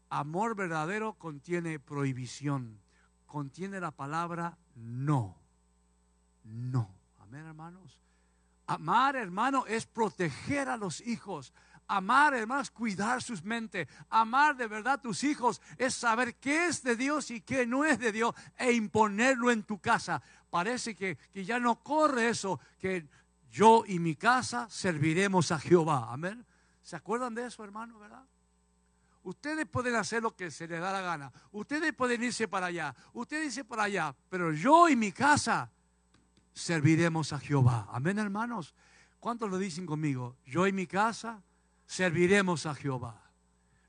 Amor 0.10 0.56
verdadero 0.56 1.13
contiene 1.13 1.80
prohibición, 1.80 2.80
contiene 3.26 3.80
la 3.80 3.91
palabra 3.91 4.58
no. 4.76 5.38
No. 6.43 6.89
Amén, 7.19 7.45
hermanos. 7.45 8.00
Amar, 8.67 9.15
hermano, 9.15 9.65
es 9.65 9.86
proteger 9.86 10.69
a 10.69 10.78
los 10.78 11.02
hijos. 11.02 11.54
Amar, 11.88 12.34
hermano, 12.34 12.62
es 12.62 12.71
cuidar 12.71 13.21
sus 13.21 13.43
mentes. 13.43 13.88
Amar 14.10 14.58
de 14.58 14.67
verdad 14.67 14.93
a 14.93 15.02
tus 15.02 15.23
hijos 15.23 15.62
es 15.78 15.93
saber 15.93 16.36
qué 16.36 16.67
es 16.67 16.84
de 16.84 16.95
Dios 16.95 17.32
y 17.32 17.41
qué 17.41 17.65
no 17.65 17.86
es 17.86 18.00
de 18.00 18.12
Dios 18.12 18.36
e 18.58 18.73
imponerlo 18.73 19.52
en 19.52 19.63
tu 19.63 19.80
casa 19.80 20.21
parece 20.49 20.95
que, 20.95 21.17
ya 21.33 21.60
no 21.60 21.83
corre 21.83 22.29
eso, 22.29 22.60
que 22.79 23.07
yo 23.51 23.83
y 23.88 23.99
mi 23.99 24.15
casa 24.15 24.67
serviremos 24.69 25.51
a 25.51 25.60
Jehová. 25.60 26.07
Amén. 26.12 26.45
¿Se 26.81 26.95
acuerdan 26.95 27.36
de 27.36 27.45
eso, 27.45 27.63
hermano, 27.63 27.99
verdad? 27.99 28.23
Ustedes 29.23 29.65
pueden 29.65 29.95
hacer 29.95 30.23
lo 30.23 30.36
que 30.36 30.51
se 30.51 30.67
les 30.67 30.79
da 30.79 30.91
la 30.91 31.01
gana. 31.01 31.31
Ustedes 31.51 31.93
pueden 31.93 32.23
irse 32.23 32.47
para 32.47 32.67
allá. 32.67 32.95
Ustedes 33.13 33.47
irse 33.47 33.65
para 33.65 33.83
allá. 33.83 34.15
Pero 34.29 34.53
yo 34.53 34.88
y 34.88 34.95
mi 34.95 35.12
casa 35.12 35.69
serviremos 36.53 37.33
a 37.33 37.39
Jehová. 37.39 37.88
Amén, 37.91 38.19
hermanos. 38.19 38.73
¿Cuántos 39.19 39.49
lo 39.49 39.57
dicen 39.57 39.86
conmigo? 39.86 40.38
Yo 40.45 40.65
y 40.65 40.71
mi 40.71 40.88
casa 40.88 41.43
serviremos 41.86 42.65
a 42.65 42.73
Jehová. 42.73 43.21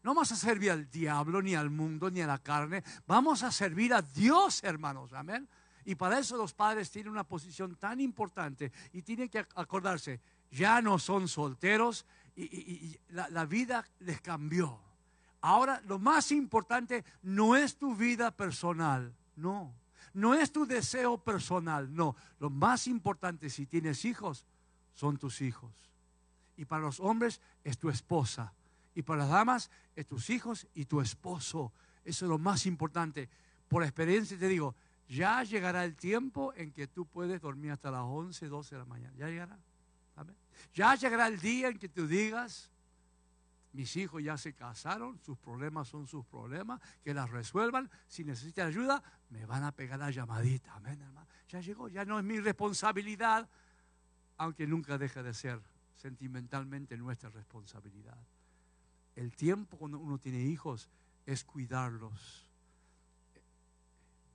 No 0.03 0.11
vamos 0.15 0.33
a 0.33 0.37
servir 0.37 0.71
al 0.71 0.91
diablo, 0.91 1.43
ni 1.43 1.55
al 1.55 1.71
mundo, 1.71 2.11
ni 2.11 2.21
a 2.21 2.27
la 2.27 2.39
carne. 2.39 2.83
Vamos 3.07 3.43
a 3.43 3.53
servir 3.53 3.93
a 3.93 4.03
Dios, 4.03 4.65
hermanos. 4.65 5.13
Amén. 5.13 5.49
Y 5.89 5.95
para 5.95 6.19
eso 6.19 6.37
los 6.37 6.53
padres 6.53 6.91
tienen 6.91 7.11
una 7.11 7.25
posición 7.25 7.75
tan 7.77 7.99
importante 7.99 8.71
y 8.93 9.01
tienen 9.01 9.31
que 9.31 9.39
acordarse, 9.55 10.21
ya 10.51 10.83
no 10.83 10.99
son 10.99 11.29
solteros 11.29 12.05
y, 12.37 12.95
la, 13.09 13.47
vida 13.47 13.87
les 14.01 14.21
cambió. 14.21 14.79
Ahora 15.41 15.81
lo 15.87 15.99
más 15.99 16.31
importante 16.31 17.07
no 17.23 17.57
es 17.57 17.79
tu 17.79 17.97
vida 17.97 18.31
personal, 18.31 19.15
no. 19.35 19.73
No 20.13 20.35
es 20.35 20.53
tu 20.53 20.67
deseo 20.67 21.17
personal, 21.17 21.95
no. 21.95 22.17
Lo 22.39 22.51
más 22.51 22.87
importante 22.87 23.49
si 23.49 23.65
tienes 23.65 24.05
hijos 24.05 24.45
son 24.93 25.17
tus 25.17 25.41
hijos. 25.41 25.73
Y 26.59 26.67
para 26.67 26.83
los 26.83 27.01
hombres 27.01 27.41
es 27.65 27.79
tu 27.79 27.89
esposa. 27.89 28.53
Y 28.95 29.01
para 29.01 29.21
las 29.21 29.31
damas 29.31 29.71
es 29.97 30.07
tus 30.07 30.29
hijos 30.29 30.67
y 30.75 30.85
tu 30.85 31.01
esposo. 31.01 31.73
Eso 32.05 32.27
es 32.27 32.29
lo 32.29 32.37
más 32.37 32.67
importante. 32.67 33.31
Por 33.69 33.85
experiencia 33.85 34.39
te 34.39 34.49
digo, 34.49 34.75
ya 35.09 35.43
llegará 35.43 35.85
el 35.85 35.97
tiempo 35.97 36.53
en 36.55 36.71
que 36.71 36.87
tú 36.87 37.07
puedes 37.07 37.41
dormir 37.41 37.73
hasta 37.73 37.91
las 37.91 38.03
11, 38.03 38.47
12 38.47 38.75
de 38.75 38.79
la 38.79 38.85
mañana. 38.85 39.15
Ya 39.17 39.29
llegará. 39.29 39.59
Ya 40.75 40.95
llegará 40.97 41.29
el 41.29 41.39
día 41.39 41.69
en 41.69 41.79
que 41.79 41.89
tú 41.89 42.07
digas, 42.07 42.71
mis 43.73 43.97
hijos 43.97 44.23
ya 44.23 44.37
se 44.37 44.55
casaron, 44.55 45.19
sus 45.21 45.39
problemas 45.39 45.89
son 45.89 46.07
sus 46.07 46.27
problemas, 46.27 46.81
que 47.03 47.15
las 47.15 47.31
resuelvan. 47.31 47.89
Si 48.07 48.25
necesitan 48.25 48.69
ayuda, 48.69 49.03
me 49.31 49.47
van 49.47 49.65
a 49.65 49.73
pegar 49.73 49.99
la 49.99 50.11
llamadita. 50.11 50.75
Amén, 50.75 51.01
hermano. 51.01 51.29
Ya 51.49 51.61
llegó, 51.61 51.89
ya 51.89 52.05
no 52.05 52.19
es 52.19 52.25
mi 52.25 52.41
responsabilidad, 52.41 53.49
aunque 54.37 54.67
nunca 54.67 54.99
deja 54.99 55.23
de 55.23 55.33
ser 55.33 55.61
sentimentalmente 55.95 56.97
nuestra 56.97 57.31
responsabilidad. 57.31 58.19
El 59.17 59.35
tiempo 59.35 59.79
cuando 59.79 59.99
uno 59.99 60.19
tiene 60.19 60.41
hijos 60.41 60.89
es 61.25 61.45
cuidarlos 61.45 62.48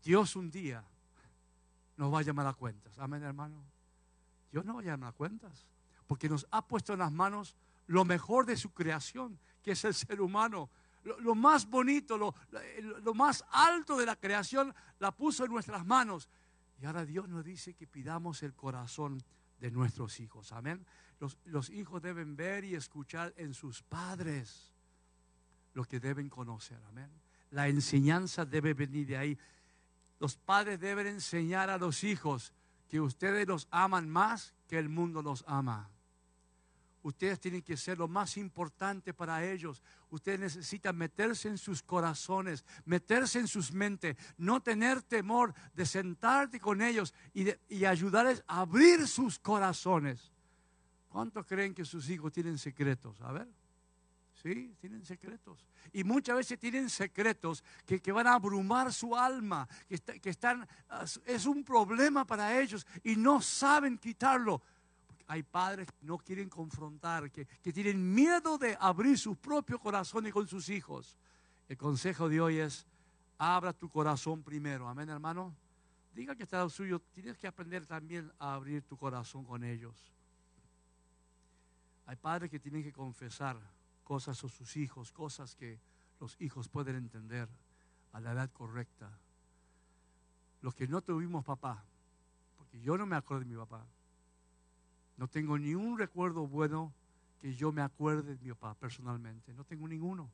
Dios 0.03 0.35
un 0.35 0.51
día 0.51 0.83
nos 1.95 2.13
va 2.13 2.19
a 2.19 2.21
llamar 2.23 2.47
a 2.47 2.53
cuentas. 2.53 2.97
Amén, 2.99 3.23
hermano. 3.23 3.63
Dios 4.51 4.65
nos 4.65 4.75
va 4.75 4.81
a 4.81 4.83
llamar 4.83 5.09
a 5.09 5.13
cuentas. 5.13 5.65
Porque 6.07 6.27
nos 6.27 6.45
ha 6.51 6.67
puesto 6.67 6.93
en 6.93 6.99
las 6.99 7.11
manos 7.11 7.55
lo 7.87 8.05
mejor 8.05 8.45
de 8.45 8.57
su 8.57 8.73
creación, 8.73 9.39
que 9.61 9.71
es 9.71 9.83
el 9.85 9.93
ser 9.93 10.21
humano. 10.21 10.69
Lo, 11.03 11.35
más 11.35 11.69
bonito, 11.69 12.17
lo, 12.17 13.13
más 13.13 13.43
alto 13.51 13.97
de 13.97 14.05
la 14.05 14.15
creación, 14.15 14.73
la 14.99 15.11
puso 15.11 15.45
en 15.45 15.51
nuestras 15.51 15.85
manos. 15.85 16.29
Y 16.81 16.85
ahora 16.85 17.05
Dios 17.05 17.27
nos 17.29 17.43
dice 17.43 17.73
que 17.73 17.87
pidamos 17.87 18.43
el 18.43 18.53
corazón 18.53 19.21
de 19.59 19.71
nuestros 19.71 20.19
hijos. 20.19 20.51
Amén. 20.51 20.85
Los, 21.19 21.37
los 21.45 21.69
hijos 21.69 22.01
deben 22.01 22.35
ver 22.35 22.65
y 22.65 22.75
escuchar 22.75 23.33
en 23.37 23.53
sus 23.53 23.81
padres 23.83 24.73
lo 25.73 25.85
que 25.85 25.99
deben 25.99 26.29
conocer. 26.29 26.79
Amén. 26.87 27.09
La 27.51 27.67
enseñanza 27.67 28.45
debe 28.45 28.73
venir 28.73 29.07
de 29.07 29.17
ahí. 29.17 29.37
Los 30.23 30.37
padres 30.37 30.79
deben 30.79 31.05
enseñar 31.05 31.69
a 31.69 31.77
los 31.77 32.05
hijos 32.05 32.53
que 32.87 33.01
ustedes 33.01 33.45
los 33.45 33.67
aman 33.71 34.09
más 34.09 34.53
que 34.69 34.79
el 34.79 34.87
mundo 34.87 35.21
los 35.21 35.43
ama. 35.45 35.89
Ustedes 37.01 37.41
tienen 37.41 37.61
que 37.61 37.75
ser 37.75 37.97
lo 37.97 38.07
más 38.07 38.37
importante 38.37 39.13
para 39.13 39.45
ellos. 39.45 39.83
Ustedes 40.11 40.39
necesitan 40.39 40.95
meterse 40.95 41.49
en 41.49 41.57
sus 41.57 41.83
corazones, 41.83 42.63
meterse 42.85 43.39
en 43.39 43.49
sus 43.49 43.73
mentes, 43.73 44.15
no 44.37 44.63
tener 44.63 45.01
temor 45.01 45.53
de 45.73 45.85
sentarte 45.85 46.57
con 46.57 46.81
ellos 46.81 47.13
y, 47.33 47.49
y 47.67 47.83
ayudarles 47.83 48.45
a 48.47 48.61
abrir 48.61 49.05
sus 49.09 49.37
corazones. 49.37 50.31
¿Cuántos 51.09 51.45
creen 51.45 51.73
que 51.73 51.83
sus 51.83 52.09
hijos 52.09 52.31
tienen 52.31 52.57
secretos? 52.57 53.19
A 53.19 53.33
ver. 53.33 53.49
Sí, 54.43 54.75
tienen 54.81 55.05
secretos. 55.05 55.65
Y 55.93 56.03
muchas 56.03 56.35
veces 56.35 56.59
tienen 56.59 56.89
secretos 56.89 57.63
que, 57.85 58.11
van 58.11 58.27
a 58.27 58.33
abrumar 58.33 58.91
su 58.91 59.15
alma, 59.15 59.65
que, 59.87 60.29
están, 60.29 60.67
ah, 60.89 61.05
es 61.25 61.45
un 61.45 61.63
problema 61.63 62.25
para 62.25 62.59
ellos 62.59 62.85
y 63.05 63.15
no 63.15 63.41
saben 63.41 63.97
quitarlo. 63.97 64.61
Hay 65.27 65.43
padres 65.43 65.87
que 65.87 66.05
no 66.05 66.17
quieren 66.17 66.49
confrontar, 66.49 67.31
que, 67.31 67.45
que 67.45 67.71
tienen 67.71 68.13
miedo 68.13 68.57
de 68.57 68.75
abrir 68.81 69.17
su 69.17 69.37
propio 69.37 69.79
corazón 69.79 70.27
y 70.27 70.31
con 70.31 70.45
sus 70.45 70.67
hijos. 70.67 71.17
El 71.69 71.77
consejo 71.77 72.27
de 72.27 72.41
hoy 72.41 72.57
es, 72.57 72.85
abra 73.37 73.71
tu 73.71 73.89
corazón 73.89 74.43
primero. 74.43 74.89
Amén, 74.89 75.07
hermano. 75.07 75.55
Diga 76.13 76.35
que 76.35 76.43
está 76.43 76.59
lo 76.59 76.69
suyo. 76.69 76.99
Tienes 77.13 77.37
que 77.37 77.47
aprender 77.47 77.85
también 77.85 78.29
a 78.39 78.55
abrir 78.55 78.83
tu 78.83 78.97
corazón 78.97 79.45
con 79.45 79.63
ellos. 79.63 80.11
Hay 82.05 82.17
padres 82.17 82.51
que 82.51 82.59
tienen 82.59 82.83
que 82.83 82.91
confesar 82.91 83.57
cosas 84.13 84.43
a 84.43 84.47
sus 84.47 84.77
hijos, 84.77 85.11
cosas 85.11 85.55
que 85.55 85.79
los 86.19 86.39
hijos 86.39 86.69
pueden 86.69 86.97
entender 86.97 87.49
a 88.11 88.19
la 88.19 88.33
edad 88.33 88.51
correcta. 88.51 89.09
Los 90.61 90.75
que 90.75 90.87
no 90.87 91.01
tuvimos 91.01 91.43
papá, 91.43 91.83
porque 92.55 92.79
yo 92.79 92.95
no 92.95 93.07
me 93.07 93.15
acuerdo 93.15 93.43
de 93.43 93.49
mi 93.49 93.55
papá. 93.55 93.83
No 95.17 95.27
tengo 95.27 95.57
ni 95.57 95.73
un 95.73 95.97
recuerdo 95.97 96.45
bueno 96.45 96.93
que 97.41 97.55
yo 97.55 97.71
me 97.71 97.81
acuerde 97.81 98.35
de 98.35 98.43
mi 98.43 98.49
papá 98.53 98.75
personalmente. 98.75 99.51
No 99.51 99.63
tengo 99.63 99.87
ninguno. 99.87 100.29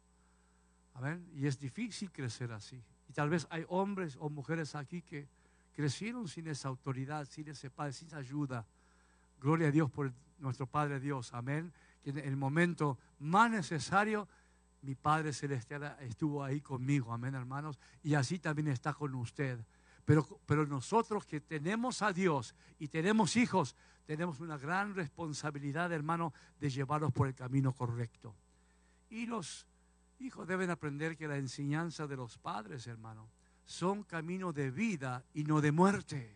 A 0.95 0.99
ver, 0.99 1.21
y 1.33 1.47
es 1.47 1.57
difícil 1.57 2.11
crecer 2.11 2.51
así. 2.51 2.83
Y 3.07 3.13
tal 3.13 3.29
vez 3.29 3.47
hay 3.49 3.63
hombres 3.69 4.17
o 4.19 4.29
mujeres 4.29 4.75
aquí 4.75 5.01
que 5.03 5.25
crecieron 5.73 6.27
sin 6.27 6.47
esa 6.47 6.67
autoridad, 6.67 7.23
sin 7.23 7.47
ese 7.47 7.69
padre, 7.69 7.93
sin 7.93 8.09
esa 8.09 8.17
ayuda. 8.17 8.67
Gloria 9.39 9.69
a 9.69 9.71
Dios 9.71 9.89
por 9.89 10.11
nuestro 10.37 10.67
Padre 10.67 10.99
Dios. 10.99 11.33
Amén 11.33 11.71
que 12.01 12.11
en 12.11 12.17
el 12.19 12.37
momento 12.37 12.97
más 13.19 13.51
necesario, 13.51 14.27
mi 14.81 14.95
Padre 14.95 15.33
Celestial 15.33 15.97
estuvo 16.01 16.43
ahí 16.43 16.61
conmigo, 16.61 17.13
amén 17.13 17.35
hermanos, 17.35 17.79
y 18.03 18.13
así 18.13 18.39
también 18.39 18.69
está 18.69 18.93
con 18.93 19.13
usted. 19.15 19.59
Pero, 20.05 20.25
pero 20.45 20.65
nosotros 20.65 21.25
que 21.25 21.41
tenemos 21.41 22.01
a 22.01 22.11
Dios 22.13 22.55
y 22.79 22.87
tenemos 22.87 23.35
hijos, 23.35 23.75
tenemos 24.05 24.39
una 24.39 24.57
gran 24.57 24.95
responsabilidad, 24.95 25.91
hermano, 25.91 26.33
de 26.59 26.69
llevarlos 26.69 27.11
por 27.11 27.27
el 27.27 27.35
camino 27.35 27.73
correcto. 27.73 28.33
Y 29.09 29.25
los 29.25 29.67
hijos 30.19 30.47
deben 30.47 30.69
aprender 30.69 31.15
que 31.15 31.27
la 31.27 31.37
enseñanza 31.37 32.07
de 32.07 32.17
los 32.17 32.37
padres, 32.37 32.87
hermano, 32.87 33.29
son 33.65 34.03
caminos 34.03 34.55
de 34.55 34.71
vida 34.71 35.23
y 35.33 35.43
no 35.43 35.61
de 35.61 35.71
muerte. 35.71 36.35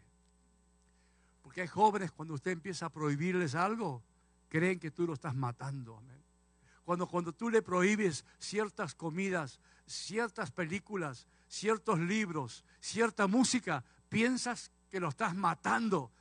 Porque 1.42 1.62
hay 1.62 1.68
jóvenes 1.68 2.12
cuando 2.12 2.36
usted 2.36 2.52
empieza 2.52 2.86
a 2.86 2.90
prohibirles 2.90 3.56
algo, 3.56 4.04
creen 4.54 4.80
que 4.80 4.92
tú 4.92 5.08
lo 5.08 5.14
estás 5.14 5.34
matando. 5.34 6.00
Cuando, 6.86 7.08
cuando 7.08 7.34
tú 7.34 7.50
le 7.50 7.64
prohíbes 7.64 8.24
ciertas 8.38 8.94
comidas, 8.94 9.60
ciertas 9.88 10.52
películas, 10.52 11.26
ciertos 11.48 12.00
libros, 12.00 12.64
cierta 12.80 13.26
música, 13.26 13.84
piensas 14.10 14.70
que 14.92 15.00
lo 15.00 15.10
estás 15.10 15.36
matando 15.36 16.12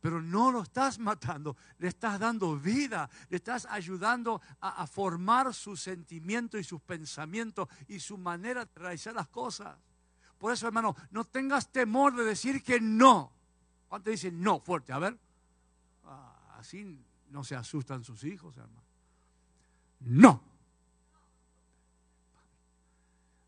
pero 0.00 0.22
no 0.22 0.52
lo 0.52 0.62
estás 0.62 1.00
matando, 1.00 1.56
le 1.78 1.88
estás 1.88 2.20
dando 2.20 2.56
vida, 2.56 3.10
le 3.30 3.36
estás 3.36 3.66
ayudando 3.66 4.40
a, 4.60 4.86
formar 4.86 5.52
sus 5.52 5.80
sentimientos 5.80 6.60
y 6.60 6.64
sus 6.64 6.80
pensamientos 6.80 7.68
y 7.88 7.98
su 7.98 8.16
manera 8.16 8.64
de 8.64 8.70
realizar 8.76 9.12
las 9.12 9.26
cosas. 9.26 9.76
Por 10.38 10.52
eso, 10.52 10.68
hermano, 10.68 10.94
no 11.10 11.24
tengas 11.24 11.72
temor 11.72 12.14
de 12.14 12.22
decir 12.22 12.62
que 12.62 12.80
no. 12.80 13.32
¿Cuántos 13.88 14.12
dicen 14.12 14.40
no 14.40 14.60
fuerte? 14.60 14.92
A 14.92 15.00
ver. 15.00 15.18
Ah, 16.04 16.54
así 16.58 17.04
no 17.30 17.44
se 17.44 17.56
asustan 17.56 18.04
sus 18.04 18.24
hijos, 18.24 18.56
hermano. 18.56 18.82
No. 20.00 20.42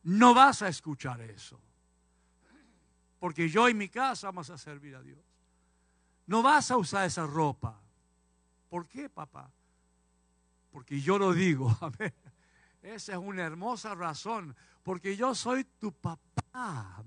No 0.02 0.34
vas 0.34 0.62
a 0.62 0.68
escuchar 0.68 1.20
eso. 1.20 1.60
Porque 3.18 3.48
yo 3.48 3.68
y 3.68 3.74
mi 3.74 3.88
casa 3.88 4.28
vamos 4.28 4.48
a 4.50 4.56
servir 4.56 4.96
a 4.96 5.02
Dios. 5.02 5.18
No 6.26 6.42
vas 6.42 6.70
a 6.70 6.76
usar 6.76 7.06
esa 7.06 7.26
ropa. 7.26 7.78
¿Por 8.68 8.86
qué, 8.86 9.10
papá? 9.10 9.50
Porque 10.72 11.00
yo 11.00 11.18
lo 11.18 11.32
digo. 11.32 11.76
Esa 12.82 13.12
es 13.12 13.18
una 13.18 13.42
hermosa 13.42 13.94
razón. 13.94 14.56
Porque 14.82 15.16
yo 15.16 15.34
soy 15.34 15.64
tu 15.64 15.92
papá. 15.92 17.04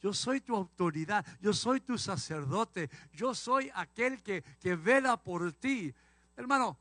Yo 0.00 0.14
soy 0.14 0.40
tu 0.40 0.56
autoridad. 0.56 1.26
Yo 1.40 1.52
soy 1.52 1.80
tu 1.80 1.98
sacerdote. 1.98 2.88
Yo 3.12 3.34
soy 3.34 3.70
aquel 3.74 4.22
que, 4.22 4.42
que 4.60 4.76
vela 4.76 5.18
por 5.18 5.52
ti. 5.52 5.94
Hermano, 6.40 6.78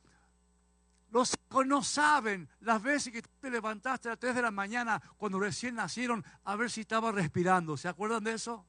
los 1.12 1.34
hijos 1.34 1.68
no 1.68 1.84
saben 1.84 2.48
las 2.62 2.82
veces 2.82 3.12
que 3.12 3.22
te 3.22 3.50
levantaste 3.50 4.08
a 4.08 4.12
las 4.12 4.20
3 4.20 4.36
de 4.36 4.42
la 4.42 4.52
mañana 4.52 5.02
cuando 5.18 5.38
recién 5.38 5.76
nacieron 5.76 6.24
a 6.46 6.56
ver 6.56 6.72
si 6.72 6.82
estaba 6.82 7.12
respirando. 7.12 7.76
¿Se 7.76 7.90
acuerdan 7.90 8.24
de 8.24 8.34
eso? 8.34 8.66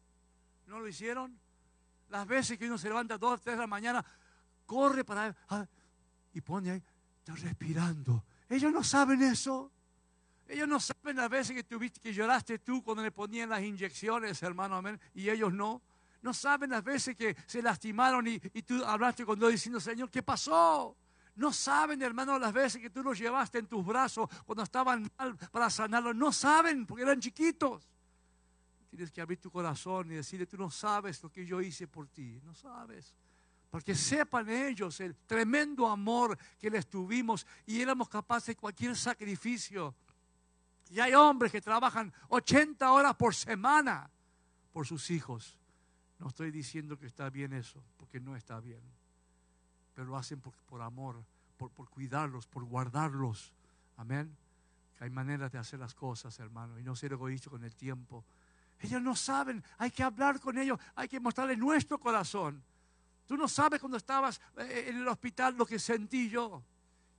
¿No 0.66 0.80
lo 0.80 0.88
hicieron? 0.88 1.38
Las 2.08 2.26
veces 2.26 2.58
que 2.58 2.66
uno 2.66 2.76
se 2.76 2.88
levanta 2.88 3.14
a 3.14 3.18
2, 3.18 3.40
3 3.40 3.56
de 3.56 3.60
la 3.60 3.66
mañana, 3.68 4.04
corre 4.66 5.04
para... 5.04 5.36
Y 6.32 6.40
pone 6.40 6.72
ahí, 6.72 6.82
está 7.18 7.34
respirando. 7.36 8.24
Ellos 8.48 8.72
no 8.72 8.82
saben 8.82 9.22
eso. 9.22 9.70
Ellos 10.48 10.66
no 10.66 10.80
saben 10.80 11.16
las 11.16 11.30
veces 11.30 11.54
que 11.54 11.62
tuviste 11.62 12.00
que 12.00 12.12
lloraste 12.12 12.58
tú 12.58 12.82
cuando 12.82 13.04
le 13.04 13.12
ponían 13.12 13.48
las 13.50 13.62
inyecciones, 13.62 14.42
hermano, 14.42 14.74
amén. 14.74 15.00
Y 15.14 15.30
ellos 15.30 15.52
no. 15.52 15.82
No 16.22 16.34
saben 16.34 16.70
las 16.70 16.84
veces 16.84 17.16
que 17.16 17.36
se 17.46 17.62
lastimaron 17.62 18.26
y, 18.26 18.40
y 18.52 18.62
tú 18.62 18.84
hablaste 18.84 19.24
con 19.24 19.38
Dios 19.38 19.52
diciendo, 19.52 19.80
Señor, 19.80 20.10
¿qué 20.10 20.22
pasó? 20.22 20.96
No 21.36 21.52
saben, 21.52 22.02
hermano, 22.02 22.38
las 22.38 22.52
veces 22.52 22.82
que 22.82 22.90
tú 22.90 23.02
los 23.02 23.18
llevaste 23.18 23.58
en 23.58 23.66
tus 23.66 23.84
brazos 23.84 24.28
cuando 24.44 24.62
estaban 24.62 25.10
mal 25.16 25.36
para 25.50 25.70
sanarlos. 25.70 26.14
No 26.14 26.32
saben 26.32 26.86
porque 26.86 27.02
eran 27.02 27.20
chiquitos. 27.20 27.88
Tienes 28.90 29.10
que 29.10 29.20
abrir 29.20 29.40
tu 29.40 29.50
corazón 29.50 30.10
y 30.10 30.16
decirle, 30.16 30.46
tú 30.46 30.58
no 30.58 30.70
sabes 30.70 31.22
lo 31.22 31.30
que 31.30 31.46
yo 31.46 31.60
hice 31.60 31.86
por 31.86 32.08
ti, 32.08 32.40
no 32.44 32.54
sabes. 32.54 33.14
Para 33.70 33.84
que 33.84 33.94
sepan 33.94 34.48
ellos 34.50 34.98
el 35.00 35.14
tremendo 35.14 35.88
amor 35.88 36.36
que 36.58 36.68
les 36.68 36.88
tuvimos 36.88 37.46
y 37.66 37.80
éramos 37.80 38.08
capaces 38.08 38.48
de 38.48 38.56
cualquier 38.56 38.96
sacrificio. 38.96 39.94
Y 40.90 40.98
hay 40.98 41.14
hombres 41.14 41.52
que 41.52 41.60
trabajan 41.60 42.12
80 42.28 42.90
horas 42.90 43.14
por 43.14 43.32
semana 43.32 44.10
por 44.72 44.84
sus 44.86 45.08
hijos. 45.10 45.59
No 46.20 46.28
estoy 46.28 46.50
diciendo 46.50 46.98
que 46.98 47.06
está 47.06 47.30
bien 47.30 47.52
eso, 47.54 47.82
porque 47.96 48.20
no 48.20 48.36
está 48.36 48.60
bien. 48.60 48.82
Pero 49.94 50.06
lo 50.06 50.16
hacen 50.16 50.38
por, 50.40 50.52
por 50.68 50.82
amor, 50.82 51.24
por, 51.56 51.70
por 51.70 51.88
cuidarlos, 51.88 52.46
por 52.46 52.62
guardarlos. 52.64 53.52
Amén. 53.96 54.36
Que 54.96 55.04
hay 55.04 55.10
maneras 55.10 55.50
de 55.50 55.58
hacer 55.58 55.80
las 55.80 55.94
cosas, 55.94 56.38
hermano, 56.38 56.78
y 56.78 56.82
no 56.82 56.94
ser 56.94 57.12
egoísta 57.14 57.48
con 57.48 57.64
el 57.64 57.74
tiempo. 57.74 58.22
Ellos 58.80 59.00
no 59.00 59.16
saben, 59.16 59.64
hay 59.78 59.90
que 59.90 60.02
hablar 60.02 60.40
con 60.40 60.58
ellos, 60.58 60.78
hay 60.94 61.08
que 61.08 61.18
mostrarles 61.18 61.58
nuestro 61.58 61.98
corazón. 61.98 62.62
Tú 63.26 63.36
no 63.36 63.48
sabes 63.48 63.80
cuando 63.80 63.96
estabas 63.96 64.40
eh, 64.58 64.86
en 64.88 64.98
el 64.98 65.08
hospital 65.08 65.56
lo 65.56 65.64
que 65.64 65.78
sentí 65.78 66.28
yo. 66.28 66.62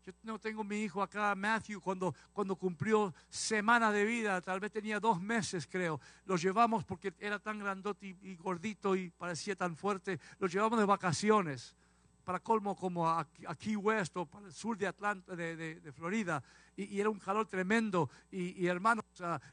Yo 0.03 0.13
no 0.23 0.39
tengo 0.39 0.63
mi 0.63 0.83
hijo 0.83 1.01
acá, 1.01 1.35
Matthew, 1.35 1.79
cuando, 1.81 2.15
cuando 2.33 2.55
cumplió 2.55 3.13
semana 3.29 3.91
de 3.91 4.03
vida, 4.03 4.41
tal 4.41 4.59
vez 4.59 4.71
tenía 4.71 4.99
dos 4.99 5.21
meses, 5.21 5.67
creo. 5.67 5.99
Lo 6.25 6.37
llevamos 6.37 6.83
porque 6.83 7.13
era 7.19 7.39
tan 7.39 7.59
grandote 7.59 8.17
y, 8.21 8.35
gordito 8.35 8.95
y 8.95 9.09
parecía 9.11 9.55
tan 9.55 9.75
fuerte. 9.75 10.19
Lo 10.39 10.47
llevamos 10.47 10.79
de 10.79 10.85
vacaciones, 10.85 11.75
para 12.23 12.39
colmo 12.39 12.75
como 12.75 13.09
a, 13.09 13.27
Key 13.57 13.75
West 13.75 14.15
o 14.17 14.25
para 14.25 14.45
el 14.45 14.53
sur 14.53 14.77
de 14.77 14.87
Atlanta, 14.87 15.35
de 15.35 15.91
Florida 15.93 16.43
y, 16.75 16.99
era 16.99 17.09
un 17.09 17.19
calor 17.19 17.47
tremendo. 17.47 18.09
Y, 18.31 18.61
y 18.63 18.67
hermano, 18.67 19.03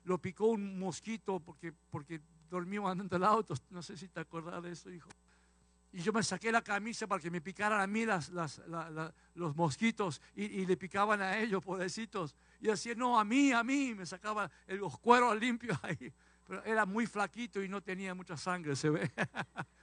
lo 0.04 0.18
picó 0.18 0.46
un 0.46 0.78
mosquito 0.78 1.40
porque, 1.40 1.72
porque 1.90 2.20
dormimos 2.50 2.90
andando 2.90 3.16
el 3.16 3.24
auto. 3.24 3.54
No 3.70 3.82
sé 3.82 3.96
si 3.96 4.08
te 4.08 4.20
acordás 4.20 4.62
de 4.62 4.72
eso, 4.72 4.90
hijo. 4.90 5.10
Y 5.92 6.02
yo 6.02 6.12
me 6.12 6.22
saqué 6.22 6.52
la 6.52 6.62
camisa 6.62 7.06
para 7.06 7.20
que 7.20 7.30
me 7.30 7.40
picaran 7.40 7.80
a 7.80 7.86
mí 7.86 8.04
las, 8.04 8.28
las, 8.30 8.60
los 9.34 9.56
mosquitos 9.56 10.20
y, 10.34 10.66
le 10.66 10.76
picaban 10.76 11.22
a 11.22 11.38
ellos, 11.38 11.64
pobrecitos. 11.64 12.34
Y 12.60 12.66
decía, 12.66 12.94
no, 12.94 13.18
a 13.18 13.24
mí, 13.24 13.52
a 13.52 13.64
mí. 13.64 13.94
Me 13.94 14.04
sacaba 14.04 14.50
los 14.66 14.98
cueros 14.98 15.36
limpios 15.40 15.78
ahí. 15.82 16.12
Pero 16.46 16.64
era 16.64 16.84
muy 16.86 17.06
flaquito 17.06 17.62
y 17.62 17.68
no 17.68 17.82
tenía 17.82 18.14
mucha 18.14 18.36
sangre, 18.36 18.76
se 18.76 18.90
ve. 18.90 19.10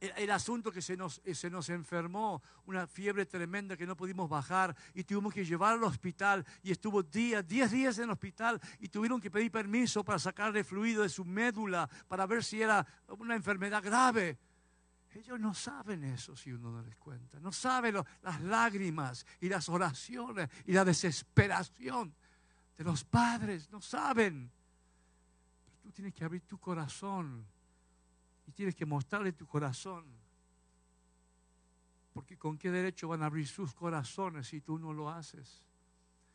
el, 0.00 0.30
asunto 0.30 0.70
que 0.70 0.82
se 0.82 0.96
nos, 0.96 1.20
eh, 1.24 1.34
se 1.34 1.50
nos 1.50 1.68
enfermó, 1.68 2.42
una 2.66 2.86
fiebre 2.86 3.26
tremenda 3.26 3.76
que 3.76 3.86
no 3.86 3.96
pudimos 3.96 4.28
bajar 4.28 4.76
y 4.94 5.04
tuvimos 5.04 5.32
que 5.32 5.44
llevar 5.44 5.74
al 5.74 5.84
hospital 5.84 6.44
y 6.62 6.70
estuvo 6.70 7.02
días, 7.02 7.46
10 7.46 7.70
días 7.70 7.98
en 7.98 8.04
el 8.04 8.10
hospital 8.10 8.60
y 8.80 8.88
tuvieron 8.88 9.20
que 9.20 9.30
pedir 9.30 9.50
permiso 9.50 10.04
para 10.04 10.18
sacarle 10.18 10.64
fluido 10.64 11.02
de 11.02 11.08
su 11.08 11.24
médula 11.24 11.88
para 12.08 12.26
ver 12.26 12.44
si 12.44 12.60
era 12.60 12.86
una 13.18 13.34
enfermedad 13.34 13.82
grave. 13.82 14.38
Ellos 15.16 15.40
no 15.40 15.54
saben 15.54 16.04
eso 16.04 16.36
si 16.36 16.52
uno 16.52 16.70
no 16.70 16.82
les 16.82 16.96
cuenta. 16.96 17.40
No 17.40 17.50
saben 17.50 17.96
las 18.22 18.40
lágrimas 18.42 19.24
y 19.40 19.48
las 19.48 19.68
oraciones 19.68 20.50
y 20.66 20.72
la 20.72 20.84
desesperación 20.84 22.14
de 22.76 22.84
los 22.84 23.04
padres. 23.04 23.70
No 23.70 23.80
saben. 23.80 24.50
Pero 25.64 25.78
tú 25.78 25.90
tienes 25.90 26.12
que 26.12 26.24
abrir 26.24 26.42
tu 26.42 26.58
corazón 26.58 27.46
y 28.46 28.52
tienes 28.52 28.74
que 28.74 28.84
mostrarle 28.84 29.32
tu 29.32 29.46
corazón. 29.46 30.04
Porque 32.12 32.36
con 32.36 32.58
qué 32.58 32.70
derecho 32.70 33.08
van 33.08 33.22
a 33.22 33.26
abrir 33.26 33.48
sus 33.48 33.72
corazones 33.72 34.48
si 34.48 34.60
tú 34.60 34.78
no 34.78 34.92
lo 34.92 35.08
haces. 35.08 35.64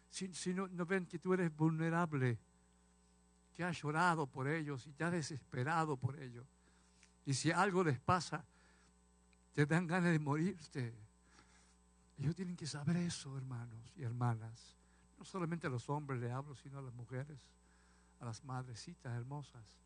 Si, 0.09 0.53
no, 0.53 0.67
ven 0.85 1.05
que 1.05 1.19
tú 1.19 1.33
eres 1.33 1.55
vulnerable, 1.55 2.39
que 3.53 3.63
has 3.63 3.79
llorado 3.79 4.25
por 4.27 4.47
ellos 4.47 4.87
y 4.87 4.91
te 4.91 5.03
has 5.03 5.11
desesperado 5.11 5.97
por 5.97 6.19
ellos. 6.19 6.45
Y 7.25 7.33
si 7.33 7.51
algo 7.51 7.83
les 7.83 7.99
pasa, 7.99 8.43
te 9.53 9.65
dan 9.65 9.87
ganas 9.87 10.11
de 10.11 10.19
morirte. 10.19 10.93
Ellos 12.17 12.35
tienen 12.35 12.55
que 12.55 12.67
saber 12.67 12.97
eso, 12.97 13.35
hermanos 13.37 13.93
y 13.95 14.03
hermanas. 14.03 14.77
No 15.17 15.25
solamente 15.25 15.67
a 15.67 15.69
los 15.69 15.89
hombres 15.89 16.19
le 16.19 16.31
hablo, 16.31 16.55
sino 16.55 16.79
a 16.79 16.81
las 16.81 16.93
mujeres, 16.93 17.39
a 18.19 18.25
las 18.25 18.43
madrecitas 18.43 19.15
hermosas. 19.15 19.81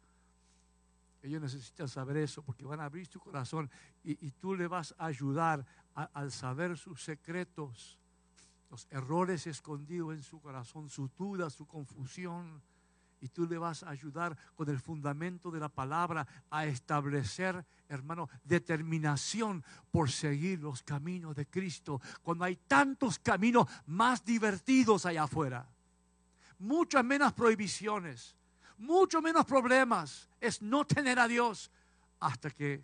Ellos 1.22 1.42
necesitan 1.42 1.88
saber 1.88 2.18
eso 2.18 2.44
porque 2.44 2.66
van 2.66 2.80
a 2.80 2.86
abrir 2.86 3.08
su 3.08 3.20
corazón 3.20 3.70
y, 4.04 4.30
tú 4.32 4.54
le 4.54 4.68
vas 4.68 4.94
a 4.98 5.08
ayudar 5.08 5.66
al 5.96 6.32
saber 6.32 6.78
sus 6.78 7.04
secretos, 7.04 7.98
los 8.70 8.88
errores 8.92 9.48
escondidos 9.48 10.14
en 10.14 10.22
su 10.22 10.40
corazón, 10.40 10.88
su 10.88 11.10
duda, 11.18 11.50
su 11.50 11.66
confusión. 11.66 12.62
Y 13.26 13.30
tú 13.30 13.48
le 13.48 13.58
vas 13.58 13.82
a 13.82 13.90
ayudar 13.90 14.38
con 14.56 14.70
el 14.70 14.80
fundamento 14.80 15.50
de 15.50 15.60
la 15.60 15.68
palabra 15.68 16.28
a 16.52 16.68
establecer, 16.68 17.66
hermano, 17.90 18.30
determinación 18.44 19.64
por 19.90 20.12
seguir 20.12 20.60
los 20.60 20.84
caminos 20.84 21.36
de 21.36 21.48
Cristo. 21.48 22.00
Cuando 22.22 22.44
hay 22.44 22.56
tantos 22.56 23.18
caminos 23.18 23.68
más 23.88 24.24
divertidos 24.24 25.08
allá 25.08 25.24
afuera, 25.24 25.68
muchas 26.60 27.04
menos 27.04 27.34
prohibiciones, 27.34 28.36
mucho 28.78 29.24
menos 29.24 29.44
problemas 29.44 30.30
es 30.40 30.62
no 30.62 30.86
tener 30.86 31.18
a 31.18 31.28
Dios 31.28 31.72
hasta 32.20 32.52
que 32.52 32.84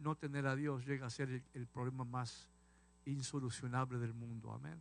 no 0.00 0.16
tener 0.16 0.48
a 0.48 0.56
Dios 0.56 0.84
llega 0.84 1.06
a 1.06 1.10
ser 1.10 1.44
el, 1.54 1.66
problema 1.68 2.02
más 2.02 2.48
insolucionable 3.04 4.00
del 4.00 4.14
mundo. 4.14 4.52
Amén. 4.52 4.80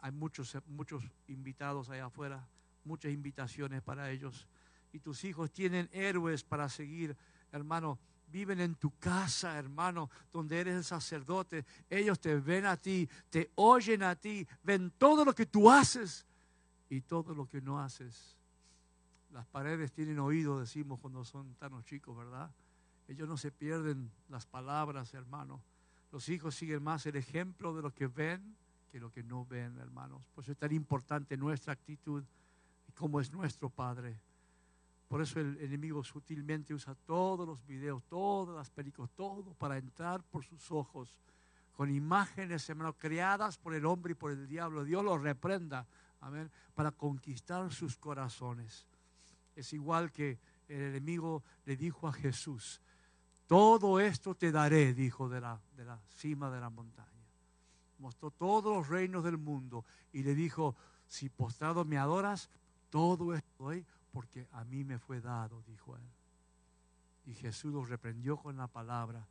Hay 0.00 0.12
muchos, 0.12 0.56
muchos 0.68 1.04
invitados 1.28 1.90
allá 1.90 2.06
afuera, 2.06 2.42
muchas 2.84 3.12
invitaciones 3.12 3.82
para 3.82 4.10
ellos. 4.10 4.48
y 4.92 4.98
tus 4.98 5.22
hijos 5.22 5.52
tienen 5.52 5.88
héroes 5.92 6.42
para 6.42 6.68
seguir, 6.68 7.16
hermano, 7.52 8.00
viven 8.26 8.60
en 8.60 8.74
tu 8.74 8.90
casa, 8.98 9.56
hermano, 9.56 10.10
donde 10.32 10.58
eres 10.58 10.74
el 10.74 10.84
sacerdote. 10.84 11.64
Ellos 11.88 12.18
te 12.18 12.34
ven 12.36 12.66
a 12.66 12.76
ti, 12.76 13.08
te 13.28 13.52
oyen 13.54 14.02
a 14.02 14.16
ti, 14.16 14.46
ven 14.64 14.92
todo 14.98 15.24
lo 15.24 15.32
que 15.32 15.46
tú 15.46 15.70
haces 15.70 16.26
y 16.88 17.02
todo 17.02 17.34
lo 17.34 17.46
que 17.46 17.60
no 17.60 17.80
haces. 17.80 18.36
Las 19.32 19.46
paredes 19.46 19.92
tienen 19.92 20.18
oído, 20.18 20.58
decimos 20.58 20.98
cuando 20.98 21.24
son 21.24 21.54
tan 21.54 21.84
chicos, 21.84 22.16
¿verdad? 22.16 22.50
Ellos 23.06 23.28
no 23.28 23.36
se 23.36 23.52
pierden 23.52 24.10
las 24.28 24.46
palabras, 24.46 25.14
hermano. 25.14 25.62
Los 26.10 26.28
hijos 26.28 26.56
siguen 26.56 26.82
más 26.82 27.06
el 27.06 27.14
ejemplo 27.14 27.74
de 27.74 27.82
lo 27.82 27.94
que 27.94 28.08
ven 28.08 28.56
que 28.90 28.98
lo 28.98 29.10
que 29.12 29.22
no 29.22 29.46
ven, 29.46 29.78
hermanos. 29.78 30.22
Por 30.34 30.42
eso 30.42 30.52
es 30.52 30.58
tan 30.58 30.72
importante 30.72 31.36
nuestra 31.36 31.72
actitud 31.72 32.24
y 32.90 32.92
cómo 32.92 33.20
es 33.20 33.30
nuestro 33.30 33.70
Padre. 33.70 34.20
Por 35.06 35.22
eso 35.22 35.38
el 35.38 35.56
enemigo 35.60 36.02
sutilmente 36.02 36.74
usa 36.74 36.96
todos 37.06 37.46
los 37.46 37.64
videos, 37.64 38.02
todas 38.08 38.56
las 38.56 38.70
películas, 38.70 39.10
todo 39.14 39.54
para 39.54 39.76
entrar 39.76 40.24
por 40.24 40.44
sus 40.44 40.72
ojos 40.72 41.16
con 41.72 41.88
imágenes, 41.90 42.68
hermano, 42.68 42.92
creadas 42.92 43.58
por 43.58 43.74
el 43.74 43.86
hombre 43.86 44.12
y 44.12 44.14
por 44.14 44.32
el 44.32 44.48
diablo. 44.48 44.84
Dios 44.84 45.04
los 45.04 45.22
reprenda, 45.22 45.86
amén, 46.20 46.50
para 46.74 46.90
conquistar 46.90 47.72
sus 47.72 47.96
corazones. 47.96 48.86
Es 49.54 49.72
igual 49.72 50.10
que 50.10 50.38
el 50.68 50.82
enemigo 50.82 51.44
le 51.64 51.76
dijo 51.76 52.08
a 52.08 52.12
Jesús, 52.12 52.80
todo 53.46 54.00
esto 54.00 54.34
te 54.34 54.52
daré, 54.52 54.94
dijo 54.94 55.28
de 55.28 55.40
la, 55.40 55.60
de 55.76 55.84
la 55.84 55.98
cima 56.08 56.50
de 56.50 56.60
la 56.60 56.70
montaña. 56.70 57.08
Mostró 57.98 58.30
todos 58.30 58.76
los 58.76 58.88
reinos 58.88 59.24
del 59.24 59.38
mundo 59.38 59.84
y 60.12 60.22
le 60.22 60.34
dijo, 60.34 60.76
si 61.06 61.28
postrado 61.28 61.84
me 61.84 61.98
adoras, 61.98 62.48
todo 62.90 63.34
esto 63.34 63.64
doy 63.64 63.84
porque 64.12 64.46
a 64.52 64.64
mí 64.64 64.84
me 64.84 64.98
fue 64.98 65.20
dado, 65.20 65.62
dijo 65.66 65.96
él. 65.96 66.02
Y 67.26 67.34
Jesús 67.34 67.72
los 67.72 67.88
reprendió 67.88 68.36
con 68.36 68.56
la 68.56 68.66
palabra. 68.66 69.26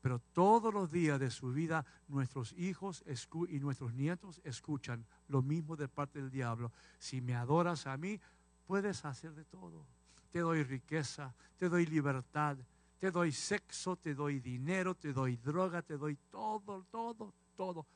Pero 0.00 0.18
todos 0.18 0.74
los 0.74 0.90
días 0.90 1.20
de 1.20 1.30
su 1.30 1.52
vida 1.52 1.84
nuestros 2.08 2.52
hijos 2.54 3.04
y 3.48 3.60
nuestros 3.60 3.94
nietos 3.94 4.40
escuchan 4.42 5.04
lo 5.28 5.42
mismo 5.42 5.76
de 5.76 5.86
parte 5.86 6.18
del 6.18 6.30
diablo. 6.30 6.72
Si 6.98 7.20
me 7.20 7.36
adoras 7.36 7.86
a 7.86 7.96
mí, 7.96 8.18
puedes 8.66 9.04
hacer 9.04 9.32
de 9.34 9.44
todo. 9.44 9.86
Te 10.32 10.40
doy 10.40 10.64
riqueza, 10.64 11.32
te 11.56 11.68
doy 11.68 11.86
libertad, 11.86 12.56
te 12.98 13.10
doy 13.10 13.30
sexo, 13.30 13.96
te 13.96 14.14
doy 14.14 14.40
dinero, 14.40 14.94
te 14.94 15.12
doy 15.12 15.36
droga, 15.36 15.82
te 15.82 15.96
doy 15.96 16.16
todo, 16.30 16.84
todo, 16.90 17.32
todo. 17.54 17.86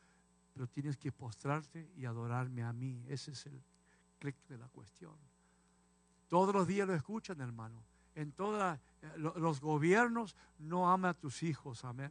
Pero 0.52 0.68
tienes 0.68 0.96
que 0.96 1.11
postrarte 1.11 1.90
y 1.96 2.05
adorarme 2.05 2.62
a 2.62 2.72
mí. 2.72 3.02
Ese 3.09 3.33
es 3.33 3.46
el 3.46 3.61
clic 4.18 4.37
de 4.48 4.59
la 4.59 4.68
cuestión. 4.68 5.14
Todos 6.29 6.55
los 6.55 6.66
días 6.66 6.88
lo 6.88 6.94
escuchan, 6.94 7.40
hermano. 7.40 7.83
En 8.14 8.33
todos 8.33 8.79
eh, 9.02 9.09
los 9.16 9.61
gobiernos 9.61 10.35
no 10.59 10.90
aman 10.90 11.11
a 11.11 11.14
tus 11.14 11.42
hijos, 11.42 11.85
amén. 11.85 12.11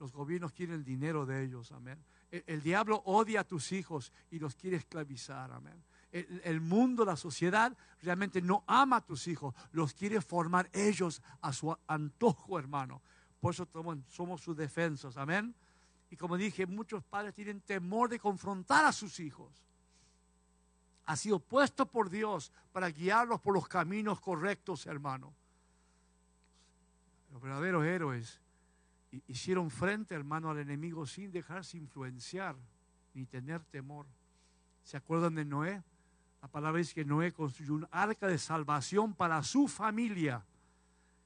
Los 0.00 0.12
gobiernos 0.12 0.52
quieren 0.52 0.76
el 0.76 0.84
dinero 0.84 1.26
de 1.26 1.44
ellos, 1.44 1.70
amén. 1.72 2.02
El, 2.30 2.62
diablo 2.62 3.02
odia 3.04 3.40
a 3.40 3.44
tus 3.44 3.72
hijos 3.72 4.10
y 4.30 4.38
los 4.38 4.54
quiere 4.54 4.78
esclavizar, 4.78 5.52
amén. 5.52 5.84
El, 6.10 6.60
mundo, 6.60 7.04
la 7.04 7.16
sociedad 7.16 7.76
realmente 8.02 8.42
no 8.42 8.64
ama 8.66 8.96
a 8.96 9.00
tus 9.00 9.28
hijos, 9.28 9.54
los 9.72 9.94
quiere 9.94 10.20
formar 10.20 10.68
ellos 10.72 11.22
a 11.40 11.52
su 11.52 11.76
antojo, 11.86 12.58
hermano. 12.58 13.00
Por 13.40 13.54
eso 13.54 13.68
somos 14.08 14.40
sus 14.40 14.56
defensas, 14.56 15.16
amén. 15.16 15.54
Y 16.10 16.16
como 16.16 16.36
dije, 16.36 16.66
muchos 16.66 17.04
padres 17.04 17.34
tienen 17.34 17.60
temor 17.60 18.08
de 18.08 18.18
confrontar 18.18 18.84
a 18.84 18.92
sus 18.92 19.20
hijos 19.20 19.62
ha 21.06 21.16
sido 21.16 21.38
puesto 21.38 21.86
por 21.86 22.10
Dios 22.10 22.52
para 22.72 22.88
guiarlos 22.88 23.40
por 23.40 23.54
los 23.54 23.68
caminos 23.68 24.20
correctos, 24.20 24.86
hermano. 24.86 25.32
Los 27.32 27.40
verdaderos 27.40 27.84
héroes 27.84 28.40
hicieron 29.26 29.70
frente, 29.70 30.14
hermano, 30.14 30.50
al 30.50 30.58
enemigo 30.58 31.06
sin 31.06 31.32
dejarse 31.32 31.76
influenciar 31.76 32.56
ni 33.14 33.26
tener 33.26 33.62
temor. 33.64 34.06
¿Se 34.84 34.96
acuerdan 34.96 35.34
de 35.34 35.44
Noé? 35.44 35.82
La 36.40 36.48
palabra 36.48 36.78
dice 36.78 36.94
que 36.94 37.04
Noé 37.04 37.32
construyó 37.32 37.74
un 37.74 37.86
arca 37.90 38.26
de 38.26 38.38
salvación 38.38 39.14
para 39.14 39.42
su 39.42 39.68
familia. 39.68 40.44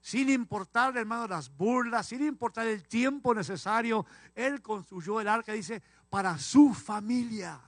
Sin 0.01 0.29
importar, 0.29 0.97
hermano, 0.97 1.27
las 1.27 1.55
burlas, 1.57 2.07
sin 2.07 2.23
importar 2.23 2.67
el 2.67 2.87
tiempo 2.87 3.35
necesario, 3.35 4.07
él 4.35 4.63
construyó 4.63 5.21
el 5.21 5.27
arca, 5.27 5.53
dice, 5.53 5.83
para 6.09 6.39
su 6.39 6.75
familia. 6.75 7.61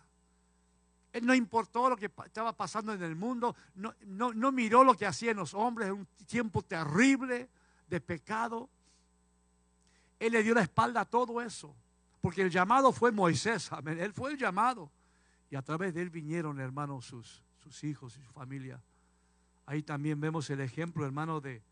Él 1.13 1.25
no 1.25 1.35
importó 1.35 1.89
lo 1.89 1.97
que 1.97 2.11
estaba 2.25 2.53
pasando 2.53 2.93
en 2.93 3.03
el 3.03 3.17
mundo, 3.17 3.57
no, 3.77 3.95
no, 4.05 4.53
miró 4.53 4.85
lo 4.85 4.95
que 4.95 5.07
hacían 5.07 5.37
los 5.37 5.55
hombres, 5.55 5.89
en 5.89 5.95
un 5.95 6.07
tiempo 6.27 6.63
terrible 6.63 7.49
de 7.89 8.01
pecado. 8.01 8.69
Él 10.19 10.33
le 10.33 10.43
dio 10.43 10.55
la 10.55 10.63
espalda 10.63 11.03
a 11.03 11.05
todo 11.05 11.41
eso, 11.41 11.75
porque 12.21 12.43
el 12.43 12.51
llamado 12.51 12.93
fue 12.93 13.11
Moisés. 13.11 13.71
Él 13.87 14.13
fue 14.13 14.33
el 14.33 14.39
llamado. 14.39 14.91
Y 15.51 15.57
a 15.57 15.63
través 15.63 15.95
de 15.95 16.03
él 16.03 16.11
vinieron, 16.11 16.61
hermanos, 16.61 17.07
sus, 17.07 17.43
sus 17.57 17.83
hijos 17.85 18.19
y 18.19 18.23
su 18.23 18.33
familia. 18.33 18.83
Ahí 19.65 19.83
también 19.83 20.21
vemos 20.21 20.51
el 20.51 20.61
ejemplo, 20.61 21.07
hermano, 21.07 21.41
de, 21.41 21.63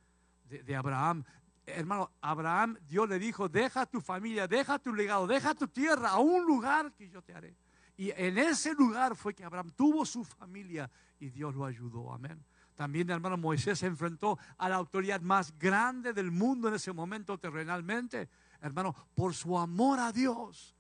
de 0.49 0.77
Abraham. 0.77 1.25
Hermano, 1.67 2.11
Abraham, 2.23 2.79
Dios 2.89 3.07
le 3.09 3.19
dijo, 3.19 3.49
deja 3.49 3.85
tu 3.85 4.01
familia, 4.01 4.49
deja 4.49 4.79
tu 4.79 4.95
legado, 4.95 5.27
deja 5.27 5.55
tu 5.55 5.69
tierra 5.69 6.11
a 6.11 6.19
un 6.19 6.47
lugar 6.47 6.93
que 6.93 7.11
yo 7.11 7.21
te 7.21 7.35
haré. 7.35 7.55
Y 7.97 8.11
en 8.11 8.37
ese 8.39 8.75
lugar 8.75 9.17
fue 9.17 9.35
que 9.35 9.45
Abraham 9.45 9.71
tuvo 9.75 10.05
su 10.05 10.25
familia 10.25 10.91
y 11.19 11.31
Dios 11.31 11.55
lo 11.55 11.65
ayudó. 11.65 12.13
Amén. 12.13 12.45
También, 12.75 13.09
hermano, 13.09 13.39
Moisés 13.39 13.79
se 13.79 13.87
enfrentó 13.87 14.39
a 14.59 14.69
la 14.69 14.77
autoridad 14.77 15.23
más 15.23 15.59
grande 15.59 16.13
del 16.13 16.31
mundo 16.31 16.69
en 16.69 16.75
ese 16.75 16.93
momento 16.93 17.39
terrenalmente, 17.39 18.29
hermano, 18.61 18.95
por 19.15 19.35
su 19.35 19.59
amor 19.59 19.99
a 19.99 20.13
Dios. 20.13 20.77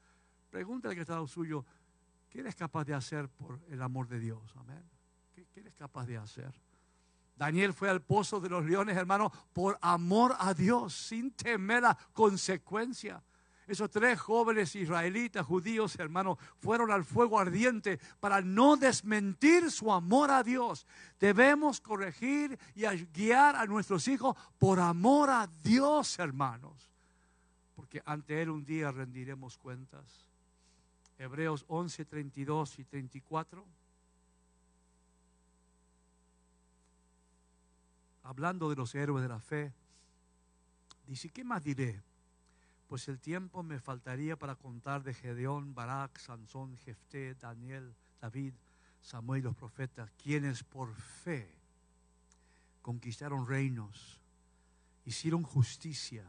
Pregúntale 0.51 0.95
que 0.95 1.01
está 1.01 1.17
lo 1.17 1.27
suyo, 1.27 1.65
¿qué 2.29 2.41
eres 2.41 2.55
capaz 2.55 2.85
de 2.85 2.93
hacer 2.93 3.31
por 3.31 3.61
el 3.69 3.81
amor 3.81 4.09
de 4.09 4.19
Dios? 4.19 4.43
Amén. 4.57 4.85
¿Qué, 5.35 5.47
¿Qué, 5.47 5.61
eres 5.61 5.75
capaz 5.75 6.05
de 6.05 6.19
hacer? 6.19 6.53
Daniel 7.35 7.73
fue 7.73 7.89
al 7.89 8.03
pozo 8.03 8.41
de 8.41 8.51
los 8.51 8.65
leones, 8.65 8.95
hermano, 8.97 9.33
por 9.55 9.79
amor 9.81 10.37
a 10.39 10.53
Dios, 10.53 10.95
sin 10.95 11.31
temer 11.31 11.83
la 11.83 11.97
consecuencia. 12.13 13.23
Esos 13.67 13.91
tres 13.91 14.21
jóvenes 14.21 14.77
israelitas, 14.77 15.45
judíos, 15.45 15.99
hermanos, 15.99 16.39
fueron 16.61 16.93
al 16.93 17.05
fuego 17.05 17.41
ardiente 17.41 17.99
para 18.21 18.41
no 18.41 18.77
desmentir 18.77 19.73
su 19.73 19.93
amor 19.93 20.31
a 20.31 20.45
Dios. 20.45 20.87
Debemos 21.19 21.81
corregir 21.81 22.57
y 22.77 22.87
guiar 23.13 23.57
a 23.57 23.67
nuestros 23.67 24.07
hijos 24.07 24.37
por 24.59 24.79
amor 24.79 25.31
a 25.31 25.49
Dios, 25.65 26.17
hermanos. 26.21 26.91
Porque 27.75 28.01
ante 28.07 28.41
Él 28.41 28.51
un 28.51 28.65
día 28.65 28.93
rendiremos 28.93 29.59
cuentas. 29.59 30.05
Hebreos 31.19 31.65
11, 31.67 32.05
32 32.05 32.79
y 32.79 32.85
34. 32.85 33.65
Hablando 38.23 38.71
de 38.71 38.77
los 38.77 38.95
héroes 38.95 39.23
de 39.23 39.29
la 39.29 39.41
fe, 39.41 39.73
dice, 41.09 41.31
¿qué 41.31 41.43
más 41.43 41.65
diré? 41.65 42.01
Pues 42.89 43.09
el 43.09 43.19
tiempo 43.19 43.63
me 43.63 43.81
faltaría 43.81 44.37
para 44.37 44.55
contar 44.55 45.03
de 45.03 45.15
Gedeón, 45.15 45.75
Barak, 45.75 46.19
Sansón, 46.19 46.77
Jefté, 46.79 47.35
Daniel, 47.35 47.95
David, 48.21 48.55
Samuel 49.03 49.41
y 49.41 49.45
los 49.45 49.57
profetas, 49.57 50.11
quienes 50.23 50.63
por 50.63 50.95
fe 50.95 51.49
conquistaron 52.83 53.47
reinos, 53.47 54.21
hicieron 55.05 55.43
justicia, 55.43 56.25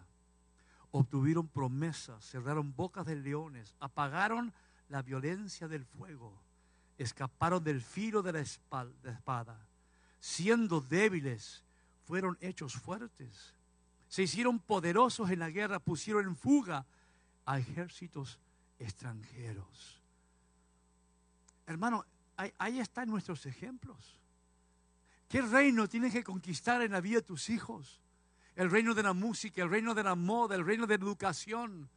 obtuvieron 0.92 1.48
promesas, 1.48 2.26
cerraron 2.26 2.76
bocas 2.76 3.06
de 3.06 3.16
leones, 3.16 3.76
apagaron 3.80 4.54
la 4.90 5.02
violencia 5.04 5.68
del 5.68 5.86
fuego, 5.86 6.34
escaparon 6.98 7.64
del 7.64 7.82
filo 7.82 8.24
de 8.24 8.34
la 8.34 8.40
espada, 8.40 9.60
siendo 10.20 10.82
débiles, 10.82 11.64
fueron 12.06 12.38
hechos 12.42 12.74
fuertes 12.74 13.57
se 14.08 14.24
hicieron 14.24 14.60
poderosos 14.60 15.30
en 15.32 15.40
la 15.40 15.50
guerra, 15.50 15.80
pusieron 15.80 16.26
en 16.26 16.36
fuga 16.36 16.86
a 17.46 17.60
ejércitos 17.60 18.40
extranjeros. 18.80 20.02
Hermano, 21.66 22.06
ahí, 22.58 22.80
están 22.80 23.10
nuestros 23.10 23.46
ejemplos. 23.46 24.18
¿Qué 25.28 25.42
reino 25.42 25.90
tienes 25.90 26.14
que 26.14 26.24
conquistar 26.24 26.82
en 26.82 26.94
la 26.94 27.02
vida 27.02 27.18
de 27.18 27.24
tus 27.24 27.50
hijos? 27.50 28.02
El 28.56 28.72
reino 28.72 28.94
de 28.94 29.04
la 29.04 29.14
música, 29.14 29.62
el 29.62 29.70
reino 29.70 29.94
de 29.94 30.04
la 30.04 30.16
moda, 30.16 30.56
el 30.56 30.66
reino 30.66 30.88
de 30.88 30.98
la 30.98 31.04
educación. 31.04 31.90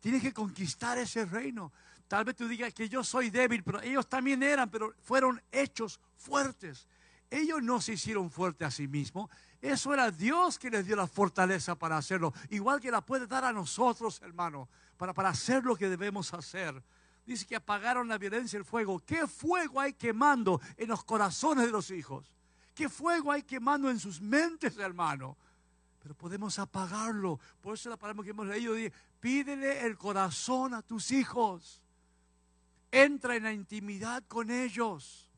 Tienes 0.00 0.22
que 0.22 0.32
conquistar 0.32 0.96
ese 0.98 1.26
reino. 1.26 1.72
Tal 2.08 2.24
vez 2.24 2.36
tú 2.36 2.48
digas 2.48 2.72
que 2.72 2.88
yo 2.88 3.04
soy 3.04 3.30
débil, 3.30 3.62
pero 3.62 3.80
ellos 3.82 4.08
también 4.08 4.42
eran, 4.42 4.70
pero 4.70 4.94
fueron 5.02 5.40
hechos 5.52 6.00
fuertes. 6.16 6.88
Ellos 7.30 7.62
no 7.62 7.80
se 7.80 7.94
hicieron 7.94 8.30
fuertes 8.30 8.68
a 8.68 8.70
sí 8.70 8.88
mismos. 8.88 9.30
Eso 9.62 9.94
era 9.94 10.10
Dios 10.10 10.58
que 10.58 10.68
les 10.68 10.84
dio 10.84 10.96
la 10.96 11.06
fortaleza 11.06 11.76
para 11.76 11.96
hacerlo. 11.96 12.34
Igual 12.50 12.80
que 12.80 12.90
la 12.90 13.00
puede 13.00 13.28
dar 13.28 13.44
a 13.44 13.52
nosotros, 13.52 14.20
hermano, 14.20 14.68
para, 14.96 15.14
para 15.14 15.28
hacer 15.28 15.62
lo 15.64 15.76
que 15.76 15.88
debemos 15.88 16.34
hacer. 16.34 16.82
Dice 17.24 17.46
que 17.46 17.54
apagaron 17.54 18.08
la 18.08 18.18
violencia 18.18 18.56
y 18.56 18.58
el 18.58 18.64
fuego. 18.64 18.98
¿Qué 18.98 19.28
fuego 19.28 19.80
hay 19.80 19.92
quemando 19.92 20.60
en 20.76 20.88
los 20.88 21.04
corazones 21.04 21.66
de 21.66 21.70
los 21.70 21.92
hijos? 21.92 22.34
¿Qué 22.74 22.88
fuego 22.88 23.30
hay 23.30 23.44
quemando 23.44 23.88
en 23.88 24.00
sus 24.00 24.20
mentes, 24.20 24.76
hermano? 24.78 25.36
Pero 26.02 26.16
podemos 26.16 26.58
apagarlo. 26.58 27.38
Por 27.60 27.74
eso 27.74 27.88
la 27.88 27.96
palabra 27.96 28.24
que 28.24 28.30
hemos 28.30 28.48
leído 28.48 28.74
dice, 28.74 28.92
pídele 29.20 29.86
el 29.86 29.96
corazón 29.96 30.74
a 30.74 30.82
tus 30.82 31.12
hijos. 31.12 31.80
Entra 32.90 33.36
en 33.36 33.44
la 33.44 33.52
intimidad 33.52 34.24
con 34.26 34.50
ellos. 34.50 35.30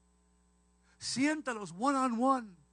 Siéntalos 0.98 1.74
one 1.78 1.98
on 1.98 2.18
one. 2.18 2.63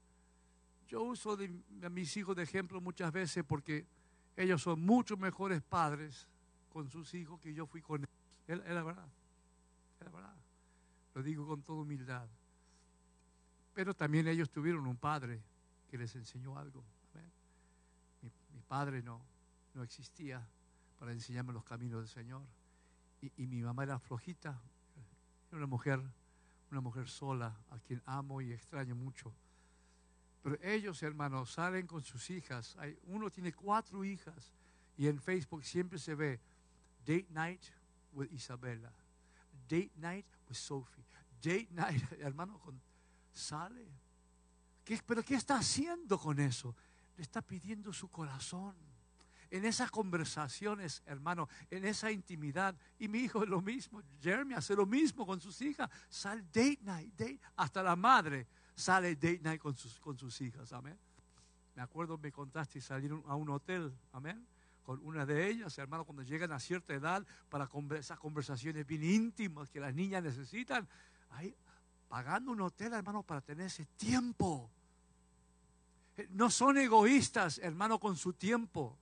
Yo 0.92 1.04
uso 1.04 1.38
a 1.84 1.89
mis 1.89 2.18
hijos 2.18 2.36
de 2.36 2.44
ejemplo 2.44 2.82
muchas 2.82 3.14
veces 3.14 3.46
porque 3.46 3.88
ellos 4.36 4.62
son 4.62 4.82
mucho 4.82 5.16
mejores 5.16 5.62
padres 5.62 6.28
con 6.68 6.89
sus 6.89 7.14
hijos 7.14 7.39
que 7.39 7.54
yo 7.54 7.66
fui 7.66 7.82
con 7.82 8.02
ellos. 8.02 8.10
Es 8.46 8.58
la 8.76 8.84
verdad. 8.84 9.08
Es 10.02 10.06
la 10.06 10.12
verdad. 10.12 10.36
Lo 11.14 11.24
digo 11.24 11.48
con 11.48 11.62
toda 11.62 11.84
humildad. 11.84 12.28
Pero 13.74 13.94
también 13.94 14.28
ellos 14.28 14.50
tuvieron 14.50 14.86
un 14.86 14.98
padre 14.98 15.42
que 15.89 15.98
les 15.98 16.14
enseñó 16.16 16.58
algo. 16.58 16.84
Mi, 18.22 18.60
padre 18.68 19.02
no, 19.02 19.22
no 19.74 19.84
existía 19.84 20.46
para 21.00 21.14
enseñarme 21.14 21.54
los 21.54 21.64
caminos 21.64 22.02
del 22.02 22.10
Señor. 22.10 22.42
Y, 23.22 23.32
y, 23.38 23.48
mi 23.48 23.62
mamá 23.62 23.84
era 23.84 23.98
flojita, 23.98 24.60
era 25.48 25.58
una 25.58 25.68
mujer, 25.68 26.02
una 26.70 26.82
mujer 26.82 27.08
sola, 27.08 27.58
a 27.70 27.80
quien 27.80 28.02
amo 28.06 28.42
y 28.42 28.52
extraño 28.52 28.94
mucho. 28.94 29.34
Pero 30.42 30.58
ellos, 30.62 31.04
hermanos, 31.04 31.52
salen 31.52 31.86
con 31.86 32.04
sus 32.04 32.30
hijas. 32.30 32.76
Hay, 32.78 32.98
uno 33.04 33.30
tiene 33.30 33.54
cuatro 33.54 34.04
hijas 34.04 34.54
y 34.98 35.08
en 35.08 35.20
Facebook 35.20 35.64
siempre 35.64 36.00
se 36.00 36.16
ve 36.16 36.39
date 37.06 37.28
night 37.30 37.62
with 38.14 38.32
Isabella, 38.32 38.92
date 39.68 39.92
night 39.98 40.26
with 40.50 40.56
Sophie, 40.56 41.06
date 41.42 41.68
night, 41.72 42.04
hermano, 42.20 42.60
sale. 43.32 43.88
¿Qué, 44.84 45.00
¿Pero 45.06 45.24
qué 45.24 45.36
está 45.36 45.58
haciendo 45.58 46.18
con 46.18 46.39
eso? 46.39 46.76
Le 47.18 47.24
está 47.24 47.42
pidiendo 47.42 47.94
su 47.94 48.10
corazón. 48.10 48.76
En 49.52 49.66
esas 49.66 49.92
conversaciones, 49.92 51.04
hermano, 51.06 51.50
en 51.70 51.84
esa 51.86 52.10
intimidad. 52.10 52.74
Y 52.98 53.10
mi 53.10 53.20
hijo 53.20 53.44
es 53.44 53.50
lo 53.50 53.62
mismo. 53.62 54.02
Jeremy 54.22 54.54
hace 54.54 54.76
lo 54.76 54.86
mismo 54.86 55.26
con 55.26 55.42
sus 55.42 55.62
hijas. 55.62 55.89
Sale 56.10 56.42
date 56.44 56.80
night, 56.82 57.14
date. 57.16 57.39
Hasta 57.58 57.84
la 57.84 57.96
madre 57.98 58.48
sale 58.76 59.15
date 59.15 59.39
night 59.43 59.61
con 59.61 59.76
sus, 59.76 59.99
con 59.99 60.17
sus 60.17 60.39
hijas. 60.41 60.74
Amén. 60.74 60.97
Me 61.76 61.82
acuerdo, 61.82 62.17
me 62.17 62.32
contaste 62.32 62.82
salir 62.82 63.11
a 63.28 63.36
un 63.36 63.49
hotel. 63.49 63.93
Amén 64.13 64.45
con 64.84 64.99
una 65.05 65.26
de 65.26 65.47
ellas, 65.47 65.78
hermano, 65.78 66.05
cuando 66.05 66.24
llegan 66.24 66.51
a 66.51 66.59
cierta 66.59 66.93
edad 66.93 67.26
para 67.49 67.69
esas 67.97 68.19
conversaciones 68.19 68.86
bien 68.86 69.03
íntimas 69.03 69.69
que 69.69 69.80
las 69.80 69.93
niñas 69.93 70.24
necesitan, 70.24 70.88
ahí 71.30 71.55
pagando 72.09 72.51
un 72.51 72.61
hotel, 72.61 72.93
hermano, 72.93 73.24
para 73.24 73.41
tener 73.41 73.67
ese 73.67 73.86
tiempo. 73.95 74.69
Eh, 76.17 76.28
no 76.32 76.49
son 76.49 76.78
egoístas, 76.78 77.59
hermano, 77.59 77.99
con 77.99 78.17
su 78.17 78.34
tiempo. 78.34 78.97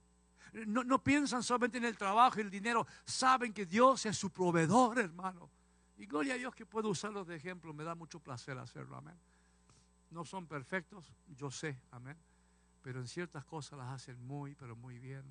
No, 0.66 0.84
no, 0.84 1.02
piensan 1.02 1.42
solamente 1.42 1.78
en 1.78 1.84
el 1.84 1.96
trabajo 1.96 2.38
y 2.38 2.42
el 2.42 2.50
dinero, 2.50 2.86
saben 3.04 3.52
que 3.52 3.66
Dios 3.66 4.06
es 4.06 4.16
su 4.16 4.30
proveedor, 4.30 4.98
hermano. 4.98 5.48
Y 5.96 6.06
gloria 6.06 6.34
a 6.34 6.36
Dios 6.36 6.54
que 6.54 6.66
puedo 6.66 6.88
usarlos 6.88 7.26
de 7.26 7.36
ejemplo, 7.36 7.74
me 7.74 7.84
da 7.84 7.94
mucho 7.94 8.20
placer 8.20 8.58
hacerlo, 8.58 8.96
amén. 8.96 9.16
No 10.10 10.24
son 10.24 10.46
perfectos, 10.46 11.12
yo 11.28 11.50
sé, 11.50 11.80
amén. 11.90 12.16
Pero 12.82 13.00
en 13.00 13.06
ciertas 13.06 13.44
cosas 13.44 13.78
las 13.78 13.88
hacen 13.88 14.20
muy, 14.26 14.54
pero 14.54 14.74
muy 14.74 14.98
bien. 14.98 15.24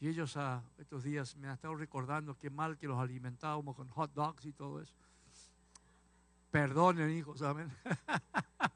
Y 0.00 0.08
ellos 0.08 0.36
a 0.36 0.56
ah, 0.56 0.62
estos 0.78 1.02
días 1.02 1.36
me 1.36 1.48
han 1.48 1.54
estado 1.54 1.74
recordando 1.74 2.36
qué 2.36 2.50
mal 2.50 2.78
que 2.78 2.86
los 2.86 2.98
alimentábamos 2.98 3.74
con 3.74 3.88
hot 3.88 4.12
dogs 4.12 4.46
y 4.46 4.52
todo 4.52 4.80
eso. 4.80 4.94
Perdonen, 6.50 7.10
hijos, 7.10 7.42
amén. 7.42 7.70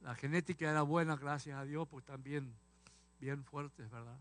La 0.00 0.14
genética 0.14 0.70
era 0.70 0.82
buena, 0.82 1.16
gracias 1.16 1.58
a 1.58 1.64
Dios, 1.64 1.88
pues 1.88 2.04
también 2.04 2.54
bien 3.20 3.44
fuertes, 3.44 3.90
¿verdad? 3.90 4.18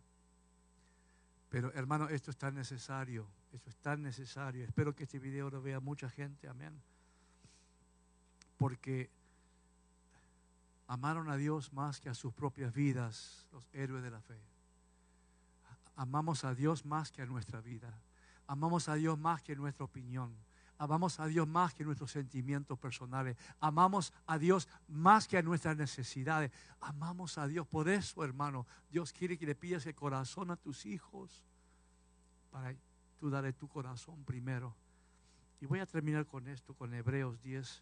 Pero 1.49 1.73
hermano, 1.73 2.09
esto 2.09 2.31
es 2.31 2.37
tan 2.37 2.55
necesario, 2.55 3.27
esto 3.51 3.69
es 3.69 3.75
tan 3.77 4.01
necesario. 4.01 4.63
Espero 4.63 4.95
que 4.95 5.03
este 5.03 5.19
video 5.19 5.49
lo 5.49 5.61
vea 5.61 5.79
mucha 5.79 6.09
gente, 6.09 6.47
amén. 6.47 6.81
Porque 8.63 9.09
amaron 10.87 11.29
a 11.29 11.35
Dios 11.35 11.73
más 11.73 11.99
que 11.99 12.09
a 12.09 12.13
sus 12.13 12.33
propias 12.33 12.73
vidas, 12.73 13.45
los 13.51 13.63
héroes 13.73 14.03
de 14.03 14.11
la 14.11 14.21
fe. 14.21 14.39
Amamos 15.97 16.45
a 16.45 16.55
Dios 16.55 16.85
más 16.85 17.11
que 17.11 17.21
a 17.21 17.25
nuestra 17.25 17.59
vida. 17.59 17.93
Amamos 18.47 18.87
a 18.87 18.95
Dios 18.95 19.19
más 19.19 19.43
que 19.43 19.55
nuestra 19.55 19.83
opinión 19.83 20.33
Amamos 20.83 21.19
a 21.19 21.27
Dios 21.27 21.47
más 21.47 21.73
que 21.73 21.85
nuestros 21.85 22.11
sentimientos 22.11 22.77
personales. 22.77 23.37
Amamos 23.59 24.11
a 24.25 24.37
Dios 24.37 24.67
más 24.87 25.27
que 25.27 25.37
a 25.37 25.41
nuestras 25.41 25.77
necesidades. 25.77 26.51
Amamos 26.81 27.37
a 27.37 27.47
Dios. 27.47 27.67
Por 27.67 27.87
eso, 27.87 28.23
hermano, 28.23 28.65
Dios 28.89 29.13
quiere 29.13 29.37
que 29.37 29.45
le 29.45 29.55
pidas 29.55 29.85
el 29.85 29.95
corazón 29.95 30.51
a 30.51 30.57
tus 30.57 30.85
hijos 30.85 31.45
para 32.51 32.75
tú 33.17 33.29
darle 33.29 33.53
tu 33.53 33.67
corazón 33.69 34.25
primero. 34.25 34.75
Y 35.61 35.67
voy 35.67 35.79
a 35.79 35.85
terminar 35.85 36.25
con 36.25 36.47
esto, 36.47 36.73
con 36.73 36.93
Hebreos 36.93 37.41
10, 37.41 37.81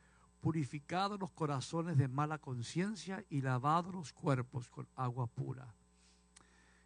purificados 0.41 1.19
los 1.19 1.31
corazones 1.31 1.97
de 1.97 2.07
mala 2.07 2.39
conciencia 2.39 3.23
y 3.29 3.41
lavados 3.41 3.93
los 3.93 4.11
cuerpos 4.11 4.69
con 4.69 4.87
agua 4.95 5.27
pura. 5.27 5.73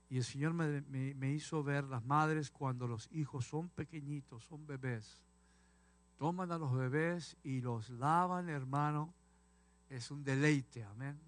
Y 0.09 0.17
el 0.17 0.23
Señor 0.23 0.53
me, 0.53 0.81
me 1.15 1.31
hizo 1.31 1.63
ver 1.63 1.85
las 1.85 2.05
madres 2.05 2.51
cuando 2.51 2.87
los 2.87 3.09
hijos 3.11 3.45
son 3.47 3.69
pequeñitos, 3.69 4.43
son 4.43 4.67
bebés 4.67 5.25
toman 6.17 6.51
a 6.51 6.57
los 6.57 6.73
bebés 6.73 7.37
y 7.43 7.61
los 7.61 7.89
lavan, 7.89 8.49
hermano, 8.49 9.13
es 9.89 10.11
un 10.11 10.23
deleite, 10.23 10.83
amén. 10.83 11.19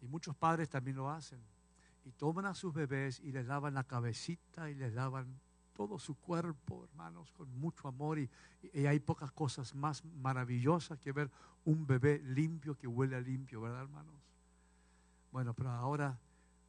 Y 0.00 0.06
muchos 0.06 0.36
padres 0.36 0.68
también 0.68 0.96
lo 0.96 1.10
hacen. 1.10 1.40
Y 2.04 2.12
toman 2.12 2.46
a 2.46 2.54
sus 2.54 2.72
bebés 2.72 3.20
y 3.20 3.32
les 3.32 3.46
lavan 3.46 3.74
la 3.74 3.84
cabecita 3.84 4.70
y 4.70 4.74
les 4.74 4.94
lavan 4.94 5.40
todo 5.78 5.98
su 5.98 6.16
cuerpo, 6.16 6.84
hermanos, 6.90 7.30
con 7.30 7.48
mucho 7.58 7.86
amor. 7.86 8.18
Y, 8.18 8.28
hay 8.84 8.98
pocas 8.98 9.30
cosas 9.30 9.74
más 9.76 10.04
maravillosas 10.04 10.98
que 10.98 11.12
ver 11.12 11.30
un 11.64 11.86
bebé 11.86 12.18
limpio 12.18 12.76
que 12.76 12.88
huele 12.88 13.14
a 13.14 13.20
limpio, 13.20 13.60
¿verdad, 13.60 13.82
hermanos? 13.82 14.20
Bueno, 15.30 15.54
pero 15.54 15.70
ahora 15.70 16.18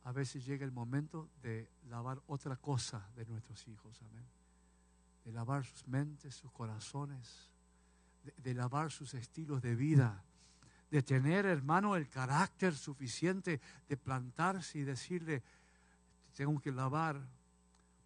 a 0.04 0.12
veces 0.12 0.46
llega 0.46 0.64
el 0.64 0.72
momento 0.72 1.28
de 1.42 1.68
lavar 1.90 2.22
otra 2.28 2.56
cosa 2.56 3.10
de 3.16 3.26
nuestros 3.26 3.68
hijos, 3.68 4.00
amén 4.04 4.26
de 5.26 5.32
lavar 5.32 5.64
sus 5.64 5.88
mentes, 5.88 6.36
sus 6.36 6.52
corazones, 6.52 7.50
de, 8.38 8.54
lavar 8.54 8.92
sus 8.92 9.14
estilos 9.14 9.62
de 9.62 9.76
vida, 9.76 10.24
de 10.90 11.04
tener, 11.04 11.46
hermano, 11.46 11.96
el 11.96 12.10
carácter 12.10 12.76
suficiente 12.76 13.62
de 13.88 13.98
plantarse 13.98 14.80
y 14.80 14.84
decirle, 14.84 15.44
tengo 16.36 16.60
que 16.60 16.72
lavar 16.72 17.22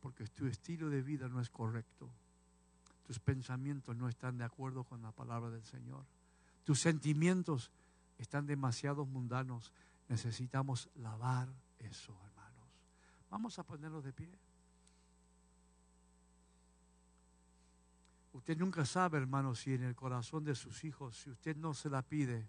porque 0.04 0.28
tu 0.28 0.46
estilo 0.48 0.90
de 0.90 1.02
vida 1.02 1.30
no 1.30 1.40
es 1.40 1.50
correcto. 1.50 2.10
Tus 3.08 3.20
pensamientos 3.20 3.96
no 3.96 4.10
están 4.10 4.38
de 4.38 4.44
acuerdo 4.44 4.84
con 4.84 5.02
la 5.02 5.14
palabra 5.14 5.50
del 5.50 5.64
Señor. 5.64 6.04
Tus 6.66 6.82
sentimientos 6.82 7.72
están 8.18 8.46
demasiado 8.46 9.06
mundanos. 9.06 9.72
Necesitamos 10.10 10.90
lavar 10.96 11.48
eso, 11.80 12.14
hermanos. 12.26 12.68
Vamos 13.30 13.58
a 13.60 13.64
ponernos 13.64 14.04
de 14.04 14.12
pie. 14.12 14.30
Usted 18.34 18.58
nunca 18.58 18.86
sabe, 18.86 19.20
hermano, 19.20 19.56
si 19.56 19.74
en 19.74 19.84
el 19.84 19.96
corazón 19.96 20.44
de 20.44 20.56
sus 20.56 20.84
hijos, 20.84 21.16
si 21.16 21.30
usted 21.30 21.56
no 21.56 21.74
se 21.74 21.90
la 21.90 22.02
pide, 22.02 22.46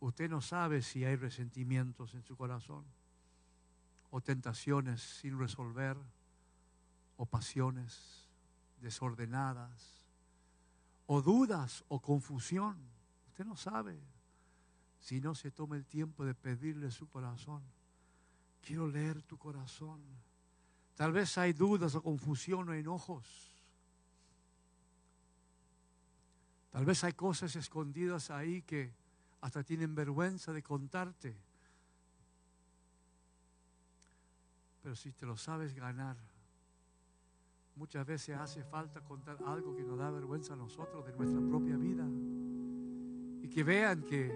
usted 0.00 0.30
no 0.30 0.40
sabe 0.40 0.80
si 0.80 1.04
hay 1.04 1.16
resentimientos 1.16 2.14
en 2.14 2.22
su 2.22 2.38
corazón, 2.38 2.86
o 4.10 4.22
tentaciones 4.22 5.02
sin 5.02 5.38
resolver, 5.38 5.98
o 7.16 7.26
pasiones 7.26 8.28
desordenadas, 8.80 10.02
o 11.06 11.22
dudas 11.22 11.84
o 11.88 12.00
confusión. 12.00 12.76
Usted 13.28 13.44
no 13.44 13.56
sabe 13.56 13.98
si 15.00 15.20
no 15.20 15.34
se 15.34 15.50
toma 15.50 15.76
el 15.76 15.86
tiempo 15.86 16.24
de 16.24 16.34
pedirle 16.34 16.90
su 16.90 17.08
corazón. 17.08 17.62
Quiero 18.62 18.88
leer 18.88 19.22
tu 19.22 19.36
corazón. 19.36 20.00
Tal 20.96 21.12
vez 21.12 21.36
hay 21.38 21.52
dudas 21.52 21.94
o 21.94 22.02
confusión 22.02 22.68
o 22.68 22.72
enojos 22.72 23.54
Tal 26.74 26.84
vez 26.84 27.04
hay 27.04 27.12
cosas 27.12 27.54
escondidas 27.54 28.32
ahí 28.32 28.62
que 28.62 28.92
hasta 29.42 29.62
tienen 29.62 29.94
vergüenza 29.94 30.52
de 30.52 30.60
contarte. 30.60 31.36
Pero 34.82 34.96
si 34.96 35.12
te 35.12 35.24
lo 35.24 35.36
sabes 35.36 35.72
ganar, 35.72 36.16
muchas 37.76 38.06
veces 38.06 38.36
hace 38.36 38.62
falta 38.62 39.00
contar 39.00 39.38
algo 39.46 39.74
que 39.74 39.82
nos 39.82 39.98
da 39.98 40.10
vergüenza 40.10 40.54
a 40.54 40.56
nosotros 40.56 41.04
de 41.06 41.16
nuestra 41.16 41.40
propia 41.40 41.76
vida. 41.76 42.06
Y 43.42 43.48
que 43.48 43.62
vean 43.62 44.02
que 44.02 44.32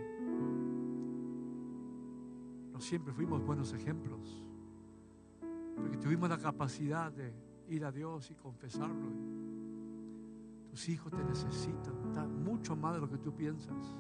no 2.73 2.81
siempre 2.81 3.13
fuimos 3.13 3.45
buenos 3.45 3.73
ejemplos. 3.73 4.43
Porque 5.77 5.97
tuvimos 5.97 6.29
la 6.29 6.39
capacidad 6.39 7.13
de 7.13 7.33
ir 7.69 7.85
a 7.85 7.93
Dios 7.93 8.31
y 8.31 8.35
confesarlo. 8.35 9.09
Tus 10.71 10.89
hijos 10.89 11.13
te 11.13 11.25
necesitan 11.25 12.43
mucho 12.45 12.77
más 12.77 12.95
de 12.95 13.01
lo 13.01 13.09
que 13.09 13.19
tú 13.19 13.35
piensas. 13.35 13.97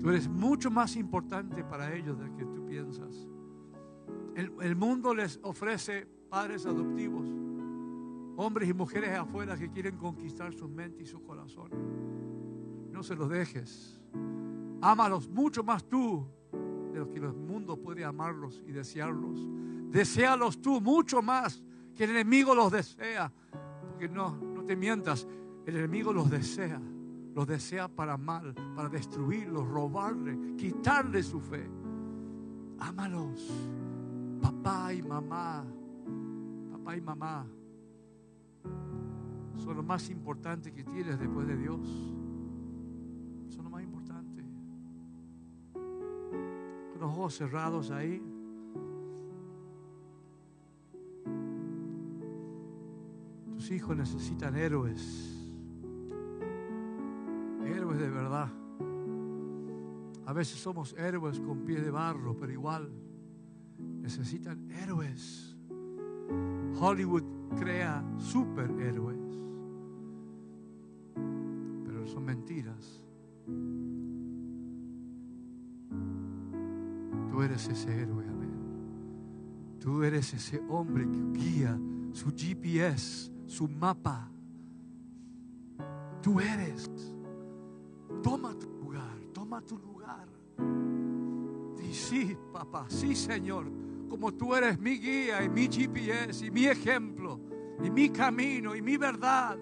Tú 0.00 0.10
eres 0.10 0.28
mucho 0.28 0.70
más 0.70 0.96
importante 0.96 1.64
para 1.64 1.94
ellos 1.94 2.18
de 2.18 2.26
lo 2.28 2.36
que 2.36 2.44
tú 2.44 2.66
piensas. 2.66 3.26
El, 4.36 4.76
mundo 4.76 5.14
les 5.14 5.40
ofrece 5.42 6.06
padres 6.28 6.66
adoptivos, 6.66 7.26
hombres 8.36 8.68
y 8.68 8.74
mujeres 8.74 9.10
afuera 9.10 9.56
que 9.56 9.70
quieren 9.70 9.96
conquistar 9.96 10.52
su 10.52 10.68
mente 10.68 11.02
y 11.02 11.06
su 11.06 11.22
corazón. 11.22 11.70
No 12.90 13.02
se 13.02 13.14
los 13.14 13.28
dejes. 13.28 14.00
Ámalos 14.80 15.28
mucho 15.28 15.62
más 15.62 15.84
tú 15.84 16.26
de 16.92 16.98
lo 16.98 17.10
que 17.10 17.18
el 17.18 17.32
mundo 17.32 17.76
puede 17.76 18.04
amarlos 18.04 18.62
y 18.66 18.72
desearlos. 18.72 19.40
Desealos 19.90 20.60
tú 20.60 20.80
mucho 20.80 21.22
más 21.22 21.62
que 21.94 22.04
el 22.04 22.10
enemigo 22.10 22.54
los 22.54 22.72
desea. 22.72 23.32
Porque 23.90 24.08
no, 24.08 24.36
no 24.36 24.64
te 24.64 24.76
mientas, 24.76 25.26
el 25.66 25.76
enemigo 25.76 26.12
los 26.12 26.30
desea. 26.30 26.80
Los 27.34 27.46
desea 27.46 27.88
para 27.88 28.16
mal, 28.16 28.54
para 28.74 28.88
destruirlos, 28.88 29.68
robarle, 29.68 30.56
quitarle 30.56 31.22
su 31.22 31.38
fe. 31.40 31.68
Ámalos 32.78 33.42
papá 34.40 34.92
y 34.92 35.02
mamá, 35.02 35.64
papá 36.72 36.96
y 36.96 37.00
mamá, 37.00 37.46
son 39.58 39.76
lo 39.76 39.82
más 39.82 40.10
importante 40.10 40.72
que 40.72 40.84
tienes 40.84 41.18
después 41.18 41.46
de 41.46 41.56
Dios. 41.56 41.80
Son 43.48 43.64
lo 43.64 43.70
más 43.70 43.82
importante. 43.82 44.44
Con 45.72 47.00
los 47.00 47.10
ojos 47.10 47.34
cerrados 47.34 47.90
ahí. 47.90 48.22
Tus 53.54 53.70
hijos 53.70 53.96
necesitan 53.96 54.54
héroes. 54.56 55.32
Héroes 57.64 57.98
de 57.98 58.10
verdad. 58.10 58.48
A 60.26 60.32
veces 60.32 60.58
somos 60.60 60.92
héroes 60.98 61.40
con 61.40 61.64
pies 61.64 61.84
de 61.84 61.90
barro, 61.90 62.36
pero 62.36 62.52
igual 62.52 62.90
necesitan 63.78 64.70
héroes. 64.72 65.56
Hollywood 66.78 67.24
crea 67.58 68.04
superhéroes, 68.18 69.18
son 72.16 72.24
mentiras. 72.24 73.04
Tú 77.30 77.42
eres 77.42 77.68
ese 77.68 78.00
héroe, 78.00 78.26
amén. 78.26 79.76
Tú 79.78 80.02
eres 80.02 80.32
ese 80.32 80.62
hombre 80.70 81.06
que 81.10 81.38
guía 81.38 81.78
su 82.12 82.32
GPS, 82.34 83.30
su 83.44 83.68
mapa. 83.68 84.30
Tú 86.22 86.40
eres. 86.40 86.90
Toma 88.22 88.58
tu 88.58 88.66
lugar, 88.70 89.18
toma 89.34 89.60
tu 89.60 89.76
lugar. 89.76 90.26
Y 91.86 91.92
sí, 91.92 92.34
papá, 92.50 92.86
sí, 92.88 93.14
Señor 93.14 93.70
como 94.08 94.32
tú 94.32 94.54
eres 94.54 94.78
mi 94.78 94.98
guía 94.98 95.42
y 95.42 95.48
mi 95.48 95.66
GPS 95.66 96.46
y 96.46 96.50
mi 96.50 96.66
ejemplo 96.66 97.40
y 97.84 97.90
mi 97.90 98.08
camino 98.08 98.74
y 98.74 98.80
mi 98.80 98.96
verdad. 98.96 99.58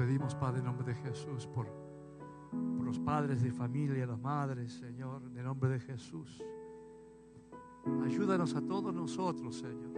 Pedimos, 0.00 0.34
Padre, 0.34 0.60
en 0.60 0.64
nombre 0.64 0.86
de 0.86 0.94
Jesús, 0.94 1.46
por, 1.46 1.66
los 2.82 2.98
padres 2.98 3.42
de 3.42 3.52
familia, 3.52 4.06
las 4.06 4.18
madres, 4.18 4.72
Señor, 4.72 5.20
en 5.30 5.36
el 5.36 5.44
nombre 5.44 5.68
de 5.68 5.78
Jesús. 5.78 6.42
Ayúdanos 8.02 8.54
a 8.54 8.62
todos 8.62 8.94
nosotros, 8.94 9.56
Señor. 9.56 9.92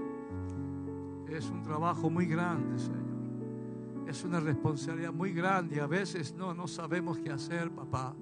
Es 1.28 1.48
un 1.48 1.62
trabajo 1.62 2.10
muy 2.10 2.26
grande, 2.26 2.80
Señor. 2.80 4.08
Es 4.08 4.24
una 4.24 4.40
responsabilidad 4.40 5.12
muy 5.12 5.32
grande 5.32 5.80
a 5.80 5.86
veces 5.86 6.34
no, 6.34 6.52
no 6.52 6.66
sabemos 6.66 7.20
qué 7.20 7.30
hacer, 7.30 7.70
papá. 7.70 8.12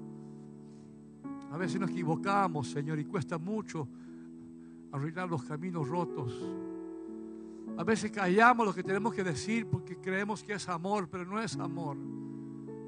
A 1.50 1.56
veces 1.56 1.80
nos 1.80 1.88
equivocamos, 1.88 2.68
Señor, 2.68 2.98
y 2.98 3.06
cuesta 3.06 3.38
mucho 3.38 3.88
arreglar 4.92 5.30
los 5.30 5.44
caminos 5.44 5.88
rotos. 5.88 6.38
A 7.80 7.82
veces 7.82 8.10
callamos 8.10 8.66
lo 8.66 8.74
que 8.74 8.82
tenemos 8.82 9.14
que 9.14 9.24
decir 9.24 9.66
porque 9.66 9.96
creemos 9.96 10.42
que 10.42 10.52
es 10.52 10.68
amor, 10.68 11.08
pero 11.08 11.24
no 11.24 11.40
es 11.40 11.56
amor. 11.56 11.96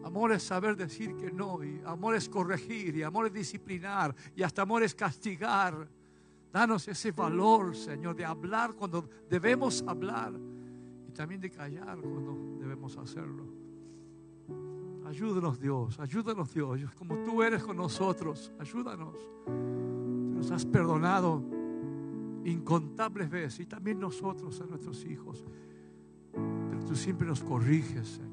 Amor 0.05 0.33
es 0.33 0.43
saber 0.43 0.77
decir 0.77 1.17
que 1.17 1.33
no, 1.33 1.65
y 1.65 1.81
amor 1.87 2.15
es 2.15 2.29
corregir, 2.29 2.95
y 2.95 3.03
amor 3.03 3.29
es 3.29 3.33
disciplinar, 3.33 4.15
y 4.37 4.43
hasta 4.43 4.61
amor 4.61 4.83
es 4.83 4.95
castigar. 4.95 5.89
Danos 6.53 6.87
ese 6.89 7.11
valor, 7.11 7.75
Señor, 7.75 8.15
de 8.15 8.27
hablar 8.27 8.75
cuando 8.75 9.09
debemos 9.31 9.83
hablar 9.87 10.35
y 11.09 11.13
también 11.13 11.41
de 11.41 11.49
callar 11.49 11.99
cuando 11.99 12.59
debemos 12.61 12.95
hacerlo. 12.99 13.47
Ayúdanos 15.07 15.59
Dios, 15.59 15.99
ayúdanos 16.01 16.53
Dios, 16.53 16.83
como 16.99 17.17
tú 17.25 17.43
eres 17.43 17.65
con 17.65 17.79
nosotros, 17.79 18.53
ayúdanos. 18.59 19.17
Nos 19.47 20.51
has 20.51 20.67
perdonado 20.67 21.62
incontables 22.45 23.31
veces 23.31 23.61
y 23.61 23.67
también 23.67 24.01
nosotros 24.01 24.61
a 24.61 24.67
nuestros 24.67 25.05
hijos. 25.05 25.45
Pero 26.33 26.85
tú 26.85 26.95
siempre 26.95 27.27
nos 27.27 27.43
corriges, 27.43 28.09
Señor. 28.09 28.33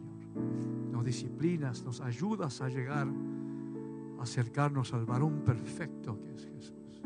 Nos 0.91 1.05
disciplinas, 1.05 1.83
nos 1.83 2.01
ayudas 2.01 2.61
a 2.61 2.69
llegar, 2.69 3.07
a 4.19 4.23
acercarnos 4.23 4.93
al 4.93 5.05
varón 5.05 5.43
perfecto 5.45 6.19
que 6.21 6.33
es 6.33 6.45
Jesús. 6.45 7.01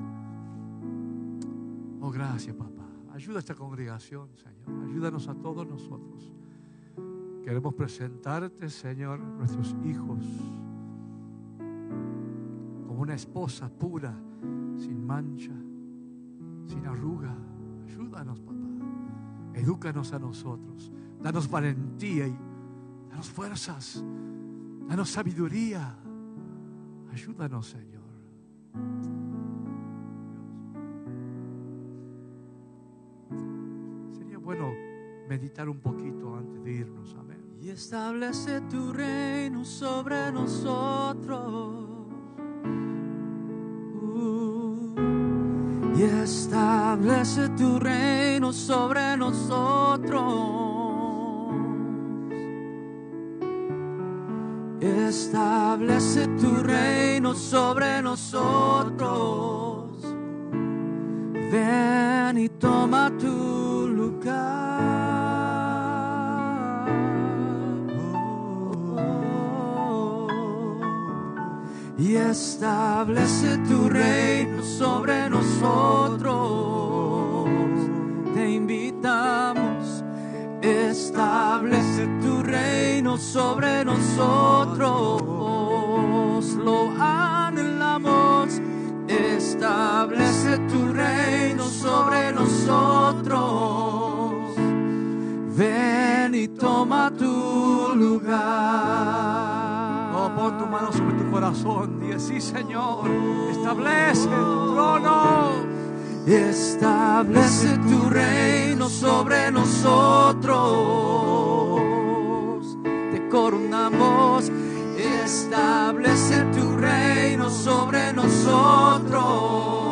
Oh, 2.01 2.11
gracias, 2.11 2.55
papá. 2.55 2.87
Ayuda 3.13 3.37
a 3.37 3.39
esta 3.39 3.55
congregación, 3.55 4.29
Señor. 4.35 4.89
Ayúdanos 4.89 5.27
a 5.27 5.35
todos 5.35 5.67
nosotros. 5.67 6.31
Queremos 7.43 7.73
presentarte, 7.73 8.69
Señor, 8.69 9.19
nuestros 9.19 9.75
hijos 9.85 10.25
como 12.87 13.01
una 13.01 13.15
esposa 13.15 13.69
pura, 13.69 14.13
sin 14.77 15.05
mancha, 15.05 15.51
sin 16.67 16.85
arruga. 16.85 17.35
Ayúdanos, 17.87 18.39
papá. 18.39 18.53
Edúcanos 19.53 20.13
a 20.13 20.19
nosotros. 20.19 20.91
Danos 21.21 21.49
valentía 21.49 22.27
y 22.27 22.37
danos 23.09 23.29
fuerzas. 23.29 24.03
Danos 24.87 25.09
sabiduría. 25.09 25.95
Ayúdanos, 27.11 27.67
Señor. 27.67 28.03
Sería 34.17 34.37
bueno 34.37 34.71
meditar 35.29 35.69
un 35.69 35.79
poquito 35.79 36.35
antes 36.35 36.63
de 36.63 36.71
irnos. 36.73 37.15
Amén 37.19 37.43
y 37.63 37.69
establece 37.69 38.59
tu 38.69 38.91
reino 38.91 39.63
sobre 39.63 40.33
nosotros. 40.33 41.82
Y 45.95 46.03
establece 46.03 47.49
tu 47.49 47.79
reino 47.79 48.51
sobre 48.51 49.15
nosotros. 49.17 50.23
Establece 54.81 56.27
tu 56.39 56.55
reino 56.63 57.35
sobre 57.35 58.01
nosotros. 58.01 59.03
Ven 61.51 62.37
y 62.37 62.49
toma 62.49 63.11
tu 63.17 63.87
lugar. 63.87 64.73
y 71.95 72.15
establece 72.17 73.57
tu 73.69 73.87
reino 73.87 74.22
corazón. 101.53 101.99
Diga, 101.99 102.19
sí, 102.19 102.41
Señor. 102.41 103.09
Establece 103.51 104.27
tu 104.27 104.73
trono. 104.73 105.51
Establece 106.25 107.77
tu 107.79 108.09
reino 108.09 108.89
sobre 108.89 109.51
nosotros. 109.51 110.57
Te 112.83 113.29
coronamos. 113.29 114.51
Establece 114.97 116.43
tu 116.55 116.75
reino 116.77 117.49
sobre 117.49 118.13
nosotros. 118.13 119.82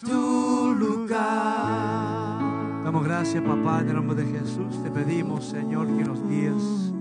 Tu 0.00 0.74
lugar. 0.74 2.40
Damos 2.84 3.04
gracias, 3.04 3.42
papá, 3.44 3.80
en 3.80 3.90
el 3.90 3.94
nombre 3.96 4.16
de 4.16 4.38
Jesús. 4.38 4.82
Te 4.82 4.90
pedimos, 4.90 5.44
Señor, 5.44 5.86
que 5.86 6.04
nos 6.04 6.26
guíes, 6.28 6.92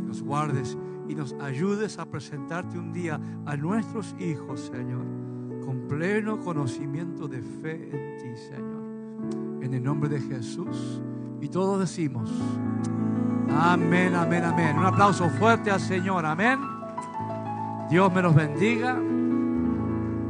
que 0.00 0.06
nos 0.08 0.22
guardes 0.22 0.76
y 1.08 1.14
nos 1.14 1.34
ayudes 1.34 1.98
a 1.98 2.06
presentarte 2.06 2.78
un 2.78 2.92
día 2.92 3.20
a 3.44 3.56
nuestros 3.56 4.16
hijos, 4.18 4.72
Señor, 4.72 5.04
con 5.64 5.86
pleno 5.88 6.40
conocimiento 6.40 7.28
de 7.28 7.42
fe 7.42 7.90
en 7.92 8.16
ti, 8.18 8.36
Señor. 8.36 9.62
En 9.62 9.74
el 9.74 9.82
nombre 9.82 10.08
de 10.08 10.20
Jesús. 10.20 11.02
Y 11.40 11.48
todos 11.48 11.78
decimos, 11.78 12.32
amén, 13.50 14.14
amén, 14.14 14.44
amén. 14.44 14.78
Un 14.78 14.86
aplauso 14.86 15.28
fuerte 15.30 15.70
al 15.70 15.80
Señor, 15.80 16.24
amén. 16.24 16.58
Dios 17.90 18.12
me 18.12 18.22
los 18.22 18.34
bendiga. 18.34 18.98